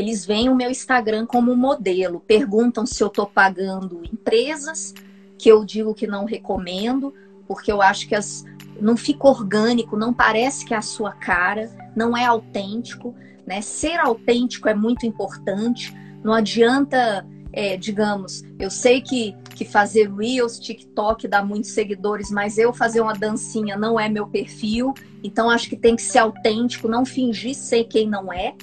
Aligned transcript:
eles 0.00 0.24
veem 0.24 0.48
o 0.48 0.56
meu 0.56 0.70
Instagram 0.70 1.26
como 1.26 1.54
modelo, 1.54 2.20
perguntam 2.20 2.86
se 2.86 3.02
eu 3.02 3.08
estou 3.08 3.26
pagando 3.26 4.02
empresas, 4.10 4.94
que 5.36 5.46
eu 5.46 5.62
digo 5.62 5.94
que 5.94 6.06
não 6.06 6.24
recomendo, 6.24 7.12
porque 7.46 7.70
eu 7.70 7.82
acho 7.82 8.08
que 8.08 8.14
as, 8.14 8.42
não 8.80 8.96
fica 8.96 9.28
orgânico, 9.28 9.98
não 9.98 10.14
parece 10.14 10.64
que 10.64 10.72
é 10.72 10.78
a 10.78 10.82
sua 10.82 11.12
cara, 11.12 11.70
não 11.94 12.16
é 12.16 12.24
autêntico. 12.24 13.14
Né? 13.46 13.60
Ser 13.60 14.00
autêntico 14.00 14.70
é 14.70 14.74
muito 14.74 15.04
importante. 15.04 15.94
Não 16.24 16.32
adianta, 16.32 17.26
é, 17.52 17.76
digamos, 17.76 18.42
eu 18.58 18.70
sei 18.70 19.02
que, 19.02 19.36
que 19.54 19.66
fazer 19.66 20.10
Reels, 20.10 20.58
TikTok 20.58 21.28
dá 21.28 21.44
muitos 21.44 21.72
seguidores, 21.72 22.30
mas 22.30 22.56
eu 22.56 22.72
fazer 22.72 23.02
uma 23.02 23.12
dancinha 23.12 23.76
não 23.76 24.00
é 24.00 24.08
meu 24.08 24.26
perfil. 24.26 24.94
Então 25.22 25.50
acho 25.50 25.68
que 25.68 25.76
tem 25.76 25.94
que 25.94 26.02
ser 26.02 26.20
autêntico, 26.20 26.88
não 26.88 27.04
fingir 27.04 27.54
ser 27.54 27.84
quem 27.84 28.08
não 28.08 28.32
é. 28.32 28.54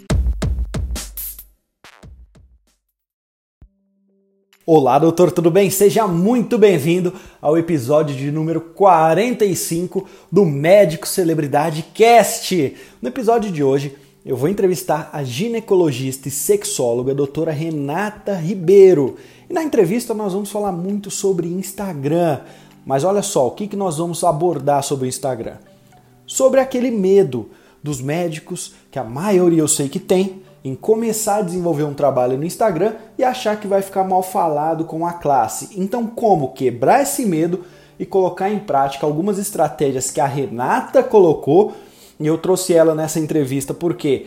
Olá, 4.70 5.00
doutor, 5.00 5.32
tudo 5.32 5.50
bem? 5.50 5.70
Seja 5.70 6.06
muito 6.10 6.58
bem-vindo 6.58 7.14
ao 7.42 7.58
episódio 7.58 8.14
de 8.14 8.30
número 8.30 8.60
45 8.60 10.06
do 10.30 10.44
Médico 10.44 11.08
Celebridade 11.08 11.86
Cast. 11.94 12.76
No 13.02 13.08
episódio 13.08 13.50
de 13.50 13.64
hoje, 13.64 13.96
eu 14.26 14.36
vou 14.36 14.50
entrevistar 14.50 15.10
a 15.14 15.24
ginecologista 15.24 16.28
e 16.28 16.32
sexóloga 16.32 17.16
doutora 17.16 17.50
Renata 17.50 18.34
Ribeiro. 18.36 19.16
E 19.50 19.54
na 19.54 19.64
entrevista 19.64 20.14
nós 20.14 20.34
vamos 20.34 20.52
falar 20.52 20.74
muito 20.74 21.10
sobre 21.10 21.48
Instagram. 21.48 22.42
Mas 22.86 23.06
olha 23.06 23.22
só, 23.22 23.48
o 23.48 23.52
que, 23.52 23.70
que 23.70 23.76
nós 23.78 23.98
vamos 23.98 24.22
abordar 24.22 24.84
sobre 24.84 25.06
o 25.06 25.08
Instagram? 25.08 25.56
Sobre 26.26 26.60
aquele 26.60 26.92
medo 26.92 27.50
dos 27.82 28.02
médicos, 28.02 28.74
que 28.92 29.00
a 29.00 29.04
maioria 29.06 29.62
eu 29.62 29.68
sei 29.70 29.88
que 29.88 29.98
tem, 29.98 30.42
em 30.68 30.76
começar 30.76 31.38
a 31.38 31.42
desenvolver 31.42 31.84
um 31.84 31.94
trabalho 31.94 32.38
no 32.38 32.44
Instagram 32.44 32.94
e 33.18 33.24
achar 33.24 33.58
que 33.58 33.68
vai 33.68 33.82
ficar 33.82 34.04
mal 34.04 34.22
falado 34.22 34.84
com 34.84 35.06
a 35.06 35.14
classe. 35.14 35.70
Então, 35.80 36.06
como 36.06 36.52
quebrar 36.52 37.04
esse 37.04 37.26
medo 37.26 37.64
e 37.98 38.06
colocar 38.06 38.50
em 38.50 38.60
prática 38.60 39.06
algumas 39.06 39.38
estratégias 39.40 40.12
que 40.12 40.20
a 40.20 40.26
Renata 40.26 41.02
colocou 41.02 41.74
e 42.20 42.28
eu 42.28 42.38
trouxe 42.38 42.74
ela 42.74 42.94
nessa 42.94 43.20
entrevista 43.20 43.74
porque 43.74 44.26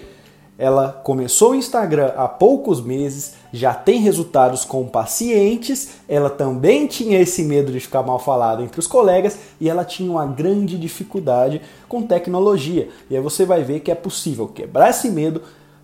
ela 0.57 0.93
começou 0.93 1.53
o 1.53 1.55
Instagram 1.55 2.13
há 2.17 2.29
poucos 2.29 2.83
meses, 2.83 3.35
já 3.53 3.73
tem 3.73 4.01
resultados 4.01 4.63
com 4.65 4.87
pacientes, 4.87 5.93
ela 6.07 6.29
também 6.29 6.87
tinha 6.87 7.19
esse 7.19 7.43
medo 7.43 7.73
de 7.73 7.81
ficar 7.81 8.03
mal 8.03 8.19
falada 8.19 8.63
entre 8.63 8.79
os 8.79 8.87
colegas 8.87 9.39
e 9.59 9.71
ela 9.71 9.85
tinha 9.87 10.11
uma 10.11 10.27
grande 10.27 10.79
dificuldade 10.79 11.63
com 11.89 12.03
tecnologia. 12.03 12.89
E 13.09 13.17
aí 13.17 13.23
você 13.23 13.47
vai 13.47 13.63
ver 13.63 13.81
que 13.81 13.91
é 13.91 13.95
possível 13.95 14.49
quebrar 14.49 14.91
esse 14.91 15.09
medo, 15.09 15.41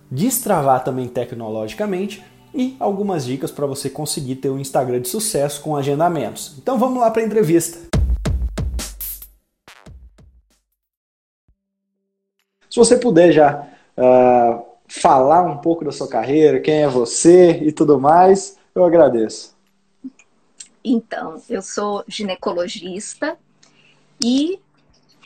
destravar 0.09 0.83
também 0.83 1.07
tecnologicamente 1.07 2.23
e 2.53 2.75
algumas 2.79 3.25
dicas 3.25 3.51
para 3.51 3.65
você 3.65 3.89
conseguir 3.89 4.37
ter 4.37 4.49
um 4.49 4.59
Instagram 4.59 5.01
de 5.01 5.09
sucesso 5.09 5.61
com 5.61 5.75
agendamentos. 5.75 6.55
Então 6.57 6.77
vamos 6.77 6.99
lá 6.99 7.11
para 7.11 7.21
a 7.21 7.25
entrevista. 7.25 7.79
Se 12.69 12.79
você 12.79 12.97
puder 12.97 13.31
já 13.31 13.67
uh, 13.97 14.63
falar 14.87 15.43
um 15.43 15.57
pouco 15.57 15.83
da 15.83 15.91
sua 15.91 16.07
carreira, 16.07 16.59
quem 16.59 16.83
é 16.83 16.87
você 16.87 17.51
e 17.63 17.71
tudo 17.71 17.99
mais, 17.99 18.57
eu 18.75 18.85
agradeço. 18.85 19.55
Então, 20.83 21.41
eu 21.49 21.61
sou 21.61 22.03
ginecologista 22.07 23.37
e, 24.23 24.59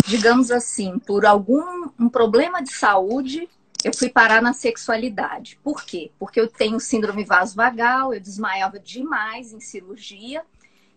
digamos 0.08 0.50
assim, 0.50 0.98
por 0.98 1.26
algum 1.26 1.90
um 2.00 2.10
problema 2.10 2.64
de 2.64 2.74
saúde, 2.74 3.48
eu 3.84 3.94
fui 3.94 4.10
parar 4.10 4.42
na 4.42 4.54
sexualidade. 4.54 5.60
Por 5.64 5.84
quê? 5.84 6.12
Porque 6.20 6.40
eu 6.40 6.48
tenho 6.48 6.80
síndrome 6.80 7.24
vasovagal, 7.24 8.14
eu 8.14 8.20
desmaiava 8.20 8.80
demais 8.80 9.54
em 9.54 9.60
cirurgia, 9.60 10.44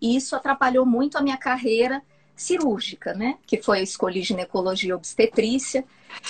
e 0.01 0.17
isso 0.17 0.37
atrapalhou 0.37 0.85
muito 0.85 1.17
a 1.17 1.23
minha 1.23 1.37
carreira 1.37 2.03
cirúrgica, 2.37 3.15
né? 3.15 3.39
Que 3.47 3.63
foi 3.63 3.79
eu 3.79 3.85
escolhi 3.85 4.23
ginecologia 4.23 4.91
e 4.91 4.93
obstetrícia. 4.93 5.85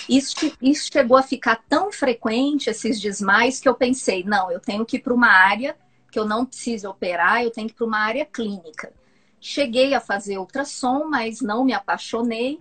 Isso, 0.08 0.36
isso 0.60 0.90
chegou 0.92 1.16
a 1.16 1.22
ficar 1.22 1.62
tão 1.68 1.90
frequente, 1.90 2.70
esses 2.70 3.00
desmaios, 3.00 3.60
que 3.60 3.68
eu 3.68 3.74
pensei, 3.74 4.22
não, 4.22 4.50
eu 4.50 4.60
tenho 4.60 4.84
que 4.84 4.96
ir 4.96 5.00
para 5.00 5.14
uma 5.14 5.30
área 5.30 5.76
que 6.10 6.18
eu 6.18 6.24
não 6.24 6.46
preciso 6.46 6.88
operar, 6.88 7.42
eu 7.42 7.50
tenho 7.50 7.66
que 7.66 7.74
ir 7.74 7.76
para 7.76 7.86
uma 7.86 7.98
área 7.98 8.24
clínica. 8.24 8.92
Cheguei 9.40 9.94
a 9.94 10.00
fazer 10.00 10.38
ultrassom, 10.38 11.06
mas 11.08 11.40
não 11.40 11.64
me 11.64 11.72
apaixonei. 11.72 12.60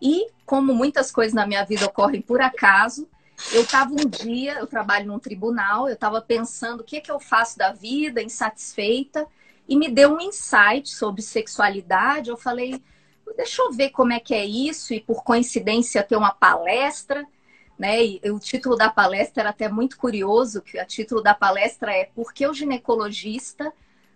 E, 0.00 0.28
como 0.46 0.74
muitas 0.74 1.12
coisas 1.12 1.34
na 1.34 1.46
minha 1.46 1.64
vida 1.64 1.86
ocorrem 1.86 2.22
por 2.22 2.40
acaso, 2.40 3.08
eu 3.52 3.62
estava 3.62 3.92
um 3.92 4.08
dia, 4.08 4.54
eu 4.54 4.66
trabalho 4.66 5.06
num 5.06 5.18
tribunal, 5.18 5.88
eu 5.88 5.94
estava 5.94 6.20
pensando 6.20 6.80
o 6.80 6.84
que, 6.84 7.00
que 7.00 7.10
eu 7.10 7.20
faço 7.20 7.58
da 7.58 7.72
vida, 7.72 8.22
insatisfeita, 8.22 9.26
e 9.68 9.76
me 9.76 9.88
deu 9.88 10.14
um 10.14 10.20
insight 10.20 10.88
sobre 10.88 11.22
sexualidade. 11.22 12.30
Eu 12.30 12.36
falei, 12.36 12.82
deixa 13.36 13.62
eu 13.62 13.72
ver 13.72 13.90
como 13.90 14.12
é 14.12 14.20
que 14.20 14.34
é 14.34 14.44
isso, 14.44 14.94
e 14.94 15.00
por 15.00 15.24
coincidência 15.24 16.02
ter 16.02 16.16
uma 16.16 16.32
palestra, 16.32 17.26
né? 17.78 18.04
E 18.04 18.20
o 18.30 18.38
título 18.38 18.76
da 18.76 18.88
palestra 18.88 19.42
era 19.42 19.50
até 19.50 19.68
muito 19.68 19.96
curioso, 19.96 20.62
que 20.62 20.80
o 20.80 20.86
título 20.86 21.22
da 21.22 21.34
palestra 21.34 21.92
é 21.92 22.04
Por 22.14 22.32
que 22.32 22.46
o 22.46 22.54
ginecologista 22.54 23.72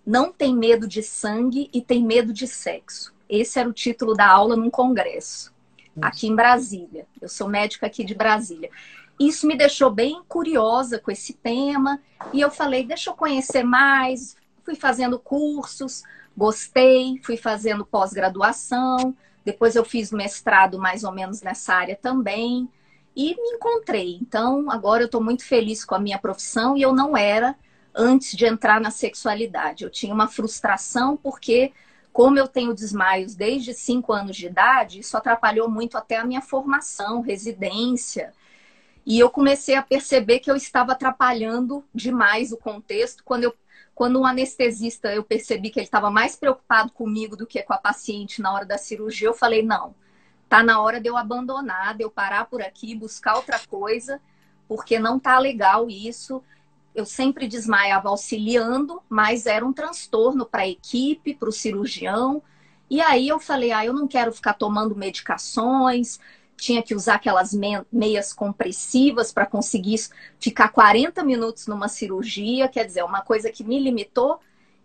não 0.07 0.33
tem 0.33 0.55
medo 0.55 0.87
de 0.87 1.03
sangue 1.03 1.69
e 1.73 1.83
tem 1.83 2.05
medo 2.05 2.33
de 2.33 2.47
sexo? 2.47 3.15
Esse 3.29 3.59
era 3.59 3.69
o 3.69 3.73
título 3.73 4.15
da 4.15 4.27
aula 4.27 4.57
num 4.57 4.71
congresso, 4.71 5.53
aqui 6.01 6.29
em 6.29 6.35
Brasília. 6.35 7.07
Eu 7.21 7.29
sou 7.29 7.49
médica 7.49 7.87
aqui 7.87 8.05
de 8.05 8.15
Brasília. 8.15 8.71
Isso 9.19 9.47
me 9.47 9.57
deixou 9.57 9.91
bem 9.91 10.23
curiosa 10.29 10.99
com 10.99 11.11
esse 11.11 11.33
tema, 11.33 12.01
e 12.33 12.41
eu 12.41 12.51
falei, 12.51 12.85
deixa 12.85 13.11
eu 13.11 13.15
conhecer 13.15 13.65
mais, 13.65 14.37
fui 14.65 14.75
fazendo 14.75 15.19
cursos, 15.19 16.03
gostei, 16.37 17.21
fui 17.25 17.37
fazendo 17.37 17.85
pós-graduação, 17.85 19.15
depois 19.45 19.75
eu 19.75 19.85
fiz 19.85 20.13
mestrado 20.13 20.79
mais 20.79 21.05
ou 21.05 21.11
menos 21.11 21.41
nessa 21.41 21.75
área 21.75 21.97
também 21.97 22.69
e 23.17 23.35
me 23.35 23.57
encontrei. 23.57 24.19
Então, 24.21 24.71
agora 24.71 25.03
eu 25.03 25.07
estou 25.07 25.25
muito 25.25 25.45
feliz 25.45 25.85
com 25.85 25.95
a 25.95 25.99
minha 25.99 26.19
profissão 26.19 26.77
e 26.77 26.83
eu 26.83 26.93
não 26.93 27.17
era 27.17 27.57
antes 27.95 28.37
de 28.37 28.47
entrar 28.47 28.81
na 28.81 28.91
sexualidade. 28.91 29.83
Eu 29.83 29.91
tinha 29.91 30.15
uma 30.15 30.29
frustração 30.29 31.17
porque, 31.17 31.73
como 32.13 32.39
eu 32.39 32.47
tenho 32.47 32.75
desmaios 32.75 33.35
desde 33.35 33.75
5 33.75 34.13
anos 34.13 34.37
de 34.37 34.47
idade, 34.47 35.01
isso 35.01 35.17
atrapalhou 35.17 35.69
muito 35.69 35.99
até 35.99 36.19
a 36.19 36.25
minha 36.25 36.43
formação, 36.43 37.21
residência. 37.21 38.33
E 39.09 39.19
eu 39.19 39.31
comecei 39.31 39.75
a 39.75 39.83
perceber 39.83 40.39
que 40.39 40.51
eu 40.51 40.55
estava 40.55 40.93
atrapalhando 40.93 41.83
demais 41.95 42.53
o 42.53 42.59
contexto 42.59 43.25
quando 43.25 43.45
eu 43.45 43.55
quando 43.95 44.21
um 44.21 44.27
anestesista 44.27 45.13
eu 45.13 45.25
percebi 45.25 45.71
que 45.71 45.81
ele 45.81 45.87
estava 45.87 46.09
mais 46.09 46.37
preocupado 46.37 46.93
comigo 46.93 47.37
do 47.37 47.47
que 47.47 47.61
com 47.65 47.73
a 47.73 47.79
paciente 47.79 48.41
na 48.41 48.53
hora 48.53 48.65
da 48.65 48.79
cirurgia, 48.79 49.27
eu 49.27 49.35
falei: 49.35 49.63
não, 49.63 49.93
tá 50.49 50.63
na 50.63 50.81
hora 50.81 51.01
de 51.01 51.09
eu 51.09 51.17
abandonar, 51.17 51.97
de 51.97 52.05
eu 52.05 52.11
parar 52.11 52.45
por 52.45 52.63
aqui, 52.63 52.95
buscar 52.95 53.35
outra 53.35 53.59
coisa, 53.59 54.21
porque 54.69 55.01
não 55.01 55.19
tá 55.19 55.39
legal 55.39 55.89
isso. 55.91 56.45
Eu 56.95 57.05
sempre 57.05 57.49
desmaiava 57.49 58.09
auxiliando, 58.11 59.03
mas 59.09 59.47
era 59.47 59.67
um 59.67 59.73
transtorno 59.73 60.47
para 60.47 60.63
a 60.63 60.69
equipe, 60.69 61.35
para 61.35 61.49
o 61.49 61.53
cirurgião. 61.53 62.41
E 62.89 63.01
aí 63.01 63.27
eu 63.27 63.41
falei: 63.41 63.73
ah, 63.73 63.85
eu 63.85 63.93
não 63.93 64.07
quero 64.07 64.33
ficar 64.33 64.53
tomando 64.53 64.95
medicações, 64.95 66.21
tinha 66.59 66.83
que 66.83 66.95
usar 66.95 67.15
aquelas 67.15 67.55
meias 67.91 68.33
compressivas 68.33 69.33
para 69.33 69.47
conseguir 69.47 69.99
ficar 70.39 70.69
40 70.69 71.23
minutos 71.23 71.67
numa 71.67 71.89
cirurgia, 71.89 72.69
quer 72.69 72.85
dizer, 72.85 73.05
uma 73.05 73.23
coisa 73.23 73.51
que 73.51 73.65
me 73.65 73.79
limitou. 73.79 74.41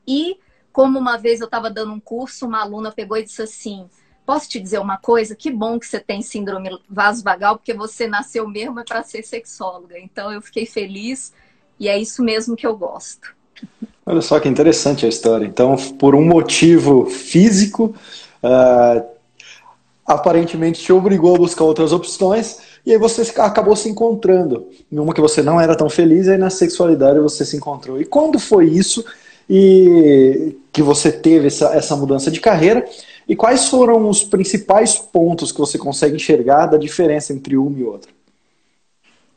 E 0.07 0.37
como 0.71 0.99
uma 0.99 1.17
vez 1.17 1.39
eu 1.39 1.45
estava 1.45 1.69
dando 1.69 1.91
um 1.91 1.99
curso, 1.99 2.45
uma 2.45 2.61
aluna 2.61 2.91
pegou 2.91 3.17
e 3.17 3.23
disse 3.23 3.41
assim: 3.41 3.89
Posso 4.25 4.47
te 4.47 4.59
dizer 4.59 4.79
uma 4.79 4.97
coisa? 4.97 5.35
Que 5.35 5.51
bom 5.51 5.79
que 5.79 5.87
você 5.87 5.99
tem 5.99 6.21
síndrome 6.21 6.69
vasovagal, 6.87 7.57
porque 7.57 7.73
você 7.73 8.07
nasceu 8.07 8.47
mesmo 8.47 8.79
é 8.79 8.83
para 8.83 9.03
ser 9.03 9.23
sexóloga. 9.23 9.99
Então 9.99 10.31
eu 10.31 10.41
fiquei 10.41 10.65
feliz 10.65 11.33
e 11.79 11.89
é 11.89 11.97
isso 11.97 12.23
mesmo 12.23 12.55
que 12.55 12.65
eu 12.65 12.77
gosto. 12.77 13.35
Olha 14.05 14.21
só 14.21 14.39
que 14.39 14.47
interessante 14.47 15.05
a 15.05 15.09
história. 15.09 15.45
Então, 15.45 15.75
por 15.97 16.13
um 16.13 16.25
motivo 16.25 17.05
físico, 17.05 17.95
uh, 18.43 19.12
aparentemente 20.05 20.81
te 20.81 20.91
obrigou 20.91 21.35
a 21.35 21.37
buscar 21.37 21.63
outras 21.63 21.91
opções 21.91 22.59
e 22.85 22.91
aí 22.91 22.97
você 22.97 23.21
acabou 23.39 23.75
se 23.75 23.89
encontrando 23.89 24.67
em 24.91 24.99
uma 24.99 25.13
que 25.13 25.21
você 25.21 25.41
não 25.41 25.59
era 25.59 25.75
tão 25.75 25.89
feliz 25.89 26.27
e 26.27 26.31
aí 26.31 26.37
na 26.37 26.49
sexualidade 26.49 27.19
você 27.19 27.45
se 27.45 27.55
encontrou. 27.55 27.99
E 27.99 28.05
quando 28.05 28.37
foi 28.37 28.65
isso 28.65 29.05
e 29.49 30.57
que 30.71 30.81
você 30.81 31.11
teve 31.11 31.47
essa, 31.47 31.73
essa 31.73 31.95
mudança 31.95 32.29
de 32.29 32.41
carreira 32.41 32.85
e 33.27 33.35
quais 33.35 33.69
foram 33.69 34.09
os 34.09 34.23
principais 34.23 34.95
pontos 34.95 35.51
que 35.51 35.59
você 35.59 35.77
consegue 35.77 36.15
enxergar 36.15 36.65
da 36.65 36.77
diferença 36.77 37.31
entre 37.31 37.55
uma 37.55 37.79
e 37.79 37.83
outra? 37.83 38.11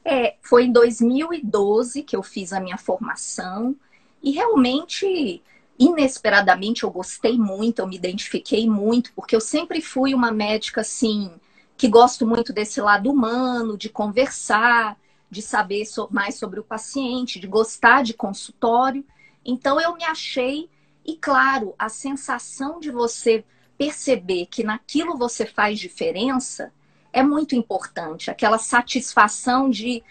É, 0.04 0.34
foi 0.42 0.64
em 0.64 0.72
2012 0.72 2.02
que 2.02 2.16
eu 2.16 2.22
fiz 2.22 2.52
a 2.52 2.60
minha 2.60 2.78
formação 2.78 3.74
e 4.22 4.32
realmente 4.32 5.42
inesperadamente 5.78 6.84
eu 6.84 6.90
gostei 6.90 7.36
muito, 7.38 7.80
eu 7.80 7.86
me 7.86 7.96
identifiquei 7.96 8.68
muito, 8.68 9.12
porque 9.14 9.36
eu 9.36 9.40
sempre 9.40 9.80
fui 9.80 10.14
uma 10.14 10.32
médica 10.32 10.80
assim 10.80 11.30
que 11.76 11.88
gosto 11.88 12.26
muito 12.26 12.52
desse 12.52 12.80
lado 12.80 13.10
humano, 13.10 13.76
de 13.76 13.88
conversar, 13.88 14.96
de 15.30 15.42
saber 15.42 15.84
mais 16.10 16.36
sobre 16.36 16.58
o 16.58 16.64
paciente, 16.64 17.38
de 17.38 17.46
gostar 17.46 18.02
de 18.02 18.14
consultório. 18.14 19.04
Então 19.44 19.80
eu 19.80 19.94
me 19.94 20.04
achei, 20.04 20.70
e 21.04 21.16
claro, 21.16 21.74
a 21.78 21.88
sensação 21.88 22.80
de 22.80 22.90
você 22.90 23.44
perceber 23.76 24.46
que 24.46 24.64
naquilo 24.64 25.18
você 25.18 25.44
faz 25.44 25.78
diferença 25.78 26.72
é 27.12 27.22
muito 27.22 27.54
importante. 27.54 28.30
Aquela 28.30 28.58
satisfação 28.58 29.68
de, 29.68 30.02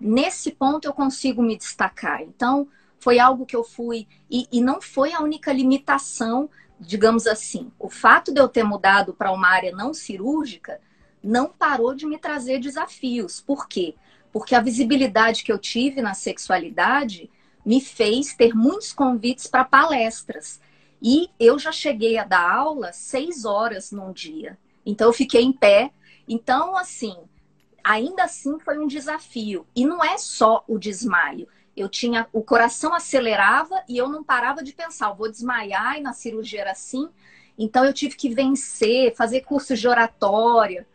nesse 0.00 0.52
ponto 0.52 0.86
eu 0.86 0.92
consigo 0.92 1.42
me 1.42 1.56
destacar. 1.56 2.22
Então, 2.22 2.68
foi 2.98 3.18
algo 3.18 3.46
que 3.46 3.56
eu 3.56 3.64
fui. 3.64 4.06
E, 4.30 4.46
e 4.52 4.60
não 4.60 4.80
foi 4.80 5.12
a 5.12 5.20
única 5.20 5.52
limitação, 5.52 6.48
digamos 6.78 7.26
assim. 7.26 7.70
O 7.78 7.88
fato 7.88 8.32
de 8.32 8.40
eu 8.40 8.48
ter 8.48 8.64
mudado 8.64 9.14
para 9.14 9.32
uma 9.32 9.48
área 9.48 9.72
não 9.72 9.94
cirúrgica 9.94 10.80
não 11.22 11.48
parou 11.48 11.94
de 11.94 12.06
me 12.06 12.18
trazer 12.18 12.60
desafios. 12.60 13.40
Por 13.40 13.68
quê? 13.68 13.94
Porque 14.32 14.54
a 14.54 14.60
visibilidade 14.60 15.42
que 15.42 15.52
eu 15.52 15.58
tive 15.58 16.00
na 16.00 16.14
sexualidade 16.14 17.30
me 17.64 17.80
fez 17.80 18.34
ter 18.34 18.54
muitos 18.54 18.92
convites 18.92 19.46
para 19.46 19.64
palestras. 19.64 20.60
E 21.02 21.30
eu 21.38 21.58
já 21.58 21.72
cheguei 21.72 22.18
a 22.18 22.24
dar 22.24 22.50
aula 22.50 22.92
seis 22.92 23.44
horas 23.44 23.90
num 23.90 24.12
dia. 24.12 24.58
Então 24.84 25.08
eu 25.08 25.12
fiquei 25.12 25.42
em 25.42 25.52
pé. 25.52 25.90
Então, 26.26 26.76
assim, 26.76 27.16
ainda 27.82 28.24
assim 28.24 28.58
foi 28.58 28.78
um 28.78 28.86
desafio. 28.86 29.66
E 29.74 29.84
não 29.84 30.02
é 30.02 30.18
só 30.18 30.64
o 30.66 30.78
desmaio. 30.78 31.48
Eu 31.78 31.88
tinha, 31.88 32.26
o 32.32 32.42
coração 32.42 32.92
acelerava 32.92 33.82
e 33.88 33.96
eu 33.96 34.08
não 34.08 34.24
parava 34.24 34.62
de 34.64 34.72
pensar, 34.72 35.12
vou 35.12 35.30
desmaiar 35.30 35.96
e 35.96 36.00
na 36.00 36.12
cirurgia 36.12 36.62
era 36.62 36.72
assim. 36.72 37.08
Então 37.56 37.84
eu 37.84 37.92
tive 37.92 38.16
que 38.16 38.28
vencer, 38.28 39.14
fazer 39.14 39.42
cursos 39.42 39.78
de 39.78 39.86
oratória. 39.86 40.86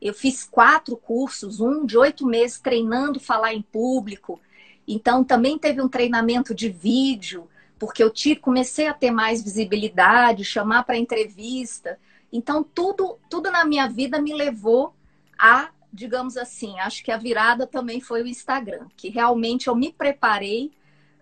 Eu 0.00 0.12
fiz 0.12 0.44
quatro 0.44 0.96
cursos, 0.96 1.60
um 1.60 1.86
de 1.86 1.96
oito 1.96 2.26
meses 2.26 2.60
treinando 2.60 3.18
falar 3.18 3.54
em 3.54 3.62
público. 3.62 4.38
Então 4.86 5.24
também 5.24 5.58
teve 5.58 5.80
um 5.80 5.88
treinamento 5.88 6.54
de 6.54 6.68
vídeo, 6.68 7.48
porque 7.78 8.02
eu 8.02 8.10
tive, 8.10 8.40
comecei 8.40 8.88
a 8.88 8.94
ter 8.94 9.10
mais 9.10 9.42
visibilidade, 9.42 10.44
chamar 10.44 10.84
para 10.84 10.98
entrevista. 10.98 11.98
Então 12.32 12.62
tudo, 12.62 13.18
tudo 13.30 13.50
na 13.50 13.64
minha 13.64 13.88
vida 13.88 14.20
me 14.20 14.34
levou 14.34 14.94
a 15.38 15.70
digamos 15.92 16.36
assim, 16.36 16.78
acho 16.80 17.02
que 17.02 17.10
a 17.10 17.16
virada 17.16 17.66
também 17.66 18.00
foi 18.00 18.22
o 18.22 18.26
Instagram, 18.26 18.86
que 18.96 19.08
realmente 19.08 19.68
eu 19.68 19.74
me 19.74 19.92
preparei 19.92 20.72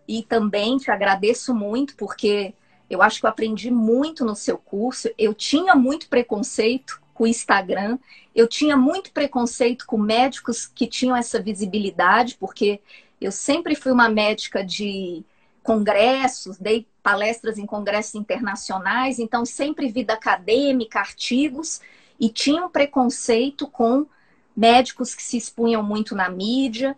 e 0.06 0.22
também 0.22 0.76
te 0.76 0.90
agradeço 0.90 1.54
muito, 1.54 1.96
porque 1.96 2.54
eu 2.88 3.02
acho 3.02 3.20
que 3.20 3.26
eu 3.26 3.30
aprendi 3.30 3.70
muito 3.70 4.24
no 4.24 4.34
seu 4.34 4.58
curso. 4.58 5.08
Eu 5.16 5.32
tinha 5.32 5.74
muito 5.74 6.08
preconceito 6.08 7.00
com 7.14 7.24
o 7.24 7.28
Instagram, 7.28 7.98
eu 8.34 8.48
tinha 8.48 8.76
muito 8.76 9.12
preconceito 9.12 9.86
com 9.86 9.96
médicos 9.96 10.66
que 10.66 10.86
tinham 10.86 11.16
essa 11.16 11.40
visibilidade, 11.40 12.36
porque 12.38 12.80
eu 13.20 13.30
sempre 13.30 13.74
fui 13.74 13.92
uma 13.92 14.08
médica 14.08 14.64
de 14.64 15.24
congressos, 15.62 16.58
dei 16.58 16.86
palestras 17.02 17.56
em 17.56 17.64
congressos 17.64 18.14
internacionais, 18.14 19.18
então 19.18 19.46
sempre 19.46 19.88
vida 19.88 20.12
acadêmica, 20.12 20.98
artigos, 20.98 21.80
e 22.18 22.28
tinha 22.28 22.64
um 22.64 22.68
preconceito 22.68 23.66
com 23.68 24.06
médicos 24.56 25.14
que 25.14 25.22
se 25.22 25.36
expunham 25.36 25.82
muito 25.82 26.14
na 26.14 26.28
mídia. 26.28 26.96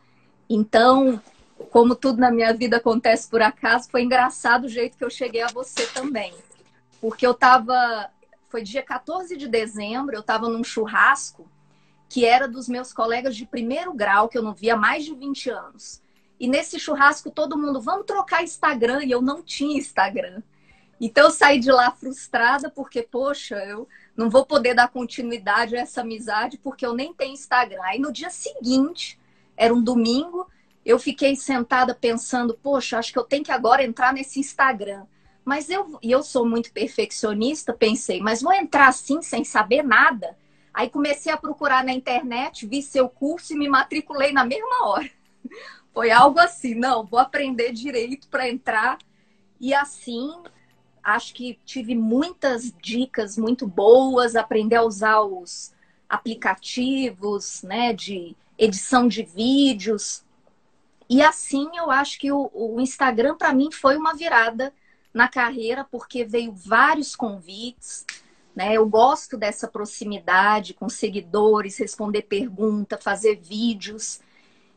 Então, 0.48 1.20
como 1.70 1.94
tudo 1.94 2.20
na 2.20 2.30
minha 2.30 2.52
vida 2.52 2.76
acontece 2.76 3.28
por 3.28 3.42
acaso, 3.42 3.90
foi 3.90 4.02
engraçado 4.02 4.64
o 4.64 4.68
jeito 4.68 4.96
que 4.96 5.04
eu 5.04 5.10
cheguei 5.10 5.42
a 5.42 5.48
você 5.48 5.86
também. 5.86 6.34
Porque 7.00 7.26
eu 7.26 7.32
estava. 7.32 8.10
Foi 8.48 8.62
dia 8.62 8.82
14 8.82 9.36
de 9.36 9.48
dezembro, 9.48 10.14
eu 10.14 10.20
estava 10.20 10.48
num 10.48 10.62
churrasco 10.62 11.48
que 12.08 12.24
era 12.24 12.46
dos 12.46 12.68
meus 12.68 12.92
colegas 12.92 13.36
de 13.36 13.44
primeiro 13.44 13.92
grau, 13.92 14.28
que 14.28 14.38
eu 14.38 14.42
não 14.42 14.54
via 14.54 14.74
há 14.74 14.76
mais 14.76 15.04
de 15.04 15.14
20 15.14 15.50
anos. 15.50 16.02
E 16.38 16.46
nesse 16.46 16.78
churrasco 16.78 17.30
todo 17.30 17.58
mundo, 17.58 17.80
vamos 17.80 18.06
trocar 18.06 18.44
Instagram, 18.44 19.02
e 19.04 19.10
eu 19.10 19.20
não 19.20 19.42
tinha 19.42 19.78
Instagram. 19.78 20.42
Então 21.00 21.24
eu 21.24 21.30
saí 21.30 21.58
de 21.58 21.70
lá 21.70 21.90
frustrada, 21.90 22.70
porque, 22.70 23.02
poxa, 23.02 23.56
eu 23.64 23.88
não 24.16 24.30
vou 24.30 24.46
poder 24.46 24.74
dar 24.74 24.88
continuidade 24.88 25.76
a 25.76 25.80
essa 25.80 26.00
amizade 26.00 26.58
porque 26.58 26.86
eu 26.86 26.94
nem 26.94 27.12
tenho 27.12 27.34
Instagram. 27.34 27.82
Aí 27.82 27.98
no 27.98 28.12
dia 28.12 28.30
seguinte, 28.30 29.18
era 29.56 29.74
um 29.74 29.82
domingo, 29.82 30.48
eu 30.84 30.98
fiquei 30.98 31.34
sentada 31.36 31.94
pensando, 31.94 32.54
poxa, 32.54 32.98
acho 32.98 33.12
que 33.12 33.18
eu 33.18 33.24
tenho 33.24 33.44
que 33.44 33.52
agora 33.52 33.84
entrar 33.84 34.12
nesse 34.12 34.38
Instagram. 34.40 35.04
Mas 35.44 35.70
eu, 35.70 35.98
e 36.02 36.10
eu 36.10 36.22
sou 36.22 36.46
muito 36.46 36.72
perfeccionista, 36.72 37.72
pensei, 37.72 38.20
mas 38.20 38.42
vou 38.42 38.52
entrar 38.52 38.88
assim 38.88 39.20
sem 39.22 39.44
saber 39.44 39.82
nada. 39.82 40.36
Aí 40.72 40.90
comecei 40.90 41.32
a 41.32 41.36
procurar 41.36 41.84
na 41.84 41.92
internet, 41.92 42.66
vi 42.66 42.82
seu 42.82 43.08
curso 43.08 43.52
e 43.52 43.56
me 43.56 43.68
matriculei 43.68 44.32
na 44.32 44.44
mesma 44.44 44.88
hora. 44.88 45.10
Foi 45.94 46.10
algo 46.10 46.38
assim, 46.38 46.74
não, 46.74 47.06
vou 47.06 47.18
aprender 47.18 47.72
direito 47.72 48.28
para 48.28 48.48
entrar. 48.48 48.98
E 49.58 49.72
assim, 49.72 50.30
acho 51.06 51.32
que 51.32 51.56
tive 51.64 51.94
muitas 51.94 52.74
dicas 52.82 53.38
muito 53.38 53.64
boas, 53.64 54.34
aprender 54.34 54.74
a 54.74 54.82
usar 54.82 55.20
os 55.20 55.72
aplicativos, 56.08 57.62
né, 57.62 57.92
de 57.92 58.36
edição 58.58 59.06
de 59.06 59.22
vídeos. 59.22 60.24
E 61.08 61.22
assim 61.22 61.68
eu 61.76 61.92
acho 61.92 62.18
que 62.18 62.32
o, 62.32 62.50
o 62.52 62.80
Instagram 62.80 63.36
para 63.36 63.54
mim 63.54 63.70
foi 63.70 63.96
uma 63.96 64.14
virada 64.14 64.74
na 65.14 65.28
carreira, 65.28 65.86
porque 65.88 66.24
veio 66.24 66.52
vários 66.52 67.14
convites, 67.14 68.04
né? 68.54 68.74
Eu 68.74 68.88
gosto 68.88 69.36
dessa 69.36 69.68
proximidade 69.68 70.74
com 70.74 70.88
seguidores, 70.88 71.78
responder 71.78 72.22
pergunta, 72.22 72.98
fazer 72.98 73.36
vídeos. 73.36 74.20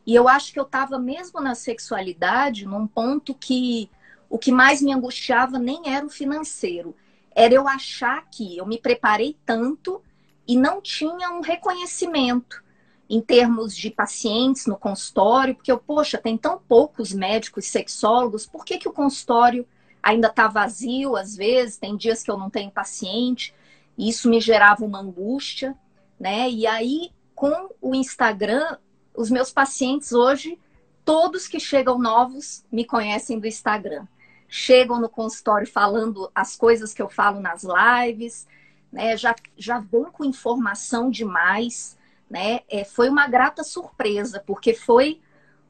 E 0.06 0.14
eu 0.14 0.28
acho 0.28 0.52
que 0.52 0.60
eu 0.60 0.64
estava 0.64 0.98
mesmo 0.98 1.40
na 1.40 1.54
sexualidade 1.54 2.66
num 2.66 2.86
ponto 2.86 3.34
que 3.34 3.90
o 4.30 4.38
que 4.38 4.52
mais 4.52 4.80
me 4.80 4.92
angustiava 4.92 5.58
nem 5.58 5.92
era 5.92 6.06
o 6.06 6.08
financeiro, 6.08 6.94
era 7.34 7.52
eu 7.52 7.66
achar 7.66 8.24
que 8.30 8.56
eu 8.56 8.64
me 8.64 8.78
preparei 8.78 9.36
tanto 9.44 10.00
e 10.46 10.56
não 10.56 10.80
tinha 10.80 11.30
um 11.30 11.40
reconhecimento 11.40 12.62
em 13.08 13.20
termos 13.20 13.76
de 13.76 13.90
pacientes 13.90 14.66
no 14.66 14.76
consultório, 14.76 15.56
porque 15.56 15.72
eu, 15.72 15.78
poxa, 15.78 16.16
tem 16.16 16.38
tão 16.38 16.60
poucos 16.60 17.12
médicos 17.12 17.66
sexólogos, 17.66 18.46
por 18.46 18.64
que, 18.64 18.78
que 18.78 18.88
o 18.88 18.92
consultório 18.92 19.66
ainda 20.00 20.28
está 20.28 20.46
vazio 20.46 21.16
às 21.16 21.34
vezes? 21.34 21.76
Tem 21.76 21.96
dias 21.96 22.22
que 22.22 22.30
eu 22.30 22.38
não 22.38 22.48
tenho 22.48 22.70
paciente, 22.70 23.52
e 23.98 24.08
isso 24.08 24.30
me 24.30 24.40
gerava 24.40 24.84
uma 24.84 25.00
angústia, 25.00 25.76
né? 26.20 26.48
E 26.48 26.68
aí, 26.68 27.10
com 27.34 27.70
o 27.82 27.96
Instagram, 27.96 28.78
os 29.12 29.28
meus 29.28 29.50
pacientes 29.50 30.12
hoje, 30.12 30.56
todos 31.04 31.48
que 31.48 31.58
chegam 31.58 31.98
novos, 31.98 32.64
me 32.70 32.84
conhecem 32.84 33.40
do 33.40 33.46
Instagram 33.48 34.06
chegam 34.50 35.00
no 35.00 35.08
consultório 35.08 35.66
falando 35.66 36.30
as 36.34 36.56
coisas 36.56 36.92
que 36.92 37.00
eu 37.00 37.08
falo 37.08 37.40
nas 37.40 37.62
lives, 37.62 38.46
né? 38.92 39.16
Já, 39.16 39.34
já 39.56 39.78
vem 39.78 40.04
com 40.04 40.24
informação 40.24 41.08
demais, 41.08 41.96
né? 42.28 42.60
É, 42.68 42.84
foi 42.84 43.08
uma 43.08 43.28
grata 43.28 43.62
surpresa, 43.62 44.42
porque 44.44 44.74
foi 44.74 45.20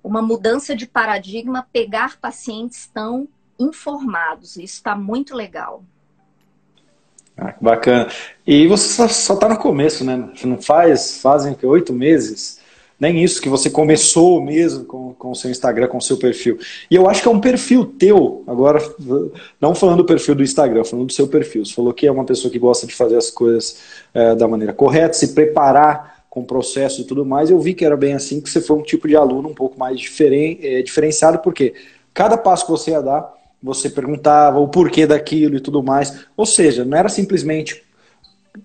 uma 0.02 0.22
mudança 0.22 0.74
de 0.74 0.86
paradigma 0.86 1.68
pegar 1.70 2.18
pacientes 2.18 2.86
tão 2.86 3.28
informados. 3.58 4.56
Isso 4.56 4.76
está 4.76 4.96
muito 4.96 5.36
legal. 5.36 5.84
Ah, 7.36 7.54
bacana. 7.60 8.10
E 8.46 8.66
você 8.66 9.06
só 9.08 9.34
está 9.34 9.48
no 9.48 9.58
começo, 9.58 10.04
né? 10.04 10.32
Não 10.42 10.60
faz, 10.60 11.20
fazem 11.20 11.56
oito 11.62 11.92
meses 11.92 12.59
nem 13.00 13.24
isso, 13.24 13.40
que 13.40 13.48
você 13.48 13.70
começou 13.70 14.42
mesmo 14.42 14.84
com, 14.84 15.14
com 15.14 15.30
o 15.30 15.34
seu 15.34 15.50
Instagram, 15.50 15.88
com 15.88 15.96
o 15.96 16.02
seu 16.02 16.18
perfil. 16.18 16.58
E 16.90 16.94
eu 16.94 17.08
acho 17.08 17.22
que 17.22 17.28
é 17.28 17.30
um 17.30 17.40
perfil 17.40 17.86
teu, 17.86 18.44
agora, 18.46 18.78
não 19.58 19.74
falando 19.74 19.98
do 19.98 20.04
perfil 20.04 20.34
do 20.34 20.42
Instagram, 20.42 20.84
falando 20.84 21.06
do 21.06 21.12
seu 21.12 21.26
perfil. 21.26 21.64
Você 21.64 21.72
falou 21.72 21.94
que 21.94 22.06
é 22.06 22.12
uma 22.12 22.24
pessoa 22.24 22.52
que 22.52 22.58
gosta 22.58 22.86
de 22.86 22.94
fazer 22.94 23.16
as 23.16 23.30
coisas 23.30 23.78
é, 24.12 24.34
da 24.34 24.46
maneira 24.46 24.74
correta, 24.74 25.14
se 25.14 25.28
preparar 25.28 26.24
com 26.28 26.40
o 26.40 26.44
processo 26.44 27.00
e 27.00 27.04
tudo 27.04 27.24
mais. 27.24 27.50
Eu 27.50 27.58
vi 27.58 27.72
que 27.72 27.84
era 27.84 27.96
bem 27.96 28.12
assim, 28.12 28.40
que 28.40 28.50
você 28.50 28.60
foi 28.60 28.76
um 28.76 28.82
tipo 28.82 29.08
de 29.08 29.16
aluno 29.16 29.48
um 29.48 29.54
pouco 29.54 29.78
mais 29.78 29.98
diferen, 29.98 30.58
é, 30.62 30.82
diferenciado, 30.82 31.38
porque 31.38 31.72
cada 32.12 32.36
passo 32.36 32.66
que 32.66 32.70
você 32.70 32.90
ia 32.90 33.00
dar, 33.00 33.32
você 33.62 33.88
perguntava 33.88 34.58
o 34.60 34.68
porquê 34.68 35.06
daquilo 35.06 35.56
e 35.56 35.60
tudo 35.60 35.82
mais. 35.82 36.20
Ou 36.36 36.44
seja, 36.44 36.84
não 36.84 36.98
era 36.98 37.08
simplesmente 37.08 37.82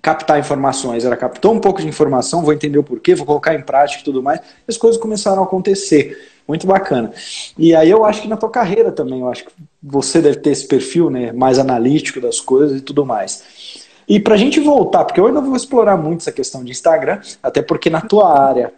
captar 0.01 0.39
informações, 0.39 1.06
era 1.06 1.15
captar 1.15 1.51
um 1.51 1.60
pouco 1.60 1.82
de 1.82 1.88
informação, 1.88 2.44
vou 2.44 2.54
entender 2.54 2.77
o 2.77 2.84
porquê, 2.84 3.15
vou 3.15 3.25
colocar 3.25 3.54
em 3.54 3.62
prática 3.62 4.01
e 4.01 4.06
tudo 4.06 4.22
mais, 4.22 4.39
as 4.68 4.77
coisas 4.77 5.00
começaram 5.00 5.42
a 5.42 5.46
acontecer. 5.46 6.32
Muito 6.48 6.68
bacana. 6.68 7.12
E 7.58 7.75
aí 7.75 7.89
eu 7.89 8.06
acho 8.06 8.22
que 8.22 8.27
na 8.27 8.38
tua 8.38 8.50
carreira 8.50 8.92
também, 8.92 9.22
eu 9.22 9.30
acho 9.30 9.46
que 9.46 9.51
você 9.82 10.22
deve 10.22 10.38
ter 10.38 10.51
esse 10.51 10.68
perfil 10.68 11.10
né, 11.10 11.32
mais 11.32 11.58
analítico 11.58 12.22
das 12.22 12.39
coisas 12.39 12.77
e 12.77 12.82
tudo 12.82 13.04
mais. 13.04 13.84
E 14.08 14.20
para 14.20 14.36
a 14.36 14.38
gente 14.38 14.60
voltar, 14.60 15.06
porque 15.06 15.20
eu 15.20 15.25
ainda 15.25 15.42
vou 15.42 15.56
explorar 15.56 15.98
muito 15.98 16.22
essa 16.22 16.32
questão 16.32 16.63
de 16.63 16.72
Instagram, 16.72 17.20
até 17.42 17.63
porque 17.63 17.89
na 17.89 18.01
tua 18.01 18.39
área 18.39 18.72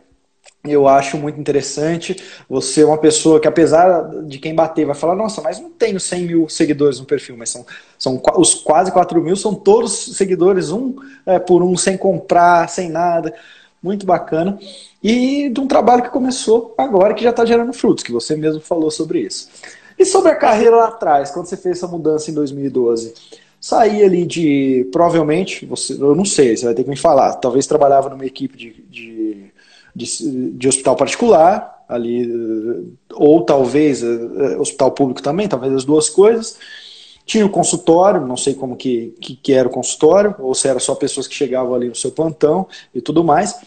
eu 0.63 0.87
acho 0.87 1.17
muito 1.17 1.39
interessante. 1.39 2.15
Você 2.49 2.81
é 2.81 2.85
uma 2.85 2.97
pessoa 2.97 3.39
que, 3.39 3.47
apesar 3.47 4.01
de 4.25 4.39
quem 4.39 4.53
bater, 4.53 4.85
vai 4.85 4.95
falar: 4.95 5.15
Nossa, 5.15 5.41
mas 5.41 5.59
não 5.59 5.69
tenho 5.69 5.99
100 5.99 6.25
mil 6.25 6.49
seguidores 6.49 6.99
no 6.99 7.05
perfil, 7.05 7.37
mas 7.37 7.49
são, 7.49 7.65
são 7.97 8.21
os 8.37 8.53
quase 8.53 8.91
4 8.91 9.21
mil, 9.21 9.35
são 9.35 9.53
todos 9.53 10.15
seguidores, 10.15 10.71
um 10.71 10.95
é, 11.25 11.39
por 11.39 11.63
um, 11.63 11.75
sem 11.77 11.97
comprar, 11.97 12.67
sem 12.69 12.89
nada. 12.89 13.33
muito 13.81 14.05
bacana. 14.05 14.59
E 15.01 15.49
de 15.49 15.59
um 15.59 15.67
trabalho 15.67 16.03
que 16.03 16.09
começou 16.09 16.73
agora, 16.77 17.13
que 17.13 17.23
já 17.23 17.29
está 17.29 17.45
gerando 17.45 17.71
frutos, 17.73 18.03
que 18.03 18.11
você 18.11 18.35
mesmo 18.35 18.59
falou 18.59 18.91
sobre 18.91 19.19
isso. 19.21 19.49
E 19.97 20.05
sobre 20.05 20.31
a 20.31 20.35
carreira 20.35 20.75
lá 20.75 20.87
atrás, 20.89 21.31
quando 21.31 21.47
você 21.47 21.57
fez 21.57 21.77
essa 21.77 21.87
mudança 21.87 22.29
em 22.29 22.33
2012? 22.33 23.13
Saí 23.59 24.03
ali 24.03 24.25
de, 24.25 24.87
provavelmente, 24.91 25.65
você, 25.65 25.93
eu 25.93 26.15
não 26.15 26.23
sei, 26.23 26.55
você 26.55 26.65
vai 26.65 26.75
ter 26.75 26.83
que 26.83 26.89
me 26.89 26.95
falar, 26.95 27.33
talvez 27.35 27.65
trabalhava 27.65 28.07
numa 28.09 28.25
equipe 28.25 28.55
de, 28.55 28.85
de, 28.89 29.51
de, 29.97 30.51
de 30.51 30.67
hospital 30.67 30.95
particular, 30.95 31.83
ali, 31.89 32.95
ou 33.13 33.41
talvez 33.43 34.03
uh, 34.03 34.59
hospital 34.59 34.91
público 34.91 35.21
também, 35.21 35.47
talvez 35.47 35.73
as 35.73 35.83
duas 35.83 36.07
coisas. 36.07 36.57
Tinha 37.25 37.45
o 37.45 37.49
consultório, 37.49 38.25
não 38.25 38.37
sei 38.37 38.53
como 38.53 38.75
que, 38.75 39.15
que, 39.19 39.35
que, 39.35 39.53
era 39.53 39.67
o 39.67 39.71
consultório, 39.71 40.35
ou 40.39 40.53
se 40.53 40.67
era 40.67 40.79
só 40.79 40.93
pessoas 40.95 41.27
que 41.27 41.33
chegavam 41.33 41.73
ali 41.73 41.89
no 41.89 41.95
seu 41.95 42.11
plantão 42.11 42.67
e 42.93 43.01
tudo 43.01 43.23
mais. 43.23 43.59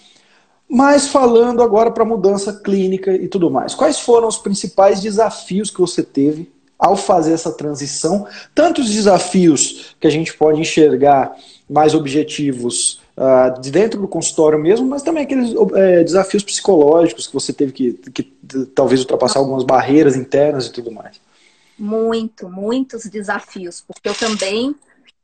Mas 0.69 1.09
falando 1.09 1.63
agora 1.63 1.91
para 1.91 2.05
mudança 2.05 2.53
clínica 2.53 3.13
e 3.13 3.27
tudo 3.27 3.51
mais, 3.51 3.75
quais 3.75 3.99
foram 3.99 4.29
os 4.29 4.39
principais 4.39 5.01
desafios 5.01 5.69
que 5.69 5.81
você 5.81 6.03
teve 6.03 6.51
ao 6.79 6.97
fazer 6.97 7.33
essa 7.33 7.53
transição? 7.53 8.27
Tantos 8.55 8.89
desafios 8.89 9.97
que 10.01 10.07
a 10.07 10.11
gente 10.11 10.33
pode 10.35 10.61
enxergar 10.61 11.35
mais 11.69 11.95
objetivos 11.95 13.01
uh, 13.21 13.61
de 13.61 13.71
dentro 13.71 14.01
do 14.01 14.09
consultório 14.09 14.59
mesmo, 14.59 14.89
mas 14.89 15.03
também 15.03 15.25
aqueles 15.25 15.53
uh, 15.53 15.69
desafios 16.03 16.43
psicológicos 16.43 17.27
que 17.27 17.35
você 17.35 17.53
teve 17.53 17.73
que, 17.73 17.93
que, 17.93 18.23
que 18.23 18.67
talvez 18.75 19.01
ultrapassar 19.01 19.39
algumas 19.39 19.63
barreiras 19.63 20.17
internas 20.17 20.67
e 20.67 20.73
tudo 20.73 20.91
mais. 20.91 21.21
Muito, 21.79 22.49
muitos 22.49 23.05
desafios, 23.05 23.83
porque 23.87 24.09
eu 24.09 24.15
também 24.15 24.75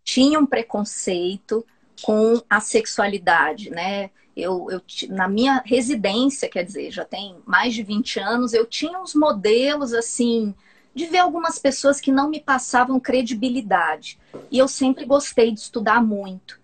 tinha 0.04 0.38
um 0.38 0.46
preconceito 0.46 1.64
com 2.02 2.40
a 2.48 2.60
sexualidade, 2.60 3.70
né? 3.70 4.10
Eu, 4.36 4.68
eu, 4.70 4.82
na 5.08 5.26
minha 5.26 5.62
residência, 5.64 6.48
quer 6.48 6.62
dizer, 6.62 6.90
já 6.90 7.06
tem 7.06 7.36
mais 7.46 7.74
de 7.74 7.82
20 7.82 8.20
anos, 8.20 8.52
eu 8.52 8.66
tinha 8.66 9.00
uns 9.00 9.14
modelos 9.14 9.94
assim 9.94 10.54
de 10.94 11.06
ver 11.06 11.18
algumas 11.18 11.58
pessoas 11.58 12.00
que 12.00 12.12
não 12.12 12.28
me 12.28 12.40
passavam 12.40 13.00
credibilidade. 13.00 14.18
E 14.50 14.58
eu 14.58 14.68
sempre 14.68 15.06
gostei 15.06 15.52
de 15.52 15.60
estudar 15.60 16.02
muito. 16.02 16.58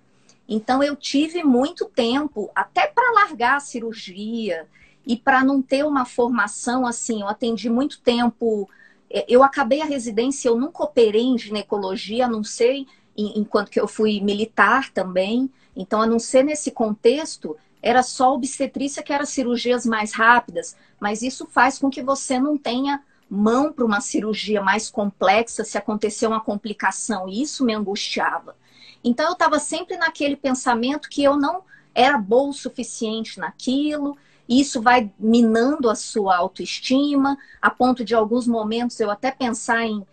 Então 0.49 0.83
eu 0.83 0.97
tive 0.97 1.43
muito 1.43 1.87
tempo 1.87 2.51
até 2.55 2.87
para 2.87 3.13
largar 3.13 3.57
a 3.57 3.61
cirurgia 3.61 4.67
e 5.07 5.17
para 5.17 5.43
não 5.43 5.61
ter 5.63 5.85
uma 5.85 6.05
formação 6.05 6.87
assim, 6.87 7.23
eu 7.23 7.29
atendi 7.29 7.69
muito 7.69 8.01
tempo, 8.01 8.69
é, 9.11 9.25
eu 9.29 9.43
acabei 9.43 9.81
a 9.81 9.87
residência, 9.87 10.49
eu 10.49 10.59
nunca 10.59 10.83
operei 10.85 11.23
em 11.23 11.39
ginecologia, 11.39 12.27
a 12.27 12.29
não 12.29 12.45
ser 12.45 12.87
enquanto 13.17 13.71
que 13.71 13.81
eu 13.81 13.87
fui 13.87 14.21
militar 14.21 14.91
também. 14.91 15.51
Então, 15.77 16.01
a 16.01 16.07
não 16.07 16.19
ser 16.19 16.43
nesse 16.43 16.71
contexto, 16.71 17.57
era 17.83 18.03
só 18.03 18.35
obstetrícia 18.35 19.03
que 19.03 19.13
era 19.13 19.27
cirurgias 19.27 19.85
mais 19.85 20.13
rápidas, 20.13 20.77
mas 21.01 21.23
isso 21.23 21.47
faz 21.47 21.79
com 21.79 21.91
que 21.91 22.03
você 22.03 22.39
não 22.39 22.57
tenha 22.57 23.03
mão 23.29 23.73
para 23.73 23.85
uma 23.85 24.01
cirurgia 24.01 24.63
mais 24.63 24.91
complexa 24.91 25.65
se 25.65 25.77
acontecer 25.77 26.27
uma 26.27 26.41
complicação. 26.41 27.29
E 27.29 27.43
isso 27.43 27.65
me 27.65 27.75
angustiava. 27.75 28.55
Então, 29.05 29.27
eu 29.27 29.33
estava 29.33 29.59
sempre 29.59 29.97
naquele 29.97 30.37
pensamento 30.37 31.09
que 31.09 31.23
eu 31.23 31.37
não 31.37 31.63
era 31.95 32.17
boa 32.19 32.51
o 32.51 32.55
suficiente 32.55 33.39
naquilo, 33.39 34.17
isso 34.49 34.81
vai 34.81 35.11
minando 35.19 35.91
a 35.91 35.95
sua 35.95 36.37
autoestima, 36.37 37.39
a 37.61 37.71
ponto 37.71 38.05
de 38.05 38.15
alguns 38.15 38.47
momentos 38.47 38.99
eu 38.99 39.11
até 39.11 39.31
pensar 39.31 39.85
em 39.85 40.07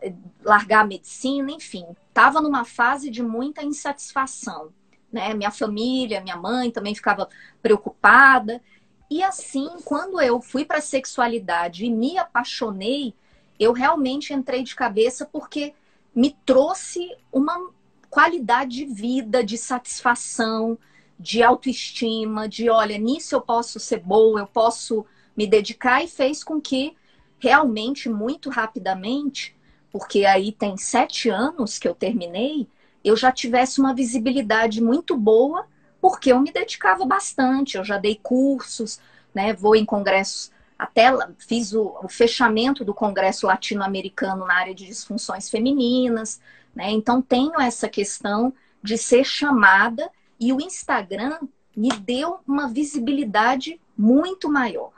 eh, 0.00 0.12
largar 0.42 0.80
a 0.80 0.86
medicina, 0.86 1.50
enfim, 1.50 1.84
estava 2.08 2.40
numa 2.40 2.64
fase 2.64 3.10
de 3.10 3.22
muita 3.22 3.62
insatisfação 3.62 4.72
né? 5.14 5.32
Minha 5.32 5.52
família, 5.52 6.20
minha 6.20 6.36
mãe 6.36 6.72
também 6.72 6.92
ficava 6.92 7.28
preocupada. 7.62 8.60
E 9.08 9.22
assim, 9.22 9.70
quando 9.84 10.20
eu 10.20 10.42
fui 10.42 10.64
para 10.64 10.78
a 10.78 10.82
sexualidade 10.82 11.86
e 11.86 11.90
me 11.90 12.18
apaixonei, 12.18 13.14
eu 13.58 13.72
realmente 13.72 14.34
entrei 14.34 14.64
de 14.64 14.74
cabeça 14.74 15.24
porque 15.24 15.72
me 16.12 16.36
trouxe 16.44 17.16
uma 17.32 17.70
qualidade 18.14 18.76
de 18.76 18.84
vida, 18.84 19.42
de 19.42 19.58
satisfação, 19.58 20.78
de 21.18 21.42
autoestima, 21.42 22.48
de 22.48 22.70
olha, 22.70 22.96
nisso 22.96 23.34
eu 23.34 23.40
posso 23.40 23.80
ser 23.80 23.98
boa, 23.98 24.38
eu 24.38 24.46
posso 24.46 25.04
me 25.36 25.48
dedicar 25.48 26.00
e 26.04 26.06
fez 26.06 26.44
com 26.44 26.60
que 26.60 26.96
realmente, 27.40 28.08
muito 28.08 28.50
rapidamente, 28.50 29.56
porque 29.90 30.24
aí 30.24 30.52
tem 30.52 30.76
sete 30.76 31.28
anos 31.28 31.76
que 31.76 31.88
eu 31.88 31.94
terminei, 31.94 32.68
eu 33.02 33.16
já 33.16 33.32
tivesse 33.32 33.80
uma 33.80 33.92
visibilidade 33.92 34.80
muito 34.80 35.16
boa, 35.16 35.66
porque 36.00 36.30
eu 36.30 36.40
me 36.40 36.52
dedicava 36.52 37.04
bastante, 37.04 37.76
eu 37.76 37.82
já 37.82 37.98
dei 37.98 38.14
cursos, 38.22 39.00
né, 39.34 39.52
vou 39.52 39.74
em 39.74 39.84
congressos, 39.84 40.52
até 40.78 41.10
fiz 41.36 41.72
o, 41.72 41.98
o 42.00 42.08
fechamento 42.08 42.84
do 42.84 42.94
Congresso 42.94 43.48
Latino-Americano 43.48 44.46
na 44.46 44.54
área 44.54 44.74
de 44.74 44.86
disfunções 44.86 45.50
femininas, 45.50 46.40
né, 46.74 46.90
então 46.90 47.22
tenho 47.22 47.60
essa 47.60 47.88
questão 47.88 48.52
de 48.82 48.98
ser 48.98 49.24
chamada 49.24 50.10
e 50.38 50.52
o 50.52 50.60
Instagram 50.60 51.38
me 51.76 51.90
deu 51.90 52.40
uma 52.46 52.68
visibilidade 52.68 53.80
muito 53.96 54.50
maior. 54.50 54.92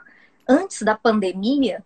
Antes 0.47 0.81
da 0.81 0.95
pandemia, 0.95 1.83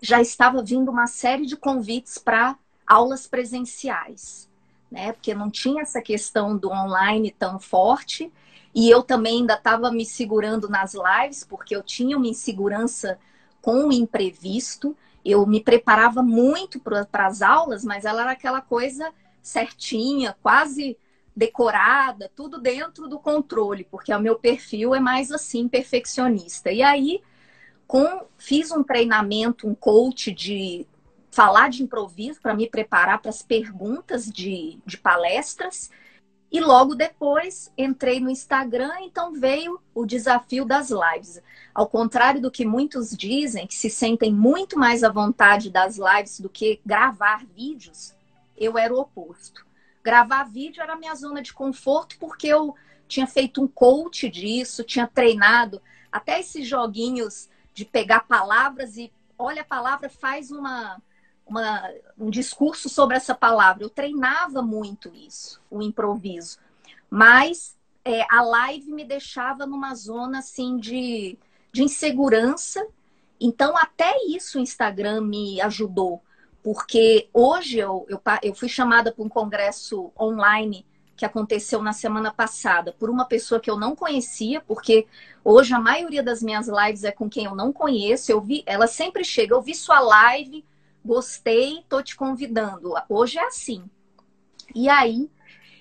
já 0.00 0.20
estava 0.20 0.62
vindo 0.62 0.90
uma 0.90 1.06
série 1.06 1.46
de 1.46 1.56
convites 1.56 2.18
para 2.18 2.56
aulas 2.86 3.26
presenciais 3.26 4.48
né? 4.94 5.12
Porque 5.12 5.34
não 5.34 5.50
tinha 5.50 5.82
essa 5.82 6.00
questão 6.00 6.56
do 6.56 6.70
online 6.70 7.34
tão 7.36 7.58
forte. 7.58 8.32
E 8.72 8.88
eu 8.88 9.02
também 9.02 9.40
ainda 9.40 9.54
estava 9.54 9.90
me 9.90 10.06
segurando 10.06 10.68
nas 10.68 10.94
lives, 10.94 11.44
porque 11.44 11.74
eu 11.74 11.82
tinha 11.82 12.16
uma 12.16 12.28
insegurança 12.28 13.18
com 13.60 13.88
o 13.88 13.92
imprevisto. 13.92 14.96
Eu 15.24 15.46
me 15.46 15.60
preparava 15.60 16.22
muito 16.22 16.78
para 16.80 17.26
as 17.26 17.42
aulas, 17.42 17.84
mas 17.84 18.04
ela 18.04 18.22
era 18.22 18.32
aquela 18.32 18.60
coisa 18.60 19.12
certinha, 19.42 20.36
quase 20.42 20.98
decorada, 21.36 22.30
tudo 22.34 22.60
dentro 22.60 23.08
do 23.08 23.18
controle, 23.18 23.84
porque 23.90 24.14
o 24.14 24.20
meu 24.20 24.38
perfil 24.38 24.94
é 24.94 25.00
mais 25.00 25.32
assim, 25.32 25.68
perfeccionista. 25.68 26.70
E 26.70 26.82
aí, 26.82 27.22
com, 27.86 28.26
fiz 28.38 28.70
um 28.70 28.82
treinamento, 28.82 29.68
um 29.68 29.74
coach 29.74 30.32
de 30.32 30.86
falar 31.30 31.68
de 31.68 31.82
improviso 31.82 32.40
para 32.40 32.54
me 32.54 32.68
preparar 32.68 33.20
para 33.20 33.30
as 33.30 33.42
perguntas 33.42 34.30
de, 34.30 34.78
de 34.86 34.96
palestras. 34.96 35.90
E 36.54 36.60
logo 36.60 36.94
depois 36.94 37.72
entrei 37.76 38.20
no 38.20 38.30
Instagram, 38.30 38.92
então 39.00 39.32
veio 39.32 39.80
o 39.92 40.06
desafio 40.06 40.64
das 40.64 40.88
lives. 40.88 41.42
Ao 41.74 41.84
contrário 41.84 42.40
do 42.40 42.48
que 42.48 42.64
muitos 42.64 43.10
dizem, 43.10 43.66
que 43.66 43.74
se 43.74 43.90
sentem 43.90 44.32
muito 44.32 44.78
mais 44.78 45.02
à 45.02 45.10
vontade 45.10 45.68
das 45.68 45.98
lives 45.98 46.38
do 46.38 46.48
que 46.48 46.80
gravar 46.86 47.44
vídeos, 47.44 48.14
eu 48.56 48.78
era 48.78 48.94
o 48.94 49.00
oposto. 49.00 49.66
Gravar 50.00 50.44
vídeo 50.44 50.80
era 50.80 50.94
minha 50.94 51.16
zona 51.16 51.42
de 51.42 51.52
conforto 51.52 52.16
porque 52.20 52.46
eu 52.46 52.76
tinha 53.08 53.26
feito 53.26 53.60
um 53.60 53.66
coach 53.66 54.30
disso, 54.30 54.84
tinha 54.84 55.08
treinado 55.08 55.82
até 56.12 56.38
esses 56.38 56.68
joguinhos 56.68 57.48
de 57.72 57.84
pegar 57.84 58.28
palavras 58.28 58.96
e 58.96 59.12
olha 59.36 59.62
a 59.62 59.64
palavra, 59.66 60.08
faz 60.08 60.52
uma 60.52 61.02
uma, 61.46 61.90
um 62.18 62.30
discurso 62.30 62.88
sobre 62.88 63.16
essa 63.16 63.34
palavra. 63.34 63.84
Eu 63.84 63.90
treinava 63.90 64.62
muito 64.62 65.10
isso, 65.14 65.60
o 65.70 65.82
improviso. 65.82 66.58
Mas 67.10 67.76
é, 68.04 68.22
a 68.30 68.42
live 68.42 68.90
me 68.92 69.04
deixava 69.04 69.66
numa 69.66 69.94
zona 69.94 70.38
assim 70.38 70.76
de, 70.78 71.38
de 71.72 71.82
insegurança. 71.82 72.86
Então, 73.40 73.76
até 73.76 74.14
isso 74.26 74.58
o 74.58 74.60
Instagram 74.60 75.20
me 75.22 75.60
ajudou. 75.60 76.22
Porque 76.62 77.28
hoje 77.32 77.78
eu, 77.78 78.06
eu, 78.08 78.20
eu 78.42 78.54
fui 78.54 78.68
chamada 78.68 79.12
para 79.12 79.24
um 79.24 79.28
congresso 79.28 80.10
online 80.18 80.86
que 81.16 81.24
aconteceu 81.24 81.80
na 81.82 81.92
semana 81.92 82.32
passada 82.32 82.92
por 82.92 83.08
uma 83.08 83.24
pessoa 83.24 83.60
que 83.60 83.70
eu 83.70 83.78
não 83.78 83.94
conhecia, 83.94 84.60
porque 84.60 85.06
hoje 85.44 85.72
a 85.72 85.78
maioria 85.78 86.22
das 86.22 86.42
minhas 86.42 86.66
lives 86.66 87.04
é 87.04 87.12
com 87.12 87.28
quem 87.28 87.44
eu 87.44 87.54
não 87.54 87.72
conheço. 87.72 88.32
Eu 88.32 88.40
vi, 88.40 88.62
ela 88.66 88.86
sempre 88.86 89.24
chega, 89.24 89.54
eu 89.54 89.62
vi 89.62 89.74
sua 89.74 90.00
live, 90.00 90.64
gostei, 91.04 91.84
tô 91.88 92.02
te 92.02 92.16
convidando. 92.16 92.94
Hoje 93.08 93.38
é 93.38 93.46
assim. 93.46 93.84
E 94.74 94.88
aí 94.88 95.30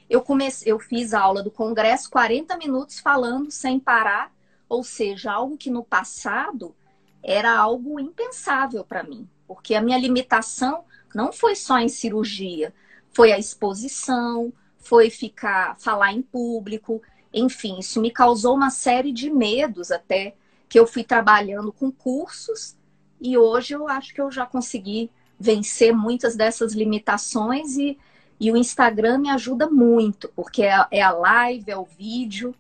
eu 0.10 0.22
comecei, 0.22 0.72
eu 0.72 0.80
fiz 0.80 1.14
a 1.14 1.22
aula 1.22 1.42
do 1.42 1.50
congresso 1.50 2.10
40 2.10 2.58
minutos 2.58 3.00
falando 3.00 3.50
sem 3.50 3.80
parar, 3.80 4.32
ou 4.68 4.84
seja, 4.84 5.32
algo 5.32 5.58
que 5.58 5.70
no 5.70 5.84
passado 5.84 6.76
era 7.24 7.56
algo 7.58 8.00
impensável 8.00 8.84
para 8.84 9.04
mim, 9.04 9.28
porque 9.48 9.76
a 9.76 9.82
minha 9.82 9.98
limitação 9.98 10.84
não 11.16 11.32
foi 11.32 11.56
só 11.56 11.80
em 11.80 11.88
cirurgia, 11.88 12.74
foi 13.12 13.32
a 13.32 13.40
exposição, 13.40 14.52
foi 14.78 15.10
ficar 15.10 15.80
falar 15.80 16.12
em 16.12 16.22
público, 16.22 17.02
enfim, 17.34 17.80
isso 17.80 18.02
me 18.02 18.12
causou 18.12 18.56
uma 18.56 18.70
série 18.70 19.14
de 19.14 19.30
medos 19.30 19.90
até 19.90 20.36
que 20.68 20.78
eu 20.78 20.86
fui 20.86 21.04
trabalhando 21.04 21.72
com 21.72 21.92
cursos 21.92 22.76
e 23.24 23.38
hoje 23.38 23.74
eu 23.74 23.88
acho 23.88 24.14
que 24.14 24.20
eu 24.20 24.30
já 24.30 24.46
consegui 24.46 25.10
vencer 25.40 25.94
muitas 25.96 26.36
dessas 26.36 26.74
limitações 26.74 27.78
e, 27.78 27.98
e 28.38 28.52
o 28.52 28.58
Instagram 28.58 29.18
me 29.20 29.30
ajuda 29.30 29.70
muito, 29.70 30.28
porque 30.36 30.64
é, 30.64 30.86
é 30.92 31.02
a 31.02 31.12
live, 31.12 31.72
é 31.72 31.78
o 31.78 31.86
vídeo, 31.86 32.54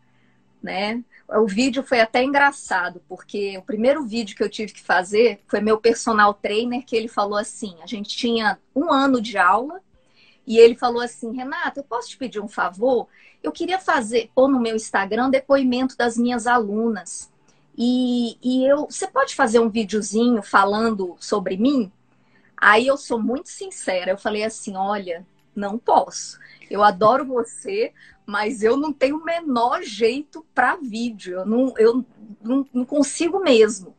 né? 0.62 1.03
O 1.27 1.46
vídeo 1.46 1.84
foi 1.84 2.00
até 2.00 2.24
engraçado, 2.24 3.01
porque 3.10 3.58
o 3.58 3.62
primeiro 3.62 4.05
vídeo 4.05 4.38
que 4.38 4.43
eu 4.43 4.50
tive 4.50 4.72
que 4.72 4.82
fazer 4.82 5.41
foi 5.48 5.60
meu 5.60 5.77
personal 5.77 6.34
trainer, 6.34 6.86
que 6.86 6.96
ele 6.96 7.10
falou 7.10 7.38
assim: 7.38 7.75
a 7.82 7.86
gente 7.86 8.15
tinha 8.15 8.58
um 8.74 8.89
ano 8.89 9.20
de 9.20 9.38
aula, 9.38 9.82
e 10.48 10.58
ele 10.58 10.75
falou 10.75 11.01
assim: 11.01 11.36
Renata, 11.36 11.82
eu 11.82 11.84
posso 11.84 12.10
te 12.10 12.17
pedir 12.17 12.39
um 12.39 12.48
favor? 12.48 13.08
Eu 13.41 13.51
queria 13.51 13.79
fazer, 13.79 14.32
pôr 14.34 14.48
no 14.48 14.62
meu 14.62 14.77
Instagram, 14.77 15.29
depoimento 15.29 15.98
das 15.98 16.17
minhas 16.17 16.48
alunas. 16.48 17.33
E, 17.77 18.38
e 18.44 18.65
eu, 18.65 18.86
você 18.89 19.08
pode 19.08 19.36
fazer 19.36 19.60
um 19.60 19.70
videozinho 19.70 20.42
falando 20.44 21.15
sobre 21.20 21.58
mim? 21.58 21.92
Aí 22.56 22.88
eu 22.88 22.98
sou 22.98 23.22
muito 23.22 23.50
sincera, 23.50 24.12
eu 24.12 24.18
falei 24.18 24.44
assim: 24.44 24.75
olha, 24.75 25.25
não 25.56 25.77
posso. 25.77 26.39
Eu 26.70 26.84
adoro 26.84 27.25
você, 27.25 27.94
mas 28.25 28.63
eu 28.63 28.77
não 28.77 28.94
tenho 28.94 29.18
o 29.18 29.24
menor 29.24 29.82
jeito 29.84 30.46
para 30.53 30.75
vídeo. 30.75 31.39
Eu 31.39 31.46
não, 31.46 31.74
eu 31.77 32.06
não, 32.42 32.65
não 32.74 32.86
consigo 32.86 33.39
mesmo. 33.39 33.96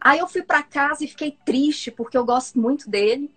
Aí 0.00 0.18
eu 0.18 0.28
fui 0.28 0.42
para 0.42 0.62
casa 0.62 1.04
e 1.04 1.08
fiquei 1.08 1.36
triste, 1.44 1.90
porque 1.90 2.16
eu 2.16 2.24
gosto 2.24 2.58
muito 2.58 2.88
dele. 2.88 3.30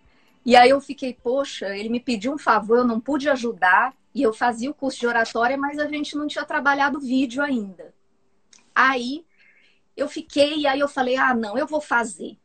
E 0.46 0.56
aí 0.56 0.70
eu 0.70 0.80
fiquei, 0.80 1.14
poxa, 1.14 1.76
ele 1.76 1.90
me 1.90 2.00
pediu 2.00 2.34
um 2.34 2.38
favor, 2.38 2.80
eu 2.80 2.88
não 2.88 3.00
pude 3.00 3.30
ajudar. 3.30 3.94
E 4.14 4.24
eu 4.24 4.34
fazia 4.34 4.70
o 4.70 4.74
curso 4.74 5.00
de 5.00 5.08
oratória, 5.08 5.58
mas 5.58 5.78
a 5.78 5.88
gente 5.88 6.16
não 6.16 6.28
tinha 6.28 6.46
trabalhado 6.46 7.00
vídeo 7.00 7.44
ainda. 7.44 7.94
Aí 8.74 9.26
eu 10.00 10.08
fiquei, 10.08 10.60
e 10.60 10.68
aí 10.68 10.80
eu 10.80 10.88
falei, 10.88 11.18
ah, 11.18 11.34
não, 11.34 11.58
eu 11.58 11.68
vou 11.68 11.82
fazer. 11.82 12.38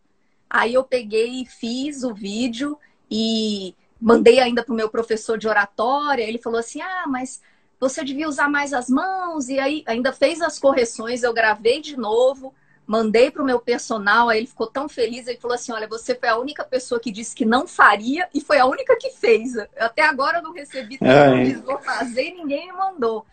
Aí 0.49 0.75
eu 0.75 0.85
peguei 0.85 1.43
e 1.43 1.47
fiz 1.47 2.05
o 2.05 2.15
vídeo 2.15 2.79
e 3.11 3.75
mandei 4.01 4.39
ainda 4.39 4.63
para 4.63 4.73
o 4.73 4.77
meu 4.77 4.89
professor 4.89 5.39
de 5.39 5.49
oratória. 5.49 6.23
Ele 6.23 6.39
falou 6.39 6.61
assim: 6.61 6.81
ah, 6.81 7.05
mas 7.09 7.43
você 7.81 8.05
devia 8.05 8.29
usar 8.29 8.49
mais 8.49 8.73
as 8.73 8.89
mãos. 8.89 9.49
E 9.49 9.59
aí 9.59 9.83
ainda 9.87 10.13
fez 10.13 10.41
as 10.41 10.59
correções, 10.59 11.23
eu 11.23 11.33
gravei 11.33 11.81
de 11.81 11.97
novo, 11.97 12.55
mandei 12.87 13.31
para 13.31 13.43
o 13.43 13.47
meu 13.47 13.59
personal. 13.59 14.29
Aí 14.29 14.39
ele 14.39 14.47
ficou 14.47 14.67
tão 14.67 14.89
feliz, 14.89 15.27
ele 15.27 15.41
falou 15.41 15.55
assim: 15.55 15.73
olha, 15.73 15.89
você 15.89 16.15
foi 16.15 16.29
a 16.29 16.39
única 16.39 16.65
pessoa 16.65 17.01
que 17.01 17.11
disse 17.11 17.35
que 17.35 17.45
não 17.45 17.67
faria 17.67 18.29
e 18.33 18.41
foi 18.41 18.59
a 18.59 18.67
única 18.67 18.97
que 18.97 19.11
fez. 19.11 19.57
Até 19.77 20.03
agora 20.03 20.39
eu 20.39 20.43
não 20.43 20.53
recebi 20.53 20.99
tudo, 20.99 21.63
vou 21.65 21.79
fazer 21.79 22.29
e 22.29 22.35
ninguém 22.35 22.67
me 22.67 22.79
mandou. 22.79 23.27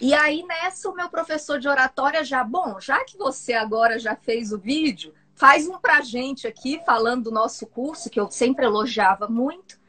E 0.00 0.14
aí, 0.14 0.42
nessa, 0.44 0.88
o 0.88 0.94
meu 0.94 1.08
professor 1.08 1.58
de 1.58 1.68
oratória 1.68 2.24
já, 2.24 2.42
bom, 2.42 2.80
já 2.80 3.04
que 3.04 3.16
você 3.16 3.52
agora 3.52 3.98
já 3.98 4.16
fez 4.16 4.52
o 4.52 4.58
vídeo, 4.58 5.14
faz 5.34 5.66
um 5.68 5.78
pra 5.78 6.00
gente 6.00 6.46
aqui, 6.46 6.80
falando 6.84 7.24
do 7.24 7.30
nosso 7.30 7.66
curso, 7.66 8.10
que 8.10 8.18
eu 8.18 8.30
sempre 8.30 8.64
elogiava 8.64 9.28
muito. 9.28 9.80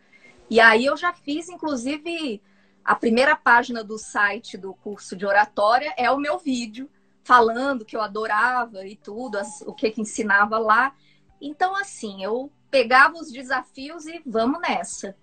E 0.50 0.60
aí 0.60 0.86
eu 0.86 0.98
já 0.98 1.14
fiz, 1.14 1.50
inclusive, 1.50 2.42
a 2.84 2.96
primeira 2.96 3.36
página 3.36 3.84
do 3.84 3.98
site 3.98 4.58
do 4.58 4.74
curso 4.74 5.16
de 5.16 5.26
oratória 5.26 5.94
é 5.98 6.12
o 6.12 6.18
meu 6.18 6.38
vídeo, 6.38 6.90
falando 7.24 7.86
que 7.86 7.96
eu 7.96 8.02
adorava 8.02 8.86
e 8.86 8.96
tudo, 8.96 9.40
o 9.66 9.74
que, 9.74 9.90
que 9.92 10.02
ensinava 10.02 10.58
lá. 10.58 10.94
Então, 11.40 11.76
assim, 11.76 12.24
eu 12.24 12.52
pegava 12.70 13.16
os 13.16 13.32
desafios 13.32 14.06
e 14.06 14.22
vamos 14.26 14.60
nessa. 14.60 15.16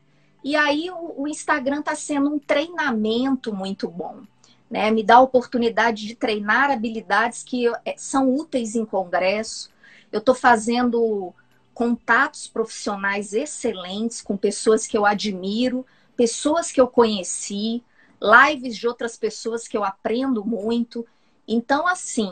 E 0.43 0.57
aí 0.57 0.91
o, 0.91 1.23
o 1.23 1.29
Instagram 1.29 1.81
está 1.81 1.95
sendo 1.95 2.33
um 2.33 2.39
treinamento 2.39 3.55
muito 3.55 3.89
bom. 3.89 4.23
Né? 4.71 4.91
Me 4.91 5.03
dá 5.03 5.17
a 5.17 5.21
oportunidade 5.21 6.07
de 6.07 6.15
treinar 6.15 6.71
habilidades 6.71 7.43
que 7.43 7.67
é, 7.85 7.95
são 7.97 8.33
úteis 8.33 8.77
em 8.77 8.87
congresso. 8.87 9.71
Eu 10.13 10.21
estou 10.21 10.35
fazendo 10.35 11.35
contatos 11.75 12.47
profissionais 12.47 13.33
excelentes 13.33 14.21
com 14.21 14.37
pessoas 14.37 14.87
que 14.87 14.97
eu 14.97 15.05
admiro, 15.05 15.85
pessoas 16.17 16.71
que 16.71 16.81
eu 16.81 16.87
conheci, 16.87 17.83
lives 18.21 18.77
de 18.77 18.87
outras 18.87 19.17
pessoas 19.17 19.67
que 19.67 19.77
eu 19.77 19.83
aprendo 19.83 20.45
muito. 20.45 21.07
Então, 21.49 21.87
assim, 21.87 22.31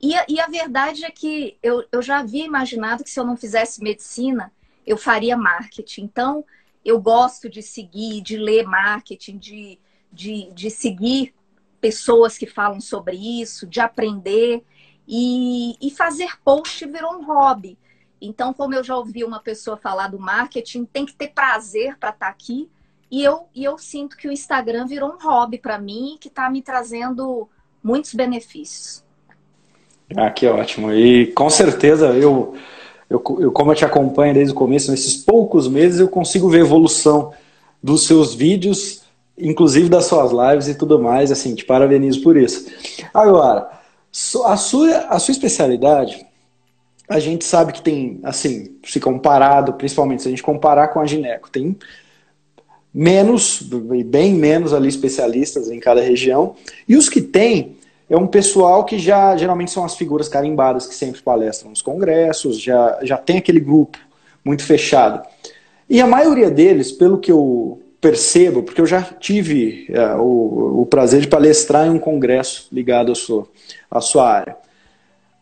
e 0.00 0.14
a, 0.14 0.26
e 0.28 0.40
a 0.40 0.46
verdade 0.46 1.04
é 1.04 1.10
que 1.10 1.56
eu, 1.62 1.84
eu 1.90 2.02
já 2.02 2.18
havia 2.18 2.44
imaginado 2.44 3.02
que 3.02 3.10
se 3.10 3.18
eu 3.18 3.24
não 3.24 3.36
fizesse 3.36 3.82
medicina, 3.82 4.52
eu 4.86 4.96
faria 4.96 5.36
marketing. 5.36 6.02
Então, 6.02 6.44
eu 6.84 7.00
gosto 7.00 7.48
de 7.48 7.62
seguir, 7.62 8.20
de 8.20 8.36
ler 8.36 8.64
marketing, 8.64 9.38
de, 9.38 9.78
de, 10.12 10.50
de 10.52 10.70
seguir 10.70 11.34
pessoas 11.80 12.36
que 12.36 12.46
falam 12.46 12.80
sobre 12.80 13.16
isso, 13.16 13.66
de 13.66 13.80
aprender. 13.80 14.62
E, 15.06 15.76
e 15.80 15.90
fazer 15.90 16.38
post 16.44 16.84
virou 16.86 17.14
um 17.14 17.24
hobby. 17.24 17.78
Então, 18.20 18.52
como 18.52 18.74
eu 18.74 18.84
já 18.84 18.96
ouvi 18.96 19.24
uma 19.24 19.40
pessoa 19.40 19.76
falar 19.76 20.08
do 20.08 20.18
marketing, 20.18 20.84
tem 20.84 21.06
que 21.06 21.14
ter 21.14 21.28
prazer 21.28 21.96
para 21.98 22.10
estar 22.10 22.26
tá 22.26 22.28
aqui. 22.28 22.68
E 23.10 23.24
eu, 23.24 23.46
e 23.54 23.64
eu 23.64 23.78
sinto 23.78 24.16
que 24.16 24.28
o 24.28 24.32
Instagram 24.32 24.86
virou 24.86 25.10
um 25.10 25.18
hobby 25.18 25.58
para 25.58 25.78
mim 25.78 26.18
que 26.20 26.28
está 26.28 26.50
me 26.50 26.60
trazendo 26.60 27.48
muitos 27.82 28.12
benefícios. 28.12 29.02
Ah, 30.16 30.30
que 30.30 30.46
ótimo. 30.46 30.92
E 30.92 31.28
com 31.28 31.48
certeza 31.48 32.08
eu, 32.08 32.54
eu, 33.08 33.22
eu, 33.40 33.52
como 33.52 33.72
eu 33.72 33.76
te 33.76 33.84
acompanho 33.84 34.34
desde 34.34 34.52
o 34.52 34.56
começo, 34.56 34.90
nesses 34.90 35.16
poucos 35.16 35.68
meses, 35.68 36.00
eu 36.00 36.08
consigo 36.08 36.50
ver 36.50 36.60
evolução 36.60 37.32
dos 37.82 38.06
seus 38.06 38.34
vídeos, 38.34 39.02
inclusive 39.38 39.88
das 39.88 40.06
suas 40.06 40.32
lives 40.32 40.68
e 40.68 40.74
tudo 40.74 40.98
mais. 40.98 41.30
Assim, 41.32 41.54
te 41.54 41.64
parabenizo 41.64 42.22
por 42.22 42.36
isso. 42.36 42.66
Agora, 43.12 43.68
a 44.44 44.56
sua, 44.56 44.96
a 45.08 45.18
sua 45.18 45.32
especialidade 45.32 46.26
a 47.08 47.18
gente 47.18 47.44
sabe 47.44 47.72
que 47.72 47.80
tem, 47.80 48.20
assim, 48.22 48.76
se 48.84 49.00
comparado, 49.00 49.72
principalmente 49.72 50.22
se 50.22 50.28
a 50.28 50.30
gente 50.30 50.42
comparar 50.42 50.88
com 50.88 51.00
a 51.00 51.06
gineco, 51.06 51.50
tem 51.50 51.74
menos, 52.92 53.62
bem 54.04 54.34
menos 54.34 54.74
ali 54.74 54.88
especialistas 54.88 55.70
em 55.70 55.80
cada 55.80 56.02
região, 56.02 56.54
e 56.86 56.96
os 56.96 57.08
que 57.08 57.22
tem 57.22 57.78
é 58.10 58.16
um 58.16 58.26
pessoal 58.26 58.84
que 58.84 58.98
já 58.98 59.36
geralmente 59.36 59.70
são 59.70 59.84
as 59.84 59.96
figuras 59.96 60.28
carimbadas 60.28 60.86
que 60.86 60.94
sempre 60.94 61.22
palestram 61.22 61.70
nos 61.70 61.80
congressos, 61.80 62.60
já, 62.60 62.98
já 63.02 63.16
tem 63.16 63.38
aquele 63.38 63.60
grupo 63.60 63.98
muito 64.44 64.62
fechado. 64.62 65.26
E 65.88 66.00
a 66.00 66.06
maioria 66.06 66.50
deles, 66.50 66.92
pelo 66.92 67.18
que 67.18 67.32
eu 67.32 67.80
percebo, 68.00 68.62
porque 68.62 68.80
eu 68.80 68.86
já 68.86 69.02
tive 69.02 69.86
é, 69.90 70.14
o, 70.14 70.82
o 70.82 70.86
prazer 70.86 71.20
de 71.20 71.28
palestrar 71.28 71.86
em 71.86 71.90
um 71.90 71.98
congresso 71.98 72.68
ligado 72.72 73.12
à 73.12 73.14
sua, 73.14 73.48
à 73.90 74.00
sua 74.00 74.30
área 74.30 74.56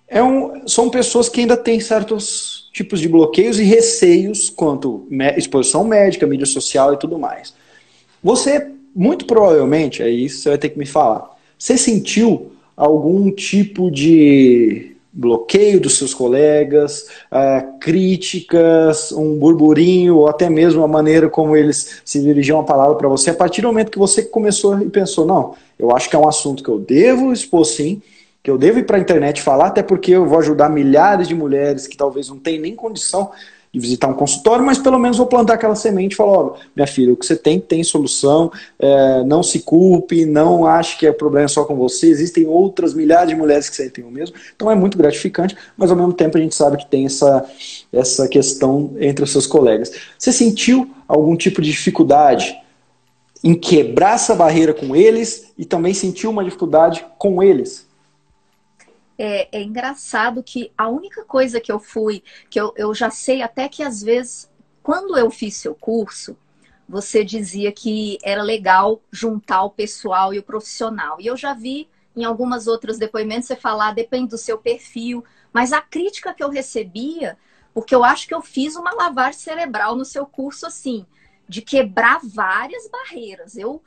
é 0.08 0.22
um, 0.22 0.66
são 0.68 0.88
pessoas 0.88 1.28
que 1.28 1.40
ainda 1.40 1.56
têm 1.56 1.80
certos 1.80 2.70
tipos 2.72 3.00
de 3.00 3.08
bloqueios 3.08 3.58
e 3.58 3.64
receios 3.64 4.50
quanto 4.50 5.06
exposição 5.36 5.84
médica, 5.84 6.26
mídia 6.26 6.46
social 6.46 6.94
e 6.94 6.98
tudo 6.98 7.18
mais. 7.18 7.54
Você, 8.22 8.70
muito 8.94 9.24
provavelmente, 9.24 10.02
é 10.02 10.10
isso 10.10 10.42
você 10.42 10.50
vai 10.50 10.58
ter 10.58 10.68
que 10.70 10.78
me 10.78 10.86
falar, 10.86 11.36
você 11.58 11.76
sentiu 11.76 12.52
algum 12.76 13.30
tipo 13.30 13.90
de 13.90 14.95
bloqueio 15.16 15.80
dos 15.80 15.96
seus 15.96 16.12
colegas, 16.12 17.08
uh, 17.32 17.78
críticas, 17.80 19.10
um 19.12 19.38
burburinho, 19.38 20.18
ou 20.18 20.28
até 20.28 20.50
mesmo 20.50 20.84
a 20.84 20.88
maneira 20.88 21.30
como 21.30 21.56
eles 21.56 22.02
se 22.04 22.20
dirigiam 22.20 22.60
a 22.60 22.64
palavra 22.64 22.94
para 22.96 23.08
você, 23.08 23.30
a 23.30 23.34
partir 23.34 23.62
do 23.62 23.68
momento 23.68 23.90
que 23.90 23.98
você 23.98 24.22
começou 24.22 24.78
e 24.78 24.90
pensou, 24.90 25.24
não, 25.24 25.54
eu 25.78 25.96
acho 25.96 26.10
que 26.10 26.14
é 26.14 26.18
um 26.18 26.28
assunto 26.28 26.62
que 26.62 26.68
eu 26.68 26.78
devo 26.78 27.32
expor 27.32 27.64
sim, 27.64 28.02
que 28.42 28.50
eu 28.50 28.58
devo 28.58 28.78
ir 28.78 28.84
para 28.84 28.98
a 28.98 29.00
internet 29.00 29.40
falar, 29.40 29.68
até 29.68 29.82
porque 29.82 30.12
eu 30.12 30.26
vou 30.26 30.38
ajudar 30.38 30.68
milhares 30.68 31.26
de 31.26 31.34
mulheres 31.34 31.86
que 31.86 31.96
talvez 31.96 32.28
não 32.28 32.38
tenham 32.38 32.60
nem 32.60 32.76
condição 32.76 33.30
de 33.76 33.80
visitar 33.80 34.08
um 34.08 34.14
consultório, 34.14 34.64
mas 34.64 34.78
pelo 34.78 34.98
menos 34.98 35.18
vou 35.18 35.26
plantar 35.26 35.54
aquela 35.54 35.74
semente 35.74 36.14
e 36.14 36.16
falar, 36.16 36.32
ó, 36.32 36.54
minha 36.74 36.86
filha, 36.86 37.12
o 37.12 37.16
que 37.16 37.26
você 37.26 37.36
tem, 37.36 37.60
tem 37.60 37.84
solução, 37.84 38.50
é, 38.78 39.22
não 39.24 39.42
se 39.42 39.60
culpe, 39.60 40.24
não 40.24 40.64
ache 40.64 40.96
que 40.96 41.06
é 41.06 41.12
problema 41.12 41.46
só 41.46 41.62
com 41.62 41.76
você, 41.76 42.08
existem 42.08 42.46
outras 42.46 42.94
milhares 42.94 43.28
de 43.28 43.36
mulheres 43.36 43.68
que 43.68 43.76
sentem 43.76 44.02
o 44.02 44.10
mesmo, 44.10 44.34
então 44.54 44.70
é 44.70 44.74
muito 44.74 44.96
gratificante, 44.96 45.54
mas 45.76 45.90
ao 45.90 45.96
mesmo 45.96 46.14
tempo 46.14 46.38
a 46.38 46.40
gente 46.40 46.54
sabe 46.54 46.78
que 46.78 46.86
tem 46.86 47.04
essa, 47.04 47.44
essa 47.92 48.26
questão 48.26 48.94
entre 48.98 49.22
os 49.22 49.30
seus 49.30 49.46
colegas. 49.46 49.92
Você 50.18 50.32
sentiu 50.32 50.90
algum 51.06 51.36
tipo 51.36 51.60
de 51.60 51.70
dificuldade 51.70 52.56
em 53.44 53.54
quebrar 53.54 54.14
essa 54.14 54.34
barreira 54.34 54.72
com 54.72 54.96
eles 54.96 55.52
e 55.58 55.66
também 55.66 55.92
sentiu 55.92 56.30
uma 56.30 56.42
dificuldade 56.42 57.04
com 57.18 57.42
eles? 57.42 57.85
É, 59.18 59.58
é, 59.58 59.62
engraçado 59.62 60.42
que 60.42 60.72
a 60.76 60.88
única 60.88 61.24
coisa 61.24 61.60
que 61.60 61.72
eu 61.72 61.78
fui, 61.78 62.22
que 62.50 62.60
eu, 62.60 62.72
eu 62.76 62.94
já 62.94 63.10
sei 63.10 63.42
até 63.42 63.68
que 63.68 63.82
às 63.82 64.02
vezes, 64.02 64.50
quando 64.82 65.16
eu 65.16 65.30
fiz 65.30 65.56
seu 65.56 65.74
curso, 65.74 66.36
você 66.88 67.24
dizia 67.24 67.72
que 67.72 68.18
era 68.22 68.42
legal 68.42 69.00
juntar 69.10 69.62
o 69.64 69.70
pessoal 69.70 70.32
e 70.32 70.38
o 70.38 70.42
profissional. 70.42 71.20
E 71.20 71.26
eu 71.26 71.36
já 71.36 71.52
vi 71.52 71.88
em 72.14 72.24
algumas 72.24 72.66
outras 72.66 72.98
depoimentos 72.98 73.48
você 73.48 73.56
falar, 73.56 73.92
depende 73.92 74.30
do 74.30 74.38
seu 74.38 74.56
perfil, 74.56 75.24
mas 75.52 75.72
a 75.72 75.80
crítica 75.80 76.32
que 76.32 76.42
eu 76.42 76.48
recebia, 76.48 77.36
porque 77.74 77.94
eu 77.94 78.04
acho 78.04 78.26
que 78.26 78.34
eu 78.34 78.40
fiz 78.40 78.76
uma 78.76 78.94
lavagem 78.94 79.40
cerebral 79.40 79.96
no 79.96 80.04
seu 80.04 80.24
curso 80.24 80.66
assim, 80.66 81.04
de 81.48 81.60
quebrar 81.60 82.20
várias 82.22 82.88
barreiras. 82.88 83.56
Eu 83.56 83.82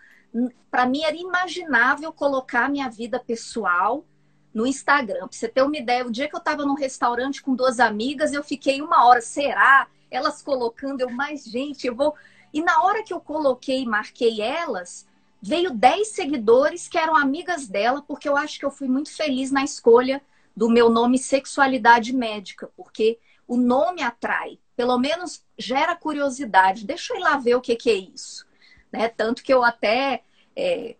para 0.69 0.85
mim 0.85 1.03
era 1.03 1.15
imaginável 1.15 2.13
colocar 2.13 2.69
minha 2.69 2.87
vida 2.87 3.19
pessoal 3.19 4.05
no 4.53 4.65
Instagram. 4.65 5.27
Pra 5.27 5.29
você 5.31 5.47
ter 5.47 5.61
uma 5.61 5.77
ideia, 5.77 6.05
o 6.05 6.11
dia 6.11 6.27
que 6.27 6.35
eu 6.35 6.39
estava 6.39 6.65
num 6.65 6.73
restaurante 6.73 7.41
com 7.41 7.55
duas 7.55 7.79
amigas, 7.79 8.33
eu 8.33 8.43
fiquei 8.43 8.81
uma 8.81 9.05
hora, 9.05 9.21
será? 9.21 9.87
Elas 10.09 10.41
colocando, 10.41 11.01
eu, 11.01 11.09
mais 11.09 11.43
gente, 11.43 11.87
eu 11.87 11.95
vou. 11.95 12.15
E 12.53 12.61
na 12.61 12.81
hora 12.83 13.03
que 13.03 13.13
eu 13.13 13.19
coloquei 13.19 13.85
marquei 13.85 14.41
elas, 14.41 15.07
veio 15.41 15.71
10 15.71 16.07
seguidores 16.09 16.87
que 16.87 16.97
eram 16.97 17.15
amigas 17.15 17.67
dela, 17.67 18.01
porque 18.01 18.27
eu 18.27 18.35
acho 18.35 18.59
que 18.59 18.65
eu 18.65 18.71
fui 18.71 18.87
muito 18.87 19.11
feliz 19.15 19.51
na 19.51 19.63
escolha 19.63 20.21
do 20.55 20.69
meu 20.69 20.89
nome 20.89 21.17
Sexualidade 21.17 22.13
Médica, 22.13 22.69
porque 22.75 23.19
o 23.47 23.55
nome 23.55 24.01
atrai, 24.01 24.59
pelo 24.75 24.97
menos 24.97 25.43
gera 25.57 25.95
curiosidade. 25.95 26.85
Deixa 26.85 27.13
eu 27.13 27.17
ir 27.17 27.21
lá 27.21 27.37
ver 27.37 27.55
o 27.55 27.61
que, 27.61 27.75
que 27.75 27.89
é 27.89 27.95
isso. 27.95 28.45
Né? 28.91 29.07
Tanto 29.07 29.43
que 29.43 29.53
eu 29.53 29.63
até 29.63 30.23
é, 30.55 30.95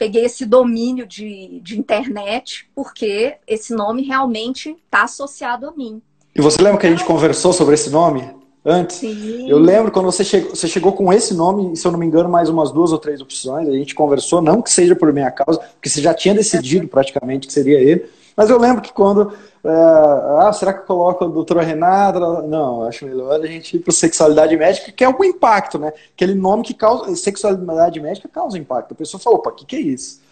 peguei 0.00 0.24
esse 0.24 0.46
domínio 0.46 1.06
de, 1.06 1.60
de 1.62 1.78
internet, 1.78 2.66
porque 2.74 3.36
esse 3.46 3.74
nome 3.74 4.00
realmente 4.00 4.74
está 4.86 5.02
associado 5.02 5.68
a 5.68 5.72
mim. 5.72 6.00
E 6.34 6.40
você 6.40 6.62
lembra 6.62 6.80
que 6.80 6.86
a 6.86 6.90
gente 6.90 7.04
conversou 7.04 7.52
sobre 7.52 7.74
esse 7.74 7.90
nome? 7.90 8.40
antes. 8.62 8.96
Sim. 8.96 9.48
Eu 9.48 9.58
lembro 9.58 9.90
quando 9.90 10.04
você 10.04 10.22
chegou, 10.22 10.50
você 10.50 10.68
chegou 10.68 10.92
com 10.92 11.10
esse 11.10 11.32
nome, 11.32 11.74
se 11.74 11.86
eu 11.86 11.90
não 11.90 11.98
me 11.98 12.04
engano, 12.04 12.28
mais 12.28 12.50
umas 12.50 12.70
duas 12.70 12.92
ou 12.92 12.98
três 12.98 13.20
opções. 13.20 13.66
A 13.66 13.72
gente 13.72 13.94
conversou, 13.94 14.42
não 14.42 14.60
que 14.60 14.70
seja 14.70 14.94
por 14.94 15.10
minha 15.14 15.30
causa, 15.30 15.58
porque 15.58 15.88
você 15.88 16.00
já 16.02 16.12
tinha 16.12 16.34
decidido 16.34 16.86
praticamente 16.86 17.46
que 17.46 17.52
seria 17.54 17.78
ele. 17.78 18.04
Mas 18.36 18.50
eu 18.50 18.58
lembro 18.58 18.82
que 18.82 18.92
quando. 18.92 19.32
É, 19.62 19.68
ah, 19.68 20.52
será 20.52 20.72
que 20.72 20.80
eu 20.80 20.86
coloco 20.86 21.24
a 21.24 21.28
doutora 21.28 21.62
Renata? 21.62 22.18
Não, 22.42 22.82
acho 22.84 23.04
melhor 23.04 23.40
a 23.40 23.46
gente 23.46 23.76
ir 23.76 23.80
para 23.80 23.92
sexualidade 23.92 24.56
médica, 24.56 24.90
que 24.90 25.04
é 25.04 25.08
um 25.08 25.24
impacto, 25.24 25.78
né? 25.78 25.92
Aquele 26.12 26.34
nome 26.34 26.62
que 26.62 26.72
causa. 26.72 27.14
Sexualidade 27.14 28.00
médica 28.00 28.28
causa 28.28 28.58
impacto. 28.58 28.92
A 28.92 28.96
pessoa 28.96 29.20
fala, 29.20 29.36
opa, 29.36 29.50
o 29.50 29.54
que, 29.54 29.66
que 29.66 29.76
é 29.76 29.80
isso? 29.80 30.22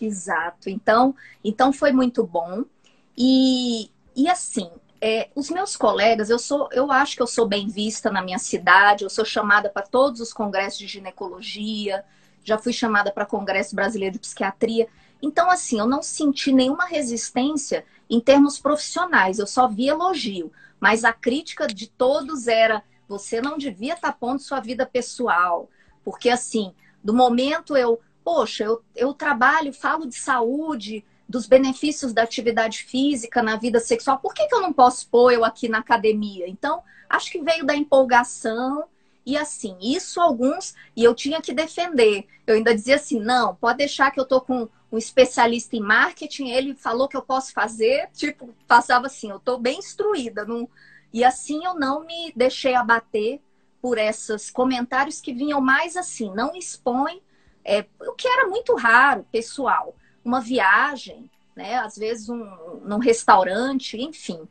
Exato. 0.00 0.70
Então, 0.70 1.14
então 1.44 1.72
foi 1.72 1.92
muito 1.92 2.24
bom. 2.24 2.64
E, 3.16 3.90
e 4.16 4.28
assim, 4.28 4.70
é, 5.00 5.28
os 5.34 5.50
meus 5.50 5.76
colegas, 5.76 6.30
eu 6.30 6.38
sou, 6.38 6.68
eu 6.72 6.90
acho 6.90 7.16
que 7.16 7.22
eu 7.22 7.26
sou 7.26 7.46
bem 7.46 7.68
vista 7.68 8.10
na 8.10 8.22
minha 8.22 8.38
cidade, 8.38 9.04
eu 9.04 9.10
sou 9.10 9.24
chamada 9.24 9.68
para 9.68 9.82
todos 9.82 10.20
os 10.20 10.32
congressos 10.32 10.78
de 10.78 10.86
ginecologia, 10.86 12.04
já 12.42 12.56
fui 12.56 12.72
chamada 12.72 13.12
para 13.12 13.26
Congresso 13.26 13.76
Brasileiro 13.76 14.14
de 14.14 14.20
Psiquiatria. 14.20 14.88
Então, 15.20 15.50
assim, 15.50 15.78
eu 15.78 15.86
não 15.86 16.02
senti 16.02 16.52
nenhuma 16.52 16.86
resistência 16.86 17.84
em 18.08 18.20
termos 18.20 18.58
profissionais, 18.58 19.38
eu 19.38 19.46
só 19.46 19.68
vi 19.68 19.88
elogio. 19.88 20.52
Mas 20.80 21.04
a 21.04 21.12
crítica 21.12 21.66
de 21.66 21.88
todos 21.88 22.46
era: 22.46 22.82
você 23.08 23.40
não 23.40 23.58
devia 23.58 23.94
estar 23.94 24.12
tá 24.12 24.18
pondo 24.18 24.40
sua 24.40 24.60
vida 24.60 24.86
pessoal. 24.86 25.68
Porque, 26.04 26.28
assim, 26.30 26.72
do 27.02 27.12
momento 27.12 27.76
eu, 27.76 28.00
poxa, 28.24 28.64
eu, 28.64 28.82
eu 28.94 29.12
trabalho, 29.12 29.72
falo 29.72 30.06
de 30.06 30.14
saúde, 30.14 31.04
dos 31.28 31.46
benefícios 31.46 32.12
da 32.12 32.22
atividade 32.22 32.84
física 32.84 33.42
na 33.42 33.56
vida 33.56 33.80
sexual, 33.80 34.18
por 34.18 34.32
que, 34.32 34.46
que 34.46 34.54
eu 34.54 34.62
não 34.62 34.72
posso 34.72 35.06
pôr 35.08 35.32
eu 35.32 35.44
aqui 35.44 35.68
na 35.68 35.78
academia? 35.78 36.48
Então, 36.48 36.82
acho 37.08 37.30
que 37.30 37.42
veio 37.42 37.66
da 37.66 37.76
empolgação 37.76 38.84
e 39.26 39.36
assim, 39.36 39.76
isso 39.82 40.22
alguns, 40.22 40.74
e 40.96 41.04
eu 41.04 41.14
tinha 41.14 41.42
que 41.42 41.52
defender. 41.52 42.26
Eu 42.46 42.54
ainda 42.54 42.74
dizia 42.74 42.96
assim: 42.96 43.20
não, 43.20 43.54
pode 43.54 43.76
deixar 43.76 44.10
que 44.10 44.18
eu 44.18 44.24
tô 44.24 44.40
com 44.40 44.66
um 44.90 44.98
especialista 44.98 45.76
em 45.76 45.80
marketing, 45.80 46.48
ele 46.48 46.74
falou 46.74 47.08
que 47.08 47.16
eu 47.16 47.22
posso 47.22 47.52
fazer, 47.52 48.08
tipo, 48.12 48.54
passava 48.66 49.06
assim, 49.06 49.30
eu 49.30 49.38
tô 49.38 49.58
bem 49.58 49.78
instruída. 49.78 50.44
Não... 50.44 50.68
E 51.12 51.24
assim 51.24 51.64
eu 51.64 51.74
não 51.74 52.04
me 52.04 52.32
deixei 52.34 52.74
abater 52.74 53.40
por 53.80 53.98
esses 53.98 54.50
comentários 54.50 55.20
que 55.20 55.32
vinham 55.32 55.60
mais 55.60 55.96
assim, 55.96 56.32
não 56.34 56.54
expõe, 56.56 57.22
é, 57.64 57.84
o 58.00 58.12
que 58.12 58.26
era 58.26 58.48
muito 58.48 58.74
raro, 58.74 59.26
pessoal 59.30 59.94
uma 60.28 60.40
viagem, 60.40 61.30
né? 61.56 61.76
Às 61.76 61.96
vezes 61.96 62.28
um, 62.28 62.44
num 62.84 62.98
restaurante, 62.98 63.96
enfim. 63.96 64.46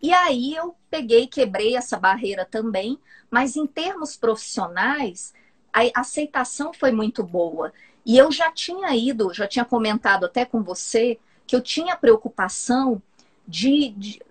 E 0.00 0.12
aí 0.12 0.54
eu 0.54 0.76
peguei, 0.90 1.26
quebrei 1.26 1.76
essa 1.76 1.98
barreira 1.98 2.44
também, 2.44 2.98
mas 3.30 3.56
em 3.56 3.66
termos 3.66 4.16
profissionais, 4.16 5.32
a 5.72 6.00
aceitação 6.00 6.72
foi 6.72 6.92
muito 6.92 7.22
boa. 7.22 7.72
E 8.04 8.18
eu 8.18 8.32
já 8.32 8.50
tinha 8.50 8.94
ido, 8.94 9.32
já 9.32 9.46
tinha 9.46 9.64
comentado 9.64 10.26
até 10.26 10.44
com 10.44 10.62
você, 10.62 11.18
que 11.46 11.54
eu 11.54 11.60
tinha 11.60 11.96
preocupação 11.96 13.00
de. 13.46 13.90
de 13.90 14.22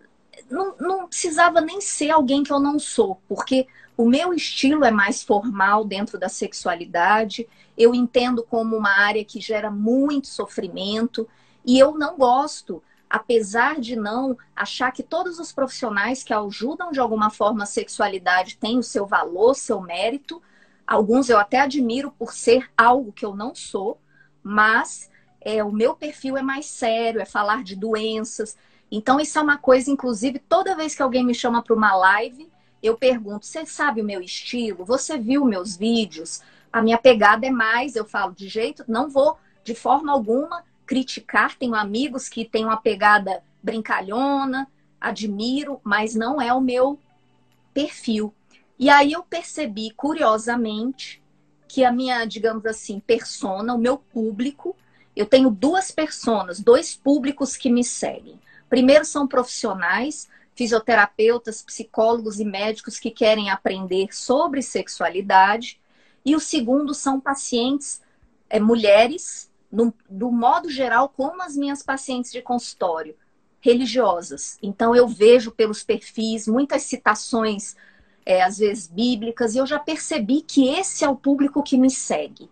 não, 0.50 0.76
não 0.80 1.08
precisava 1.08 1.62
nem 1.62 1.80
ser 1.80 2.12
alguém 2.12 2.44
que 2.44 2.52
eu 2.52 2.60
não 2.60 2.78
sou, 2.78 3.22
porque 3.28 3.68
o 3.96 4.06
meu 4.06 4.34
estilo 4.34 4.84
é 4.84 4.92
mais 4.92 5.24
formal 5.24 5.86
dentro 5.86 6.18
da 6.18 6.28
sexualidade 6.28 7.48
eu 7.78 7.96
entendo 7.96 8.44
como 8.44 8.76
uma 8.76 8.92
área 8.92 9.24
que 9.24 9.40
gera 9.40 9.72
muito 9.72 10.28
sofrimento 10.28 11.28
e 11.66 11.80
eu 11.80 11.98
não 11.98 12.18
gosto, 12.18 12.84
apesar 13.10 13.80
de 13.80 13.96
não 13.96 14.38
achar 14.56 14.92
que 14.92 15.04
todos 15.04 15.40
os 15.40 15.52
profissionais 15.52 16.24
que 16.24 16.34
ajudam 16.34 16.92
de 16.92 17.00
alguma 17.00 17.30
forma 17.30 17.64
a 17.64 17.68
sexualidade 17.68 18.58
têm 18.58 18.78
o 18.78 18.84
seu 18.84 19.06
valor, 19.06 19.56
seu 19.56 19.82
mérito. 19.82 20.42
Alguns 20.92 21.30
eu 21.30 21.38
até 21.38 21.62
admiro 21.62 22.12
por 22.12 22.34
ser 22.34 22.70
algo 22.78 23.14
que 23.14 23.26
eu 23.26 23.36
não 23.36 23.56
sou, 23.56 23.98
mas 24.44 25.10
é, 25.40 25.64
o 25.64 25.72
meu 25.72 25.96
perfil 25.96 26.36
é 26.36 26.42
mais 26.42 26.66
sério, 26.66 27.22
é 27.22 27.26
falar 27.26 27.64
de 27.64 27.76
doenças. 27.76 28.58
Então, 28.92 29.20
isso 29.20 29.40
é 29.40 29.42
uma 29.42 29.58
coisa, 29.58 29.90
inclusive, 29.90 30.40
toda 30.40 30.76
vez 30.76 30.94
que 30.94 31.02
alguém 31.02 31.26
me 31.26 31.34
chama 31.34 31.62
para 31.62 31.76
uma 31.76 31.96
live, 31.96 32.52
eu 32.84 32.98
pergunto: 32.98 33.46
você 33.46 33.66
sabe 33.66 34.02
o 34.02 34.06
meu 34.06 34.22
estilo? 34.22 34.84
Você 34.84 35.18
viu 35.18 35.46
meus 35.46 35.78
vídeos? 35.78 36.42
a 36.72 36.82
minha 36.82 36.98
pegada 36.98 37.46
é 37.46 37.52
mais, 37.52 37.96
eu 37.96 38.06
falo 38.06 38.34
de 38.34 38.48
jeito, 38.48 38.86
não 38.88 39.10
vou 39.10 39.38
de 39.64 39.76
forma 39.76 40.12
alguma 40.12 40.64
criticar. 40.86 41.58
Tenho 41.58 41.76
amigos 41.76 42.30
que 42.30 42.46
têm 42.46 42.66
uma 42.66 42.78
pegada 42.78 43.44
brincalhona, 43.62 44.68
admiro, 45.00 45.80
mas 45.84 46.16
não 46.16 46.42
é 46.42 46.54
o 46.54 46.62
meu 46.62 46.98
perfil. 47.74 48.34
E 48.82 48.90
aí 48.90 49.12
eu 49.12 49.22
percebi, 49.22 49.92
curiosamente, 49.92 51.22
que 51.68 51.86
a 51.86 51.92
minha, 51.92 52.26
digamos 52.26 52.66
assim, 52.66 53.00
persona, 53.00 53.76
o 53.76 53.78
meu 53.78 53.96
público, 53.96 54.76
eu 55.16 55.28
tenho 55.28 55.52
duas 55.52 55.92
personas, 55.92 56.60
dois 56.60 56.96
públicos 56.96 57.56
que 57.56 57.70
me 57.70 57.84
seguem. 57.84 58.42
Primeiro 58.68 59.06
são 59.06 59.28
profissionais, 59.28 60.28
fisioterapeutas, 60.56 61.62
psicólogos 61.62 62.40
e 62.40 62.44
médicos 62.44 62.98
que 62.98 63.12
querem 63.12 63.52
aprender 63.52 64.08
sobre 64.16 64.64
sexualidade. 64.64 65.80
E 66.26 66.36
o 66.36 66.40
segundo 66.40 66.96
são 66.96 67.20
pacientes, 67.20 68.02
é, 68.50 68.60
mulheres, 68.60 69.52
no, 69.72 69.94
do 70.10 70.32
modo 70.32 70.72
geral, 70.72 71.08
como 71.08 71.44
as 71.44 71.56
minhas 71.56 71.84
pacientes 71.84 72.32
de 72.32 72.42
consultório, 72.42 73.16
religiosas. 73.60 74.58
Então, 74.60 74.96
eu 74.96 75.08
vejo 75.08 75.52
pelos 75.52 75.84
perfis 75.84 76.48
muitas 76.48 76.82
citações, 76.82 77.76
é, 78.26 78.42
às 78.42 78.58
vezes 78.58 78.88
bíblicas, 78.88 79.56
e 79.56 79.58
eu 79.58 79.66
já 79.66 79.80
percebi 79.80 80.42
que 80.42 80.68
esse 80.70 81.04
é 81.04 81.10
o 81.10 81.16
público 81.16 81.64
que 81.64 81.78
me 81.78 81.90
segue. 81.90 82.50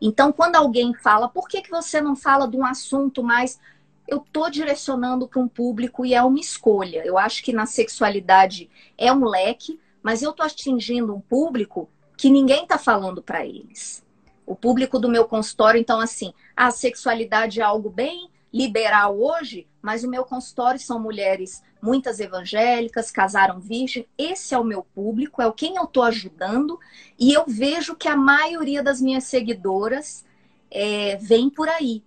Então, 0.00 0.32
quando 0.32 0.56
alguém 0.56 0.92
fala, 0.94 1.28
por 1.28 1.48
que, 1.48 1.62
que 1.62 1.70
você 1.70 2.00
não 2.00 2.14
fala 2.14 2.46
de 2.46 2.56
um 2.56 2.64
assunto 2.64 3.22
mais. 3.22 3.58
Eu 4.06 4.18
estou 4.18 4.48
direcionando 4.48 5.26
para 5.26 5.40
um 5.40 5.48
público 5.48 6.06
e 6.06 6.14
é 6.14 6.22
uma 6.22 6.38
escolha. 6.38 7.04
Eu 7.04 7.18
acho 7.18 7.42
que 7.42 7.52
na 7.52 7.66
sexualidade 7.66 8.70
é 8.96 9.12
um 9.12 9.24
leque, 9.24 9.80
mas 10.00 10.22
eu 10.22 10.30
estou 10.30 10.46
atingindo 10.46 11.12
um 11.12 11.20
público 11.20 11.88
que 12.16 12.30
ninguém 12.30 12.62
está 12.62 12.78
falando 12.78 13.20
para 13.20 13.44
eles. 13.44 14.04
O 14.46 14.54
público 14.54 15.00
do 15.00 15.08
meu 15.08 15.24
consultório, 15.24 15.80
então, 15.80 15.98
assim, 15.98 16.32
a 16.56 16.70
sexualidade 16.70 17.60
é 17.60 17.64
algo 17.64 17.90
bem 17.90 18.30
liberal 18.56 19.20
hoje, 19.20 19.68
mas 19.82 20.02
o 20.02 20.08
meu 20.08 20.24
consultório 20.24 20.80
são 20.80 20.98
mulheres, 20.98 21.62
muitas 21.82 22.20
evangélicas, 22.20 23.10
casaram 23.10 23.60
virgem. 23.60 24.08
Esse 24.16 24.54
é 24.54 24.58
o 24.58 24.64
meu 24.64 24.82
público, 24.82 25.42
é 25.42 25.46
o 25.46 25.52
quem 25.52 25.76
eu 25.76 25.84
estou 25.84 26.02
ajudando, 26.02 26.80
e 27.18 27.34
eu 27.34 27.44
vejo 27.46 27.94
que 27.94 28.08
a 28.08 28.16
maioria 28.16 28.82
das 28.82 28.98
minhas 28.98 29.24
seguidoras 29.24 30.24
é, 30.70 31.16
vem 31.16 31.50
por 31.50 31.68
aí. 31.68 32.02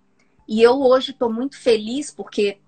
E 0.48 0.60
eu 0.60 0.82
hoje 0.82 1.12
estou 1.12 1.32
muito 1.32 1.56
feliz 1.56 2.10
porque 2.10 2.58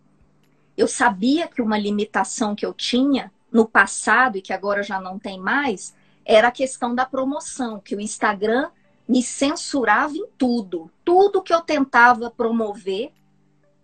eu 0.77 0.87
sabia 0.87 1.49
que 1.49 1.61
uma 1.61 1.77
limitação 1.77 2.55
que 2.55 2.65
eu 2.65 2.73
tinha 2.73 3.33
no 3.51 3.67
passado 3.67 4.39
e 4.39 4.43
que 4.43 4.53
agora 4.53 4.85
já 4.85 5.01
não 5.01 5.19
tem 5.19 5.41
mais 5.41 5.93
era 6.25 6.49
a 6.49 6.53
questão 6.53 6.95
da 6.95 7.05
promoção, 7.05 7.81
que 7.81 7.97
o 7.97 8.01
Instagram 8.01 8.71
me 9.09 9.25
censurava 9.25 10.17
em 10.17 10.27
tudo. 10.39 10.89
Tudo 11.05 11.43
que 11.43 11.53
eu 11.53 11.61
tentava 11.61 12.31
promover 12.31 13.13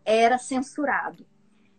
era 0.08 0.38
censurado. 0.38 1.26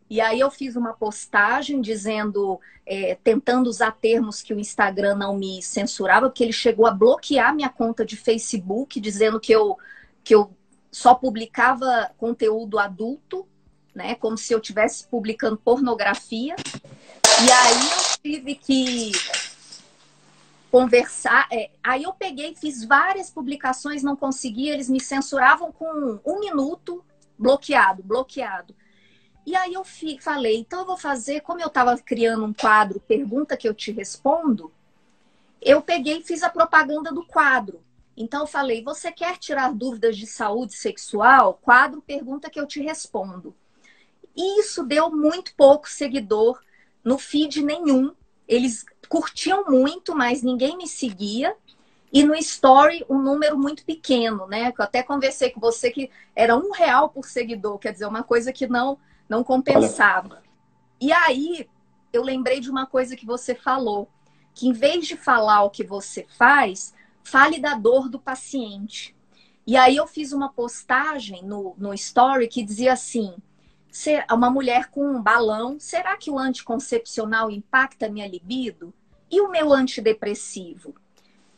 E 0.08 0.22
aí 0.22 0.40
eu 0.40 0.50
fiz 0.52 0.76
uma 0.76 0.94
postagem 0.94 1.82
dizendo, 1.82 2.60
é, 2.86 3.16
tentando 3.24 3.68
usar 3.68 3.92
termos 3.92 4.42
que 4.42 4.54
o 4.54 4.60
Instagram 4.60 5.16
não 5.16 5.36
me 5.36 5.62
censurava, 5.62 6.30
porque 6.30 6.44
ele 6.44 6.54
chegou 6.54 6.86
a 6.86 6.92
bloquear 6.92 7.54
minha 7.54 7.70
conta 7.70 8.06
de 8.06 8.16
Facebook, 8.16 9.00
dizendo 9.00 9.40
que 9.40 9.52
eu, 9.52 9.78
que 10.24 10.34
eu 10.34 10.52
só 10.92 11.14
publicava 11.14 12.12
conteúdo 12.18 12.80
adulto, 12.80 13.48
né? 13.94 14.16
Como 14.16 14.38
se 14.38 14.54
eu 14.54 14.60
estivesse 14.60 15.08
publicando 15.08 15.58
pornografia. 15.58 16.56
E 16.58 17.52
aí 17.52 17.90
eu 17.92 18.22
tive 18.22 18.56
que 18.56 19.12
conversar. 20.72 21.48
É, 21.52 21.70
aí 21.84 22.04
eu 22.04 22.14
peguei, 22.14 22.56
fiz 22.56 22.84
várias 22.84 23.30
publicações, 23.30 24.04
não 24.04 24.16
consegui, 24.16 24.70
eles 24.70 24.90
me 24.90 25.00
censuravam 25.00 25.72
com 25.72 26.20
um 26.26 26.40
minuto, 26.40 27.04
bloqueado, 27.40 28.04
bloqueado. 28.04 28.76
E 29.46 29.56
aí 29.56 29.74
eu 29.74 29.84
falei, 30.20 30.58
então 30.58 30.82
eu 30.82 30.86
vou 30.86 30.98
fazer, 30.98 31.42
como 31.42 31.62
eu 31.62 31.68
estava 31.68 31.98
criando 31.98 32.46
um 32.46 32.54
quadro, 32.54 33.00
pergunta 33.00 33.58
que 33.58 33.68
eu 33.68 33.74
te 33.74 33.92
respondo, 33.92 34.72
eu 35.62 35.82
peguei 35.82 36.20
e 36.20 36.24
fiz 36.24 36.44
a 36.44 36.50
propaganda 36.50 37.12
do 37.12 37.26
quadro. 37.26 37.82
Então 38.16 38.42
eu 38.42 38.48
falei: 38.48 38.84
você 38.84 39.12
quer 39.12 39.38
tirar 39.38 39.74
dúvidas 39.74 40.18
de 40.18 40.28
saúde 40.28 40.74
sexual? 40.74 41.58
Quadro 41.62 42.02
pergunta 42.02 42.50
que 42.50 42.60
eu 42.60 42.68
te 42.68 42.82
respondo. 42.82 43.56
E 44.36 44.60
isso 44.60 44.84
deu 44.84 45.10
muito 45.10 45.56
pouco 45.56 45.90
seguidor 45.90 46.62
no 47.04 47.18
feed 47.18 47.64
nenhum. 47.64 48.14
Eles 48.48 48.86
curtiam 49.08 49.66
muito, 49.66 50.16
mas 50.16 50.44
ninguém 50.44 50.78
me 50.78 50.88
seguia. 50.88 51.56
E 52.12 52.24
no 52.24 52.34
Story, 52.36 53.06
um 53.10 53.20
número 53.20 53.58
muito 53.58 53.86
pequeno, 53.86 54.48
né? 54.48 54.74
Eu 54.78 54.84
até 54.84 55.04
conversei 55.04 55.52
com 55.52 55.60
você 55.60 55.92
que 55.92 56.10
era 56.36 56.56
um 56.56 56.72
real 56.72 57.10
por 57.10 57.26
seguidor, 57.26 57.78
quer 57.78 57.94
dizer, 57.94 58.06
uma 58.06 58.24
coisa 58.24 58.52
que 58.52 58.68
não, 58.68 58.98
não 59.28 59.44
compensava. 59.44 60.36
Olha. 60.36 60.44
E 61.00 61.14
aí, 61.14 61.70
eu 62.12 62.24
lembrei 62.24 62.60
de 62.60 62.70
uma 62.70 62.86
coisa 62.86 63.16
que 63.16 63.26
você 63.26 63.54
falou, 63.54 64.10
que 64.54 64.68
em 64.68 64.74
vez 64.74 65.08
de 65.08 65.16
falar 65.16 65.64
o 65.64 65.70
que 65.70 65.84
você 65.84 66.26
faz, 66.38 66.94
fale 67.24 67.60
da 67.60 67.76
dor 67.76 68.10
do 68.10 68.20
paciente. 68.20 69.16
E 69.66 69.78
aí 69.78 69.96
eu 69.96 70.08
fiz 70.08 70.34
uma 70.34 70.52
postagem 70.52 71.44
no, 71.44 71.76
no 71.78 71.94
Story 71.94 72.48
que 72.48 72.64
dizia 72.64 72.94
assim: 72.94 73.36
uma 74.32 74.50
mulher 74.50 74.90
com 74.90 75.06
um 75.06 75.22
balão, 75.22 75.80
será 75.80 76.18
que 76.18 76.32
o 76.32 76.40
anticoncepcional 76.40 77.52
impacta 77.52 78.10
minha 78.10 78.28
libido? 78.28 78.94
E 79.32 79.40
o 79.42 79.52
meu 79.52 79.72
antidepressivo? 79.72 80.96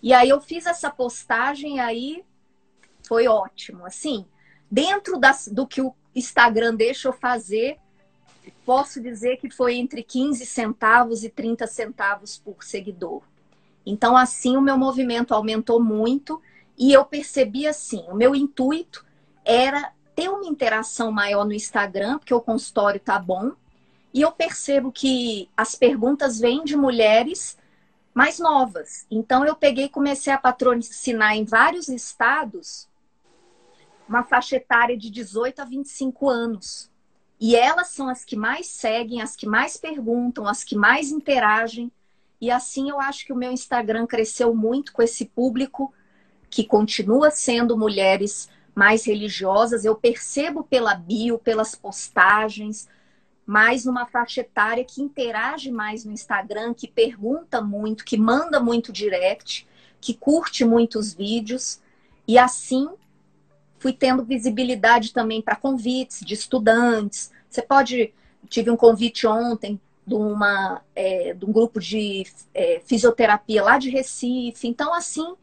E 0.02 0.14
aí 0.14 0.30
eu 0.30 0.42
fiz 0.42 0.66
essa 0.66 0.90
postagem 0.90 1.80
aí 1.80 2.24
foi 3.08 3.28
ótimo. 3.28 3.86
Assim, 3.86 4.26
dentro 4.70 5.20
das, 5.20 5.48
do 5.48 5.68
que 5.68 5.82
o 5.82 5.94
Instagram 6.16 6.76
deixa 6.76 7.10
eu 7.10 7.14
fazer, 7.14 7.78
posso 8.66 9.02
dizer 9.02 9.38
que 9.38 9.50
foi 9.50 9.76
entre 9.76 10.02
15 10.02 10.46
centavos 10.46 11.24
e 11.24 11.30
30 11.30 11.68
centavos 11.68 12.38
por 12.38 12.64
seguidor. 12.64 13.22
Então, 13.86 14.16
assim, 14.16 14.56
o 14.56 14.62
meu 14.62 14.78
movimento 14.78 15.34
aumentou 15.34 15.84
muito 15.84 16.42
e 16.78 16.94
eu 16.94 17.04
percebi 17.04 17.68
assim: 17.68 18.06
o 18.08 18.16
meu 18.16 18.36
intuito 18.36 19.06
era 19.44 19.92
ter 20.16 20.30
uma 20.30 20.46
interação 20.46 21.12
maior 21.12 21.46
no 21.46 21.54
Instagram, 21.54 22.18
porque 22.18 22.34
o 22.34 22.42
consultório 22.42 23.00
tá 23.00 23.20
bom. 23.20 23.52
E 24.14 24.22
eu 24.22 24.32
percebo 24.32 24.92
que 24.92 25.50
as 25.56 25.74
perguntas 25.74 26.40
vêm 26.40 26.64
de 26.64 26.76
mulheres 26.76 27.58
mais 28.14 28.40
novas. 28.40 29.06
Então 29.10 29.46
eu 29.46 29.56
peguei 29.56 29.86
e 29.86 29.90
comecei 29.90 30.32
a 30.32 30.38
patrocinar 30.38 31.36
em 31.36 31.46
vários 31.46 31.88
estados 31.88 32.90
uma 34.08 34.24
faixa 34.24 34.58
etária 34.58 34.98
de 34.98 35.10
18 35.10 35.62
a 35.62 35.66
25 35.66 36.30
anos. 36.30 36.92
E 37.40 37.56
elas 37.56 37.88
são 37.88 38.10
as 38.10 38.26
que 38.26 38.36
mais 38.36 38.68
seguem, 38.68 39.22
as 39.22 39.36
que 39.36 39.48
mais 39.48 39.78
perguntam, 39.78 40.46
as 40.46 40.64
que 40.64 40.76
mais 40.76 41.12
interagem. 41.12 41.92
E 42.40 42.52
assim 42.52 42.90
eu 42.90 43.00
acho 43.00 43.26
que 43.26 43.34
o 43.34 43.36
meu 43.36 43.52
Instagram 43.52 44.06
cresceu 44.06 44.54
muito 44.54 44.92
com 44.92 45.02
esse 45.02 45.26
público 45.26 45.94
que 46.50 46.66
continua 46.66 47.32
sendo 47.32 47.78
mulheres 47.78 48.50
mais 48.76 49.06
religiosas. 49.06 49.86
Eu 49.86 49.96
percebo 49.96 50.64
pela 50.64 50.94
bio, 50.94 51.40
pelas 51.40 51.74
postagens, 51.74 52.90
mais 53.46 53.86
numa 53.86 54.06
faixa 54.06 54.42
etária 54.42 54.84
que 54.84 55.02
interage 55.02 55.72
mais 55.72 56.06
no 56.06 56.12
Instagram, 56.12 56.74
que 56.74 56.88
pergunta 56.88 57.62
muito, 57.62 58.06
que 58.06 58.18
manda 58.18 58.60
muito 58.60 58.92
direct, 58.92 59.68
que 60.00 60.14
curte 60.14 60.64
muitos 60.64 61.14
vídeos. 61.14 61.82
E 62.28 62.38
assim 62.38 62.90
fui 63.82 63.92
tendo 63.92 64.24
visibilidade 64.24 65.12
também 65.12 65.42
para 65.42 65.56
convites 65.56 66.20
de 66.22 66.36
estudantes. 66.36 67.32
Você 67.50 67.62
pode. 67.62 68.14
Tive 68.48 68.70
um 68.70 68.78
convite 68.78 69.26
ontem 69.26 69.80
de, 70.06 70.14
uma, 70.14 70.82
é, 70.96 71.34
de 71.34 71.46
um 71.46 71.52
grupo 71.52 71.80
de 71.80 72.26
é, 72.54 72.82
fisioterapia 72.86 73.64
lá 73.64 73.78
de 73.78 73.90
Recife. 73.90 74.68
Então, 74.68 74.94
assim, 74.94 75.36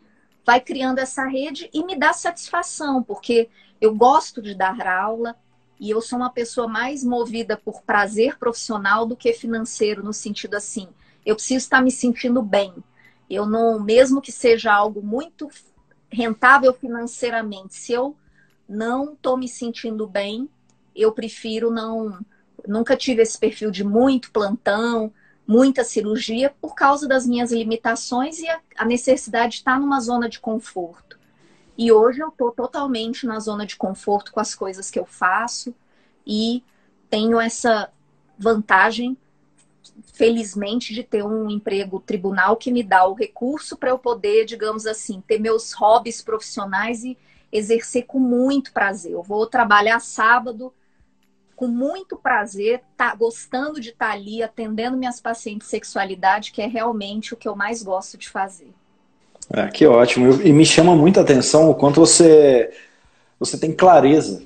vai 0.45 0.61
criando 0.61 0.99
essa 0.99 1.25
rede 1.27 1.69
e 1.73 1.85
me 1.85 1.97
dá 1.97 2.13
satisfação, 2.13 3.03
porque 3.03 3.49
eu 3.81 3.95
gosto 3.95 4.41
de 4.43 4.55
dar 4.55 4.87
aula, 4.87 5.37
e 5.81 5.91
eu 5.91 6.01
sou 6.01 6.19
uma 6.19 6.31
pessoa 6.31 6.67
mais 6.67 7.05
movida 7.05 7.57
por 7.57 7.83
prazer 7.83 8.37
profissional 8.39 9.07
do 9.07 9.17
que 9.17 9.33
financeiro, 9.33 10.03
no 10.03 10.13
sentido 10.13 10.55
assim, 10.55 10.89
eu 11.25 11.35
preciso 11.35 11.65
estar 11.65 11.83
me 11.83 11.91
sentindo 11.91 12.43
bem. 12.43 12.75
Eu 13.29 13.47
não, 13.47 13.79
mesmo 13.79 14.21
que 14.21 14.33
seja 14.33 14.73
algo 14.73 15.03
muito 15.03 15.49
rentável 16.11 16.73
financeiramente, 16.73 17.75
se 17.75 17.93
eu 17.93 18.17
não 18.69 19.13
estou 19.13 19.37
me 19.37 19.47
sentindo 19.47 20.07
bem, 20.07 20.49
eu 20.97 21.13
prefiro 21.13 21.71
não. 21.71 22.19
Nunca 22.67 22.97
tive 22.97 23.23
esse 23.23 23.39
perfil 23.39 23.71
de 23.71 23.85
muito 23.85 24.31
plantão, 24.31 25.13
muita 25.47 25.85
cirurgia, 25.85 26.55
por 26.61 26.75
causa 26.75 27.07
das 27.07 27.27
minhas 27.27 27.53
limitações 27.53 28.39
e 28.39 28.49
a, 28.49 28.61
a 28.77 28.85
necessidade 28.85 29.53
de 29.53 29.59
estar 29.59 29.79
numa 29.79 30.01
zona 30.01 30.29
de 30.29 30.41
conforto. 30.41 31.18
E 31.79 31.93
hoje 31.93 32.21
eu 32.21 32.29
estou 32.29 32.51
totalmente 32.51 33.25
na 33.25 33.39
zona 33.39 33.65
de 33.65 33.77
conforto 33.77 34.33
com 34.33 34.41
as 34.41 34.53
coisas 34.53 34.91
que 34.91 34.99
eu 34.99 35.07
faço 35.07 35.73
e 36.27 36.65
tenho 37.09 37.41
essa 37.41 37.89
vantagem, 38.37 39.17
felizmente, 40.13 40.93
de 40.93 41.05
ter 41.05 41.23
um 41.23 41.49
emprego 41.49 42.01
tribunal 42.01 42.57
que 42.57 42.73
me 42.73 42.83
dá 42.83 43.07
o 43.07 43.15
recurso 43.15 43.77
para 43.77 43.91
eu 43.91 43.99
poder, 43.99 44.45
digamos 44.45 44.87
assim, 44.87 45.21
ter 45.21 45.39
meus 45.39 45.73
hobbies 45.73 46.21
profissionais 46.21 47.05
e 47.05 47.17
exercer 47.53 48.07
com 48.07 48.19
muito 48.19 48.73
prazer. 48.73 49.13
Eu 49.13 49.23
vou 49.23 49.47
trabalhar 49.47 50.01
sábado 50.01 50.75
com 51.55 51.69
muito 51.69 52.17
prazer, 52.17 52.83
tá 52.97 53.15
gostando 53.15 53.81
de 53.81 53.91
estar 53.91 54.09
tá 54.09 54.13
ali 54.13 54.43
atendendo 54.43 54.97
minhas 54.97 55.21
pacientes 55.21 55.67
de 55.67 55.71
sexualidade, 55.71 56.51
que 56.51 56.61
é 56.61 56.67
realmente 56.67 57.35
o 57.35 57.37
que 57.37 57.49
eu 57.49 57.55
mais 57.55 57.85
gosto 57.85 58.19
de 58.19 58.29
fazer. 58.29 58.75
É, 59.53 59.67
que 59.69 59.87
ótimo. 59.87 60.43
E 60.43 60.53
me 60.53 60.65
chama 60.65 60.95
muita 60.95 61.21
atenção 61.21 61.71
o 61.71 61.75
quanto 61.75 62.01
você, 62.01 62.71
você 63.39 63.57
tem 63.57 63.73
clareza. 63.73 64.43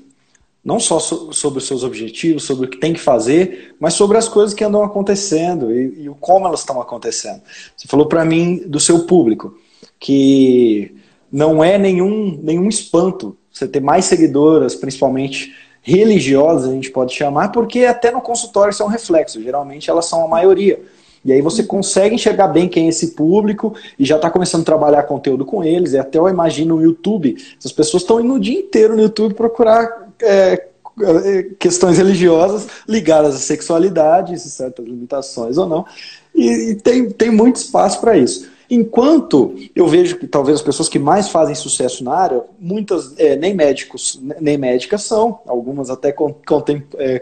Não 0.64 0.78
só 0.78 1.00
so, 1.00 1.32
sobre 1.32 1.58
os 1.58 1.66
seus 1.66 1.82
objetivos, 1.82 2.44
sobre 2.44 2.66
o 2.66 2.70
que 2.70 2.78
tem 2.78 2.92
que 2.92 3.00
fazer, 3.00 3.74
mas 3.80 3.94
sobre 3.94 4.16
as 4.16 4.28
coisas 4.28 4.54
que 4.54 4.62
andam 4.62 4.84
acontecendo 4.84 5.72
e, 5.72 6.08
o 6.08 6.14
como 6.14 6.46
elas 6.46 6.60
estão 6.60 6.80
acontecendo. 6.80 7.42
Você 7.76 7.88
falou 7.88 8.06
para 8.06 8.24
mim 8.24 8.62
do 8.66 8.78
seu 8.78 9.04
público, 9.04 9.58
que 9.98 10.94
não 11.32 11.64
é 11.64 11.78
nenhum, 11.78 12.38
nenhum 12.40 12.68
espanto 12.68 13.36
você 13.50 13.66
ter 13.66 13.80
mais 13.80 14.04
seguidoras, 14.04 14.76
principalmente 14.76 15.52
religiosas, 15.82 16.70
a 16.70 16.72
gente 16.72 16.90
pode 16.92 17.12
chamar, 17.12 17.50
porque 17.50 17.84
até 17.84 18.12
no 18.12 18.20
consultório 18.20 18.72
são 18.72 18.86
reflexos. 18.86 19.42
Geralmente 19.42 19.90
elas 19.90 20.06
são 20.06 20.24
a 20.24 20.28
maioria. 20.28 20.80
E 21.24 21.32
aí 21.32 21.40
você 21.40 21.62
consegue 21.62 22.14
enxergar 22.14 22.48
bem 22.48 22.68
quem 22.68 22.86
é 22.86 22.88
esse 22.88 23.08
público 23.12 23.74
e 23.98 24.04
já 24.04 24.16
está 24.16 24.30
começando 24.30 24.62
a 24.62 24.66
trabalhar 24.66 25.02
conteúdo 25.04 25.44
com 25.44 25.62
eles. 25.62 25.92
E 25.92 25.98
até 25.98 26.18
eu 26.18 26.28
imagino 26.28 26.76
no 26.76 26.82
YouTube, 26.82 27.36
essas 27.58 27.72
pessoas 27.72 28.02
estão 28.02 28.20
indo 28.20 28.34
o 28.34 28.40
dia 28.40 28.58
inteiro 28.58 28.96
no 28.96 29.02
YouTube 29.02 29.34
procurar 29.34 30.08
é, 30.20 30.66
é 31.00 31.42
questões 31.58 31.98
religiosas 31.98 32.66
ligadas 32.88 33.36
à 33.36 33.38
sexualidade, 33.38 34.38
certas 34.38 34.84
limitações 34.84 35.56
ou 35.58 35.66
não. 35.66 35.86
E, 36.34 36.70
e 36.70 36.74
tem, 36.74 37.08
tem 37.10 37.30
muito 37.30 37.56
espaço 37.56 38.00
para 38.00 38.16
isso. 38.16 38.50
Enquanto 38.74 39.54
eu 39.76 39.86
vejo 39.86 40.16
que 40.16 40.26
talvez 40.26 40.56
as 40.56 40.64
pessoas 40.64 40.88
que 40.88 40.98
mais 40.98 41.28
fazem 41.28 41.54
sucesso 41.54 42.02
na 42.02 42.14
área, 42.14 42.42
muitas 42.58 43.12
é, 43.18 43.36
nem 43.36 43.52
médicos 43.52 44.18
nem 44.40 44.56
médicas 44.56 45.02
são, 45.02 45.40
algumas 45.46 45.90
até 45.90 46.10
contem, 46.10 46.82
é, 46.96 47.18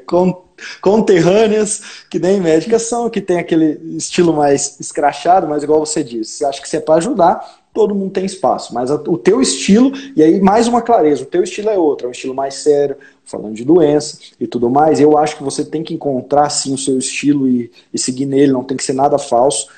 conterrâneas, 0.81 1.83
que 2.09 2.18
nem 2.18 2.40
médicas 2.40 2.83
são, 2.83 3.11
que 3.11 3.20
tem 3.20 3.38
aquele 3.38 3.96
estilo 3.96 4.33
mais 4.33 4.79
escrachado, 4.81 5.46
mas 5.46 5.62
igual 5.62 5.85
você 5.85 6.03
disse, 6.03 6.44
acho 6.44 6.61
que 6.61 6.68
se 6.68 6.77
é 6.77 6.81
para 6.81 6.96
ajudar, 6.96 7.61
todo 7.73 7.94
mundo 7.94 8.11
tem 8.11 8.25
espaço, 8.25 8.75
mas 8.75 8.90
o 8.90 9.16
teu 9.16 9.40
estilo, 9.40 9.92
e 10.16 10.23
aí 10.23 10.40
mais 10.40 10.66
uma 10.66 10.83
clareza, 10.83 11.23
o 11.23 11.27
teu 11.27 11.42
estilo 11.42 11.70
é 11.70 11.79
outro, 11.79 12.07
é 12.07 12.09
um 12.09 12.12
estilo 12.12 12.35
mais 12.35 12.55
sério, 12.55 12.96
falando 13.25 13.55
de 13.55 13.64
doença 13.64 14.18
e 14.40 14.46
tudo 14.46 14.68
mais, 14.68 15.01
eu 15.01 15.16
acho 15.16 15.37
que 15.37 15.42
você 15.42 15.64
tem 15.64 15.83
que 15.83 15.94
encontrar 15.94 16.51
sim 16.51 16.75
o 16.75 16.79
seu 16.79 16.99
estilo 16.99 17.49
e, 17.49 17.70
e 17.94 17.99
seguir 17.99 18.27
nele, 18.27 18.53
não 18.53 18.64
tem 18.64 18.77
que 18.77 18.83
ser 18.83 18.92
nada 18.92 19.18
falso 19.18 19.68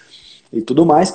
e 0.53 0.63
tudo 0.63 0.87
mais, 0.87 1.15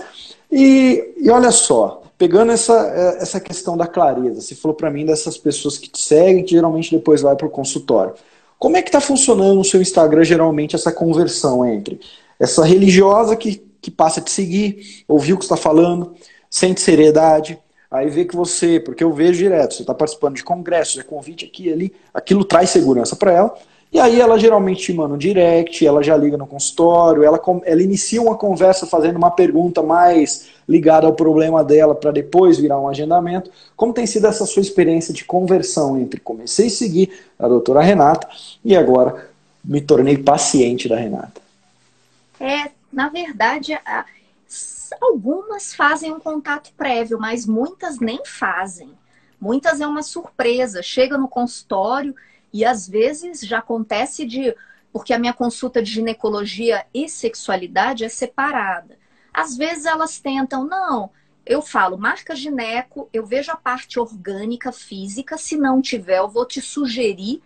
e, 0.51 1.13
e 1.17 1.30
olha 1.30 1.51
só, 1.51 2.03
pegando 2.17 2.51
essa, 2.51 2.73
é, 2.88 3.21
essa 3.21 3.39
questão 3.39 3.77
da 3.77 3.88
clareza, 3.88 4.41
você 4.41 4.56
falou 4.56 4.75
para 4.75 4.89
mim 4.89 5.06
dessas 5.06 5.38
pessoas 5.38 5.77
que 5.77 5.89
te 5.89 6.01
seguem, 6.01 6.43
que 6.43 6.51
geralmente 6.51 6.95
depois 6.95 7.21
vai 7.21 7.36
para 7.36 7.47
o 7.47 7.49
consultório. 7.49 8.13
Como 8.60 8.76
é 8.76 8.82
que 8.82 8.89
está 8.89 9.00
funcionando 9.00 9.56
no 9.56 9.63
seu 9.63 9.82
Instagram, 9.82 10.24
geralmente, 10.24 10.76
essa 10.76 10.91
conversão 10.91 11.65
entre 11.65 12.00
essa 12.39 12.65
religiosa 12.65 13.36
que, 13.36 13.62
que 13.82 13.91
passa 13.91 14.20
a 14.20 14.24
te 14.24 14.32
seguir, 14.32 15.04
ouviu 15.08 15.36
o 15.36 15.39
que 15.39 15.46
está 15.46 15.58
falando, 15.58 16.13
sente 16.50 16.82
seriedade, 16.82 17.58
aí 17.89 18.10
vê 18.10 18.26
que 18.26 18.36
você, 18.36 18.80
porque 18.80 19.04
eu 19.04 19.13
vejo 19.13 19.39
direto, 19.39 19.74
você 19.74 19.84
está 19.84 19.93
participando 19.93 20.36
de 20.36 20.43
congressos, 20.43 21.00
é 21.00 21.04
convite 21.04 21.46
aqui 21.46 21.67
e 21.67 21.74
ali, 21.74 21.93
aquilo 22.13 22.43
traz 22.43 22.70
segurança 22.70 23.15
para 23.15 23.32
ela, 23.32 23.56
e 23.91 24.00
aí 24.00 24.20
ela 24.20 24.38
geralmente 24.38 24.82
te 24.82 24.93
manda 24.93 25.15
um 25.15 25.17
direct, 25.17 25.86
ela 25.86 26.04
já 26.04 26.17
liga 26.17 26.38
no 26.38 26.46
consultório, 26.46 27.24
ela, 27.24 27.39
ela 27.63 27.82
inicia 27.82 28.22
uma 28.22 28.36
conversa 28.36 28.86
fazendo 28.86 29.15
uma 29.17 29.32
pergunta 29.32 29.82
mais 29.82 30.48
ligada 30.67 31.08
ao 31.08 31.13
problema 31.13 31.63
dela 31.63 31.95
para 31.95 32.12
depois 32.12 32.58
virar 32.58 32.80
um 32.80 32.88
agendamento. 32.88 33.49
Como 33.75 33.93
tem 33.93 34.06
sido 34.06 34.27
essa 34.27 34.45
sua 34.45 34.62
experiência 34.62 35.13
de 35.13 35.23
conversão 35.23 35.99
entre 35.99 36.19
comecei 36.19 36.67
a 36.67 36.71
seguir 36.71 37.10
a 37.39 37.47
doutora 37.47 37.82
Renata 37.82 38.27
e 38.63 38.75
agora 38.75 39.30
me 39.63 39.82
tornei 39.82 40.17
paciente 40.17 40.89
da 40.89 40.97
Renata? 40.97 41.41
É, 42.39 42.69
na 42.91 43.10
verdade, 43.10 43.77
Algumas 45.01 45.73
fazem 45.73 46.13
um 46.13 46.19
contato 46.19 46.71
prévio, 46.77 47.19
mas 47.19 47.45
muitas 47.45 47.99
nem 47.99 48.23
fazem. 48.25 48.91
Muitas 49.39 49.82
é 49.82 49.88
uma 49.88 50.01
surpresa. 50.01 50.82
Chega 50.82 51.17
no 51.17 51.27
consultório 51.27 52.15
e 52.53 52.63
às 52.63 52.88
vezes 52.88 53.41
já 53.41 53.60
acontece 53.60 54.25
de. 54.25 54.56
Porque 54.91 55.13
a 55.13 55.19
minha 55.19 55.34
consulta 55.34 55.82
de 55.82 55.91
ginecologia 55.91 56.86
e 56.93 57.10
sexualidade 57.10 58.06
é 58.06 58.10
separada. 58.10 58.96
Às 59.38 59.56
vezes 59.56 59.86
elas 59.86 60.19
tentam, 60.19 60.65
não, 60.65 61.12
eu 61.45 61.62
falo, 61.62 61.95
marca 61.95 62.36
gineco, 62.36 63.08
eu 63.13 63.23
vejo 63.23 63.52
a 63.52 63.56
parte 63.56 64.00
orgânica, 64.00 64.71
física, 64.71 65.38
se 65.38 65.56
não 65.56 65.80
tiver, 65.80 66.17
eu 66.17 66.28
vou 66.28 66.43
te 66.43 66.60
sugerir, 66.60 67.43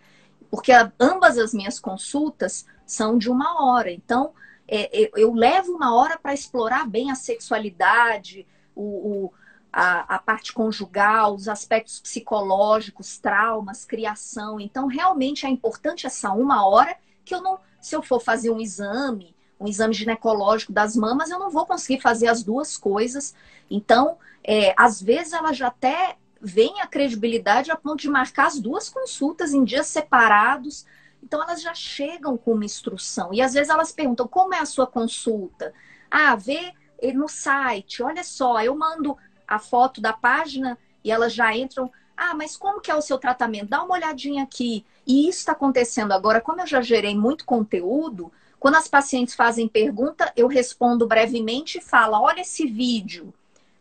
porque 0.49 0.71
ambas 0.97 1.37
as 1.37 1.53
minhas 1.53 1.81
consultas 1.81 2.65
são 2.85 3.17
de 3.17 3.29
uma 3.29 3.61
hora. 3.61 3.91
Então, 3.91 4.31
é, 4.65 5.03
é 5.03 5.11
eu 5.17 5.33
levo 5.33 5.73
uma 5.73 5.93
hora 5.93 6.17
para 6.17 6.33
explorar 6.33 6.87
bem 6.87 7.11
a 7.11 7.15
sexualidade, 7.15 8.47
o, 8.73 8.83
o 8.83 9.33
a, 9.69 10.15
a, 10.15 10.19
parte 10.19 10.53
conjugal, 10.53 11.35
os 11.35 11.49
aspectos 11.49 11.99
psicológicos, 11.99 13.17
traumas, 13.17 13.83
criação. 13.83 14.61
Então, 14.61 14.87
realmente 14.87 15.45
é 15.45 15.49
importante 15.49 16.07
essa 16.07 16.31
uma 16.31 16.65
hora 16.65 16.95
que 17.25 17.35
eu 17.35 17.41
não, 17.41 17.59
se 17.81 17.97
eu 17.97 18.01
for 18.01 18.21
fazer 18.21 18.49
um 18.49 18.61
exame, 18.61 19.35
um 19.61 19.67
exame 19.67 19.93
ginecológico 19.93 20.73
das 20.73 20.95
mamas, 20.95 21.29
eu 21.29 21.37
não 21.37 21.51
vou 21.51 21.65
conseguir 21.65 22.01
fazer 22.01 22.27
as 22.27 22.43
duas 22.43 22.75
coisas. 22.75 23.35
Então, 23.69 24.17
é, 24.43 24.73
às 24.75 25.01
vezes 25.01 25.33
ela 25.33 25.53
já 25.53 25.67
até 25.67 26.17
vem 26.41 26.81
a 26.81 26.87
credibilidade 26.87 27.69
a 27.69 27.75
ponto 27.75 28.01
de 28.01 28.09
marcar 28.09 28.47
as 28.47 28.59
duas 28.59 28.89
consultas 28.89 29.53
em 29.53 29.63
dias 29.63 29.85
separados. 29.85 30.85
Então, 31.23 31.43
elas 31.43 31.61
já 31.61 31.75
chegam 31.75 32.35
com 32.35 32.53
uma 32.53 32.65
instrução. 32.65 33.31
E 33.31 33.41
às 33.41 33.53
vezes 33.53 33.69
elas 33.69 33.91
perguntam: 33.91 34.27
como 34.27 34.53
é 34.55 34.59
a 34.59 34.65
sua 34.65 34.87
consulta? 34.87 35.73
Ah, 36.09 36.35
vê 36.35 36.73
no 37.13 37.27
site, 37.27 38.03
olha 38.03 38.23
só, 38.23 38.61
eu 38.61 38.75
mando 38.75 39.17
a 39.47 39.57
foto 39.57 39.99
da 39.99 40.13
página 40.13 40.77
e 41.03 41.11
elas 41.11 41.33
já 41.33 41.55
entram. 41.55 41.91
Ah, 42.15 42.35
mas 42.35 42.55
como 42.55 42.81
que 42.81 42.91
é 42.91 42.95
o 42.95 43.01
seu 43.01 43.17
tratamento? 43.17 43.69
Dá 43.69 43.83
uma 43.83 43.95
olhadinha 43.95 44.43
aqui. 44.43 44.85
E 45.07 45.27
isso 45.27 45.39
está 45.39 45.53
acontecendo 45.53 46.11
agora, 46.11 46.39
como 46.39 46.61
eu 46.61 46.67
já 46.67 46.81
gerei 46.81 47.15
muito 47.15 47.45
conteúdo, 47.45 48.31
quando 48.61 48.75
as 48.75 48.87
pacientes 48.87 49.33
fazem 49.33 49.67
pergunta, 49.67 50.31
eu 50.35 50.47
respondo 50.47 51.07
brevemente 51.07 51.79
e 51.79 51.81
falo: 51.81 52.21
olha 52.21 52.41
esse 52.41 52.67
vídeo. 52.67 53.33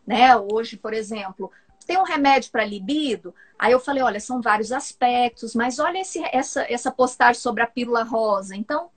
Né? 0.06 0.34
Hoje, 0.34 0.78
por 0.78 0.94
exemplo, 0.94 1.52
tem 1.86 1.98
um 1.98 2.02
remédio 2.02 2.50
para 2.50 2.64
libido? 2.64 3.34
Aí 3.58 3.72
eu 3.72 3.78
falei, 3.78 4.02
olha, 4.02 4.18
são 4.18 4.40
vários 4.40 4.72
aspectos, 4.72 5.54
mas 5.54 5.78
olha 5.78 5.98
esse, 5.98 6.18
essa, 6.32 6.62
essa 6.62 6.90
postagem 6.90 7.38
sobre 7.42 7.62
a 7.62 7.66
pílula 7.66 8.02
rosa. 8.04 8.56
Então, 8.56 8.88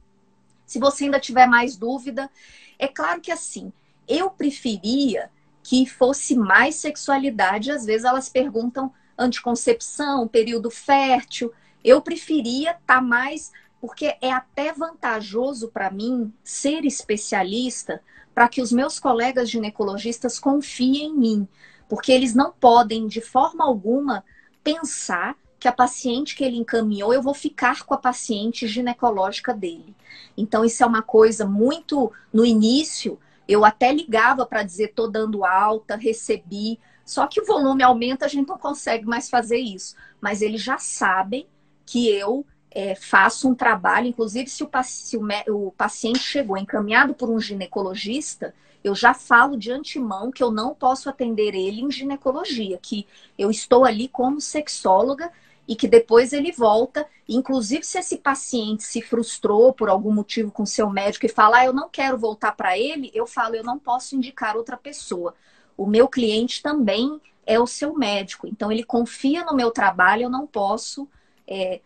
se 0.65 0.79
você 0.79 1.03
ainda 1.03 1.19
tiver 1.19 1.47
mais 1.47 1.75
dúvida, 1.75 2.31
é 2.79 2.87
claro 2.87 3.19
que 3.19 3.31
assim, 3.31 3.73
eu 4.07 4.29
preferia 4.29 5.29
que 5.61 5.85
fosse 5.85 6.33
mais 6.33 6.75
sexualidade. 6.75 7.71
Às 7.71 7.85
vezes 7.85 8.05
elas 8.05 8.29
perguntam 8.29 8.89
anticoncepção, 9.17 10.29
período 10.29 10.71
fértil. 10.71 11.51
Eu 11.83 12.01
preferia 12.01 12.71
estar 12.71 12.95
tá 12.95 13.01
mais, 13.01 13.51
porque 13.83 14.15
é 14.21 14.31
até 14.31 14.71
vantajoso 14.71 15.67
para 15.67 15.91
mim 15.91 16.33
ser 16.41 16.85
especialista 16.85 18.01
para 18.33 18.47
que 18.47 18.61
os 18.61 18.71
meus 18.71 18.97
colegas 18.97 19.49
ginecologistas 19.49 20.39
confiem 20.39 21.07
em 21.07 21.13
mim, 21.13 21.47
porque 21.89 22.09
eles 22.09 22.33
não 22.33 22.53
podem 22.53 23.07
de 23.07 23.19
forma 23.19 23.65
alguma 23.65 24.23
pensar 24.63 25.35
que 25.59 25.67
a 25.67 25.71
paciente 25.73 26.33
que 26.33 26.45
ele 26.45 26.55
encaminhou, 26.55 27.13
eu 27.13 27.21
vou 27.21 27.33
ficar 27.33 27.83
com 27.83 27.93
a 27.93 27.97
paciente 27.97 28.69
ginecológica 28.69 29.53
dele. 29.53 29.93
Então, 30.37 30.63
isso 30.63 30.81
é 30.81 30.85
uma 30.85 31.01
coisa 31.01 31.45
muito 31.45 32.09
no 32.31 32.45
início, 32.45 33.19
eu 33.49 33.65
até 33.65 33.91
ligava 33.91 34.45
para 34.45 34.63
dizer 34.63 34.93
tô 34.95 35.09
dando 35.09 35.43
alta, 35.43 35.97
recebi. 35.97 36.79
Só 37.03 37.27
que 37.27 37.41
o 37.41 37.45
volume 37.45 37.83
aumenta, 37.83 38.23
a 38.23 38.29
gente 38.29 38.47
não 38.47 38.57
consegue 38.57 39.05
mais 39.05 39.29
fazer 39.29 39.57
isso. 39.57 39.93
Mas 40.21 40.41
eles 40.41 40.61
já 40.61 40.77
sabem 40.77 41.45
que 41.85 42.07
eu 42.07 42.45
é, 42.73 42.95
faço 42.95 43.47
um 43.47 43.53
trabalho, 43.53 44.07
inclusive 44.07 44.49
se, 44.49 44.63
o, 44.63 44.69
se 44.83 45.15
o, 45.15 45.67
o 45.67 45.71
paciente 45.71 46.19
chegou 46.19 46.57
encaminhado 46.57 47.13
por 47.13 47.29
um 47.29 47.39
ginecologista, 47.39 48.53
eu 48.83 48.95
já 48.95 49.13
falo 49.13 49.55
de 49.55 49.71
antemão 49.71 50.31
que 50.31 50.43
eu 50.43 50.51
não 50.51 50.73
posso 50.73 51.07
atender 51.07 51.55
ele 51.55 51.81
em 51.81 51.91
ginecologia, 51.91 52.77
que 52.81 53.07
eu 53.37 53.49
estou 53.49 53.85
ali 53.85 54.07
como 54.07 54.41
sexóloga 54.41 55.31
e 55.65 55.75
que 55.75 55.87
depois 55.87 56.33
ele 56.33 56.51
volta. 56.51 57.07
Inclusive, 57.29 57.83
se 57.83 57.97
esse 57.97 58.17
paciente 58.17 58.83
se 58.83 59.01
frustrou 59.01 59.71
por 59.71 59.87
algum 59.87 60.11
motivo 60.11 60.51
com 60.51 60.65
seu 60.65 60.89
médico 60.89 61.25
e 61.25 61.29
fala, 61.29 61.59
ah, 61.59 61.65
eu 61.65 61.73
não 61.73 61.87
quero 61.87 62.17
voltar 62.17 62.51
para 62.53 62.77
ele, 62.77 63.09
eu 63.13 63.25
falo, 63.25 63.55
eu 63.55 63.63
não 63.63 63.79
posso 63.79 64.15
indicar 64.15 64.57
outra 64.57 64.75
pessoa. 64.75 65.33
O 65.77 65.85
meu 65.85 66.07
cliente 66.07 66.61
também 66.61 67.21
é 67.45 67.59
o 67.59 67.67
seu 67.67 67.93
médico, 67.93 68.47
então 68.47 68.71
ele 68.71 68.83
confia 68.83 69.43
no 69.43 69.55
meu 69.55 69.69
trabalho, 69.69 70.23
eu 70.23 70.29
não 70.29 70.47
posso 70.47 71.07
é, 71.47 71.81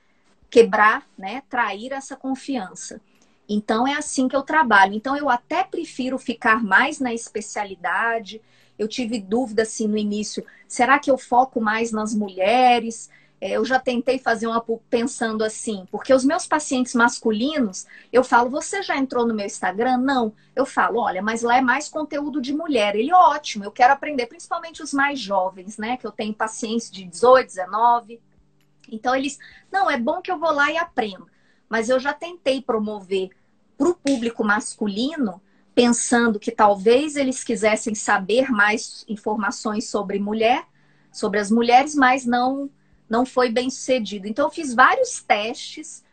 quebrar, 0.50 1.08
né, 1.18 1.44
trair 1.50 1.92
essa 1.92 2.16
confiança. 2.16 3.02
Então 3.48 3.88
é 3.88 3.94
assim 3.94 4.28
que 4.28 4.36
eu 4.36 4.44
trabalho. 4.44 4.94
Então 4.94 5.16
eu 5.16 5.30
até 5.30 5.64
prefiro 5.64 6.18
ficar 6.18 6.64
mais 6.64 7.00
na 7.00 7.14
especialidade. 7.14 8.42
Eu 8.78 8.88
tive 8.88 9.20
dúvida 9.20 9.64
assim 9.64 9.88
no 9.88 9.98
início, 9.98 10.46
será 10.68 11.00
que 11.00 11.10
eu 11.10 11.18
foco 11.18 11.60
mais 11.60 11.92
nas 11.92 12.14
mulheres? 12.14 13.10
É, 13.40 13.52
eu 13.52 13.64
já 13.64 13.80
tentei 13.80 14.18
fazer 14.18 14.48
uma 14.48 14.64
pensando 14.90 15.44
assim, 15.44 15.88
porque 15.92 16.12
os 16.12 16.26
meus 16.26 16.48
pacientes 16.48 16.96
masculinos, 16.96 17.86
eu 18.12 18.24
falo, 18.24 18.50
você 18.50 18.82
já 18.82 18.98
entrou 18.98 19.28
no 19.28 19.34
meu 19.34 19.46
Instagram? 19.46 19.98
Não. 19.98 20.34
Eu 20.56 20.66
falo, 20.66 21.00
olha, 21.00 21.22
mas 21.22 21.44
lá 21.44 21.58
é 21.58 21.62
mais 21.62 21.88
conteúdo 21.88 22.42
de 22.42 22.54
mulher. 22.54 22.96
Ele, 22.96 23.14
ótimo, 23.14 23.64
eu 23.64 23.72
quero 23.72 23.94
aprender, 23.94 24.26
principalmente 24.26 24.82
os 24.82 24.92
mais 24.92 25.20
jovens, 25.20 25.78
né? 25.78 25.98
Que 25.98 26.08
eu 26.08 26.12
tenho 26.12 26.34
pacientes 26.34 26.90
de 26.90 27.04
18, 27.04 27.48
19. 27.48 28.20
Então 28.90 29.16
eles, 29.16 29.38
não, 29.72 29.90
é 29.90 29.98
bom 29.98 30.22
que 30.22 30.32
eu 30.32 30.40
vou 30.40 30.52
lá 30.52 30.72
e 30.72 30.78
aprendo. 30.78 31.28
Mas 31.70 31.90
eu 31.90 32.00
já 32.00 32.14
tentei 32.14 32.62
promover 32.62 33.30
para 33.78 33.90
o 33.90 33.96
público 33.96 34.44
masculino, 34.44 35.42
pensando 35.76 36.40
que 36.40 36.52
talvez 36.52 37.16
eles 37.16 37.44
quisessem 37.44 37.94
saber 37.94 38.50
mais 38.52 39.06
informações 39.08 39.90
sobre 39.90 40.18
mulher, 40.18 40.66
sobre 41.12 41.40
as 41.40 41.52
mulheres, 41.52 41.94
mas 41.94 42.26
não 42.26 42.70
não 43.10 43.26
foi 43.26 43.50
bem 43.50 43.70
sucedido. 43.70 44.28
Então, 44.28 44.48
eu 44.48 44.52
fiz 44.52 44.74
vários 44.74 45.22
testes 45.22 46.04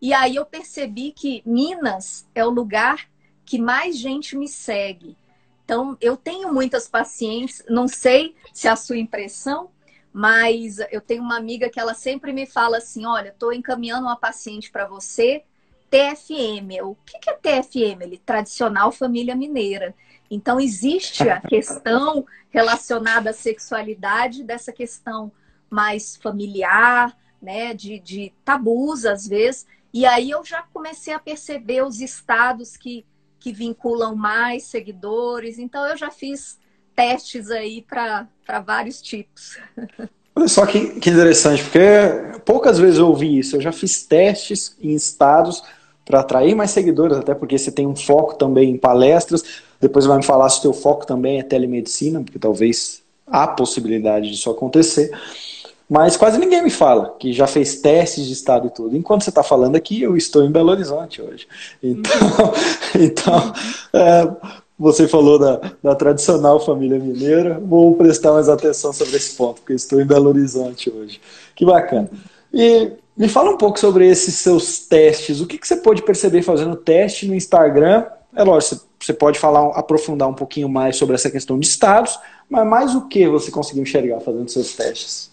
e 0.00 0.12
aí 0.12 0.36
eu 0.36 0.46
percebi 0.46 1.10
que 1.10 1.42
Minas 1.44 2.28
é 2.34 2.44
o 2.44 2.50
lugar 2.50 3.08
que 3.44 3.58
mais 3.58 3.98
gente 3.98 4.36
me 4.36 4.48
segue. 4.48 5.16
Então, 5.64 5.96
eu 6.00 6.16
tenho 6.16 6.52
muitas 6.52 6.86
pacientes, 6.86 7.62
não 7.68 7.88
sei 7.88 8.36
se 8.52 8.68
é 8.68 8.70
a 8.70 8.76
sua 8.76 8.98
impressão, 8.98 9.70
mas 10.14 10.78
eu 10.92 11.00
tenho 11.00 11.24
uma 11.24 11.36
amiga 11.36 11.68
que 11.68 11.80
ela 11.80 11.92
sempre 11.92 12.32
me 12.32 12.46
fala 12.46 12.76
assim: 12.76 13.04
olha, 13.04 13.30
estou 13.30 13.52
encaminhando 13.52 14.06
uma 14.06 14.14
paciente 14.14 14.70
para 14.70 14.86
você, 14.86 15.42
TFM. 15.90 16.84
O 16.84 16.96
que 17.04 17.28
é 17.28 17.32
TFM? 17.32 18.00
Ele, 18.00 18.22
tradicional 18.24 18.92
família 18.92 19.34
mineira. 19.34 19.92
Então, 20.30 20.60
existe 20.60 21.28
a 21.28 21.40
questão 21.40 22.24
relacionada 22.48 23.30
à 23.30 23.32
sexualidade, 23.32 24.44
dessa 24.44 24.72
questão 24.72 25.32
mais 25.68 26.14
familiar, 26.14 27.18
né, 27.42 27.74
de, 27.74 27.98
de 27.98 28.32
tabus 28.44 29.04
às 29.04 29.26
vezes. 29.26 29.66
E 29.92 30.06
aí 30.06 30.30
eu 30.30 30.44
já 30.44 30.62
comecei 30.72 31.12
a 31.12 31.18
perceber 31.18 31.82
os 31.82 32.00
estados 32.00 32.76
que, 32.76 33.04
que 33.40 33.52
vinculam 33.52 34.14
mais 34.14 34.62
seguidores. 34.62 35.58
Então 35.58 35.84
eu 35.84 35.96
já 35.96 36.12
fiz 36.12 36.56
testes 36.94 37.50
aí 37.50 37.82
para 37.82 38.26
vários 38.64 39.00
tipos. 39.00 39.58
Olha 40.36 40.48
só 40.48 40.66
que, 40.66 41.00
que 41.00 41.10
interessante, 41.10 41.62
porque 41.62 42.40
poucas 42.44 42.78
vezes 42.78 42.98
eu 42.98 43.06
ouvi 43.06 43.38
isso. 43.38 43.56
Eu 43.56 43.60
já 43.60 43.72
fiz 43.72 44.04
testes 44.04 44.76
em 44.80 44.94
estados 44.94 45.62
para 46.04 46.20
atrair 46.20 46.54
mais 46.54 46.70
seguidores, 46.70 47.16
até 47.16 47.34
porque 47.34 47.56
você 47.56 47.70
tem 47.70 47.86
um 47.86 47.96
foco 47.96 48.34
também 48.34 48.70
em 48.70 48.76
palestras. 48.76 49.42
Depois 49.80 50.06
vai 50.06 50.18
me 50.18 50.24
falar 50.24 50.48
se 50.50 50.58
o 50.58 50.62
teu 50.62 50.72
foco 50.72 51.06
também 51.06 51.38
é 51.38 51.42
telemedicina, 51.42 52.22
porque 52.22 52.38
talvez 52.38 53.02
há 53.26 53.46
possibilidade 53.46 54.30
disso 54.30 54.50
acontecer. 54.50 55.10
Mas 55.88 56.16
quase 56.16 56.38
ninguém 56.38 56.62
me 56.62 56.70
fala 56.70 57.14
que 57.18 57.32
já 57.32 57.46
fez 57.46 57.80
testes 57.80 58.26
de 58.26 58.32
estado 58.32 58.66
e 58.66 58.70
tudo. 58.70 58.96
Enquanto 58.96 59.22
você 59.22 59.30
está 59.30 59.42
falando 59.42 59.76
aqui, 59.76 60.02
eu 60.02 60.16
estou 60.16 60.42
em 60.42 60.50
Belo 60.50 60.70
Horizonte 60.70 61.20
hoje. 61.20 61.46
Então, 61.82 62.52
então 62.98 63.52
é, 63.92 64.30
você 64.78 65.06
falou 65.06 65.38
da, 65.38 65.72
da 65.82 65.94
tradicional 65.94 66.58
família 66.64 66.98
mineira. 66.98 67.60
Vou 67.60 67.94
prestar 67.94 68.32
mais 68.32 68.48
atenção 68.48 68.92
sobre 68.92 69.16
esse 69.16 69.36
ponto, 69.36 69.60
porque 69.60 69.74
estou 69.74 70.00
em 70.00 70.06
Belo 70.06 70.28
Horizonte 70.28 70.90
hoje. 70.90 71.20
Que 71.54 71.64
bacana. 71.64 72.10
E 72.52 72.92
me 73.16 73.28
fala 73.28 73.50
um 73.50 73.56
pouco 73.56 73.78
sobre 73.78 74.08
esses 74.08 74.34
seus 74.36 74.80
testes. 74.80 75.40
O 75.40 75.46
que, 75.46 75.58
que 75.58 75.66
você 75.66 75.76
pode 75.76 76.02
perceber 76.02 76.42
fazendo 76.42 76.74
teste 76.74 77.26
no 77.26 77.34
Instagram? 77.34 78.04
É 78.34 78.42
lógico, 78.42 78.84
você 78.98 79.12
pode 79.12 79.38
falar, 79.38 79.68
aprofundar 79.78 80.28
um 80.28 80.34
pouquinho 80.34 80.68
mais 80.68 80.96
sobre 80.96 81.14
essa 81.14 81.30
questão 81.30 81.58
de 81.58 81.66
estados, 81.66 82.18
mas 82.50 82.66
mais 82.66 82.94
o 82.94 83.06
que 83.06 83.28
você 83.28 83.50
conseguiu 83.50 83.84
enxergar 83.84 84.20
fazendo 84.20 84.48
seus 84.48 84.74
testes? 84.74 85.30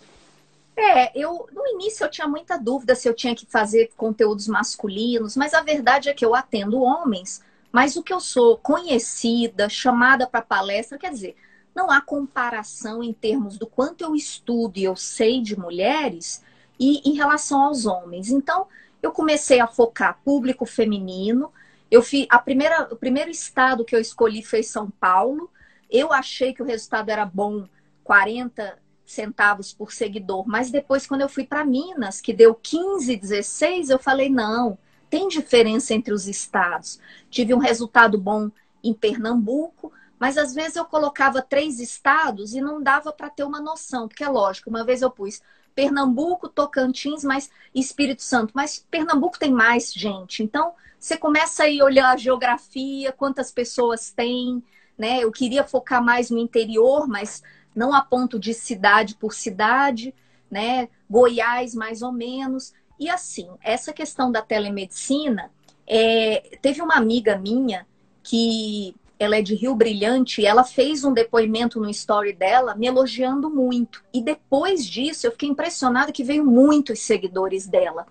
É, 0.78 1.12
eu 1.20 1.48
no 1.54 1.68
início 1.68 2.04
eu 2.04 2.10
tinha 2.10 2.28
muita 2.28 2.58
dúvida 2.58 2.96
se 2.96 3.08
eu 3.08 3.14
tinha 3.14 3.36
que 3.36 3.46
fazer 3.46 3.92
conteúdos 3.98 4.48
masculinos, 4.48 5.36
mas 5.36 5.54
a 5.54 5.62
verdade 5.62 6.10
é 6.10 6.14
que 6.14 6.26
eu 6.26 6.36
atendo 6.36 6.82
homens 6.82 7.42
Mas 7.72 7.96
o 7.96 8.04
que 8.04 8.14
eu 8.14 8.20
sou 8.20 8.58
conhecida, 8.58 9.70
chamada 9.70 10.28
para 10.28 10.42
palestra, 10.42 10.98
quer 10.98 11.12
dizer, 11.12 11.36
não 11.74 11.90
há 11.90 12.02
comparação 12.02 13.02
em 13.02 13.14
termos 13.14 13.58
do 13.58 13.66
quanto 13.66 14.04
eu 14.04 14.16
estudo 14.16 14.78
e 14.78 14.84
eu 14.84 14.96
sei 14.96 15.42
de 15.42 15.58
mulheres 15.58 16.44
e 16.80 17.10
em 17.10 17.14
relação 17.14 17.62
aos 17.62 17.86
homens. 17.86 18.30
Então, 18.30 18.68
eu 19.02 19.12
comecei 19.12 19.60
a 19.60 19.68
focar 19.68 20.20
público 20.24 20.66
feminino. 20.66 21.52
Eu 21.90 22.02
fiz 22.02 22.28
a 22.30 22.40
primeira, 22.40 22.90
o 22.92 22.96
primeiro 22.96 23.30
estado 23.30 23.86
que 23.86 23.96
eu 23.96 24.00
escolhi 24.00 24.44
foi 24.44 24.64
São 24.64 24.90
Paulo. 24.90 25.50
Eu 25.90 26.12
achei 26.12 26.54
que 26.54 26.62
o 26.62 26.66
resultado 26.66 27.10
era 27.10 27.26
bom, 27.26 27.68
40 28.04 28.80
centavos 29.06 29.74
por 29.74 29.92
seguidor, 29.92 30.48
mas 30.48 30.72
depois 30.72 31.06
quando 31.06 31.22
eu 31.22 31.28
fui 31.28 31.46
para 31.46 31.66
Minas, 31.66 32.22
que 32.22 32.32
deu 32.32 32.56
15, 32.56 33.18
16, 33.18 33.90
eu 33.90 34.00
falei 34.00 34.30
não, 34.30 34.78
tem 35.12 35.28
diferença 35.28 35.94
entre 35.94 36.14
os 36.14 36.26
estados. 36.26 37.00
Tive 37.30 37.54
um 37.54 37.60
resultado 37.60 38.18
bom 38.18 38.50
em 38.82 38.94
Pernambuco, 38.94 39.92
mas 40.18 40.38
às 40.38 40.56
vezes 40.56 40.78
eu 40.78 40.86
colocava 40.86 41.42
três 41.42 41.80
estados 41.80 42.54
e 42.54 42.62
não 42.62 42.82
dava 42.82 43.12
para 43.12 43.30
ter 43.30 43.44
uma 43.44 43.60
noção, 43.60 44.08
porque 44.08 44.24
é 44.24 44.30
lógico, 44.30 44.70
uma 44.70 44.86
vez 44.86 45.02
eu 45.02 45.12
pus 45.12 45.42
Pernambuco, 45.76 46.48
Tocantins, 46.48 47.24
mas 47.24 47.50
Espírito 47.76 48.24
Santo. 48.24 48.54
Mas 48.56 48.86
Pernambuco 48.90 49.38
tem 49.38 49.52
mais 49.52 49.92
gente. 49.94 50.44
Então, 50.44 50.74
você 51.00 51.18
começa 51.18 51.64
a 51.64 51.84
olhar 51.84 52.12
a 52.12 52.18
geografia, 52.18 53.12
quantas 53.12 53.52
pessoas 53.52 54.12
tem, 54.12 54.64
né? 54.98 55.24
Eu 55.24 55.32
queria 55.32 55.64
focar 55.64 56.04
mais 56.04 56.30
no 56.30 56.38
interior, 56.38 57.08
mas 57.08 57.42
não 57.76 57.94
a 57.94 58.02
ponto 58.02 58.40
de 58.40 58.54
cidade 58.54 59.16
por 59.16 59.34
cidade, 59.34 60.14
né? 60.50 60.90
Goiás, 61.10 61.74
mais 61.74 62.02
ou 62.02 62.12
menos. 62.12 62.74
E 63.02 63.10
assim, 63.10 63.50
essa 63.64 63.92
questão 63.92 64.32
da 64.32 64.44
telemedicina, 64.44 65.52
é... 65.88 66.58
teve 66.62 66.84
uma 66.84 66.94
amiga 66.94 67.36
minha 67.36 67.88
que 68.22 68.96
ela 69.18 69.38
é 69.38 69.42
de 69.42 69.56
Rio 69.56 69.74
Brilhante, 69.74 70.42
e 70.42 70.46
ela 70.46 70.64
fez 70.64 71.04
um 71.04 71.12
depoimento 71.12 71.80
no 71.80 71.90
story 71.90 72.32
dela 72.34 72.76
me 72.76 72.86
elogiando 72.86 73.50
muito. 73.50 74.04
E 74.14 74.22
depois 74.22 74.86
disso, 74.86 75.26
eu 75.26 75.32
fiquei 75.32 75.50
impressionada 75.50 76.12
que 76.12 76.24
veio 76.24 76.46
muitos 76.46 77.00
seguidores 77.00 77.68
dela. 77.68 78.06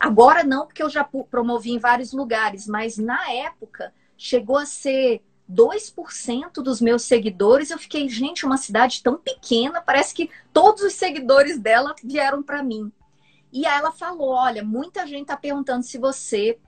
Agora 0.00 0.42
não, 0.42 0.66
porque 0.66 0.82
eu 0.82 0.90
já 0.90 1.04
promovi 1.30 1.70
em 1.70 1.78
vários 1.78 2.12
lugares, 2.12 2.66
mas 2.66 2.98
na 2.98 3.30
época 3.30 3.92
chegou 4.16 4.58
a 4.58 4.66
ser 4.66 5.22
2% 5.48 6.54
dos 6.54 6.80
meus 6.80 7.02
seguidores. 7.02 7.70
Eu 7.70 7.78
fiquei, 7.78 8.08
gente, 8.08 8.44
uma 8.44 8.56
cidade 8.56 9.00
tão 9.00 9.16
pequena, 9.16 9.80
parece 9.80 10.12
que 10.12 10.28
todos 10.52 10.82
os 10.82 10.92
seguidores 10.92 11.58
dela 11.58 11.94
vieram 12.02 12.42
para 12.42 12.64
mim. 12.64 12.92
E 13.52 13.66
aí 13.66 13.78
ela 13.78 13.92
falou: 13.92 14.30
olha, 14.30 14.64
muita 14.64 15.06
gente 15.06 15.22
está 15.22 15.36
perguntando 15.36 15.84
se 15.84 15.98
você 15.98 16.58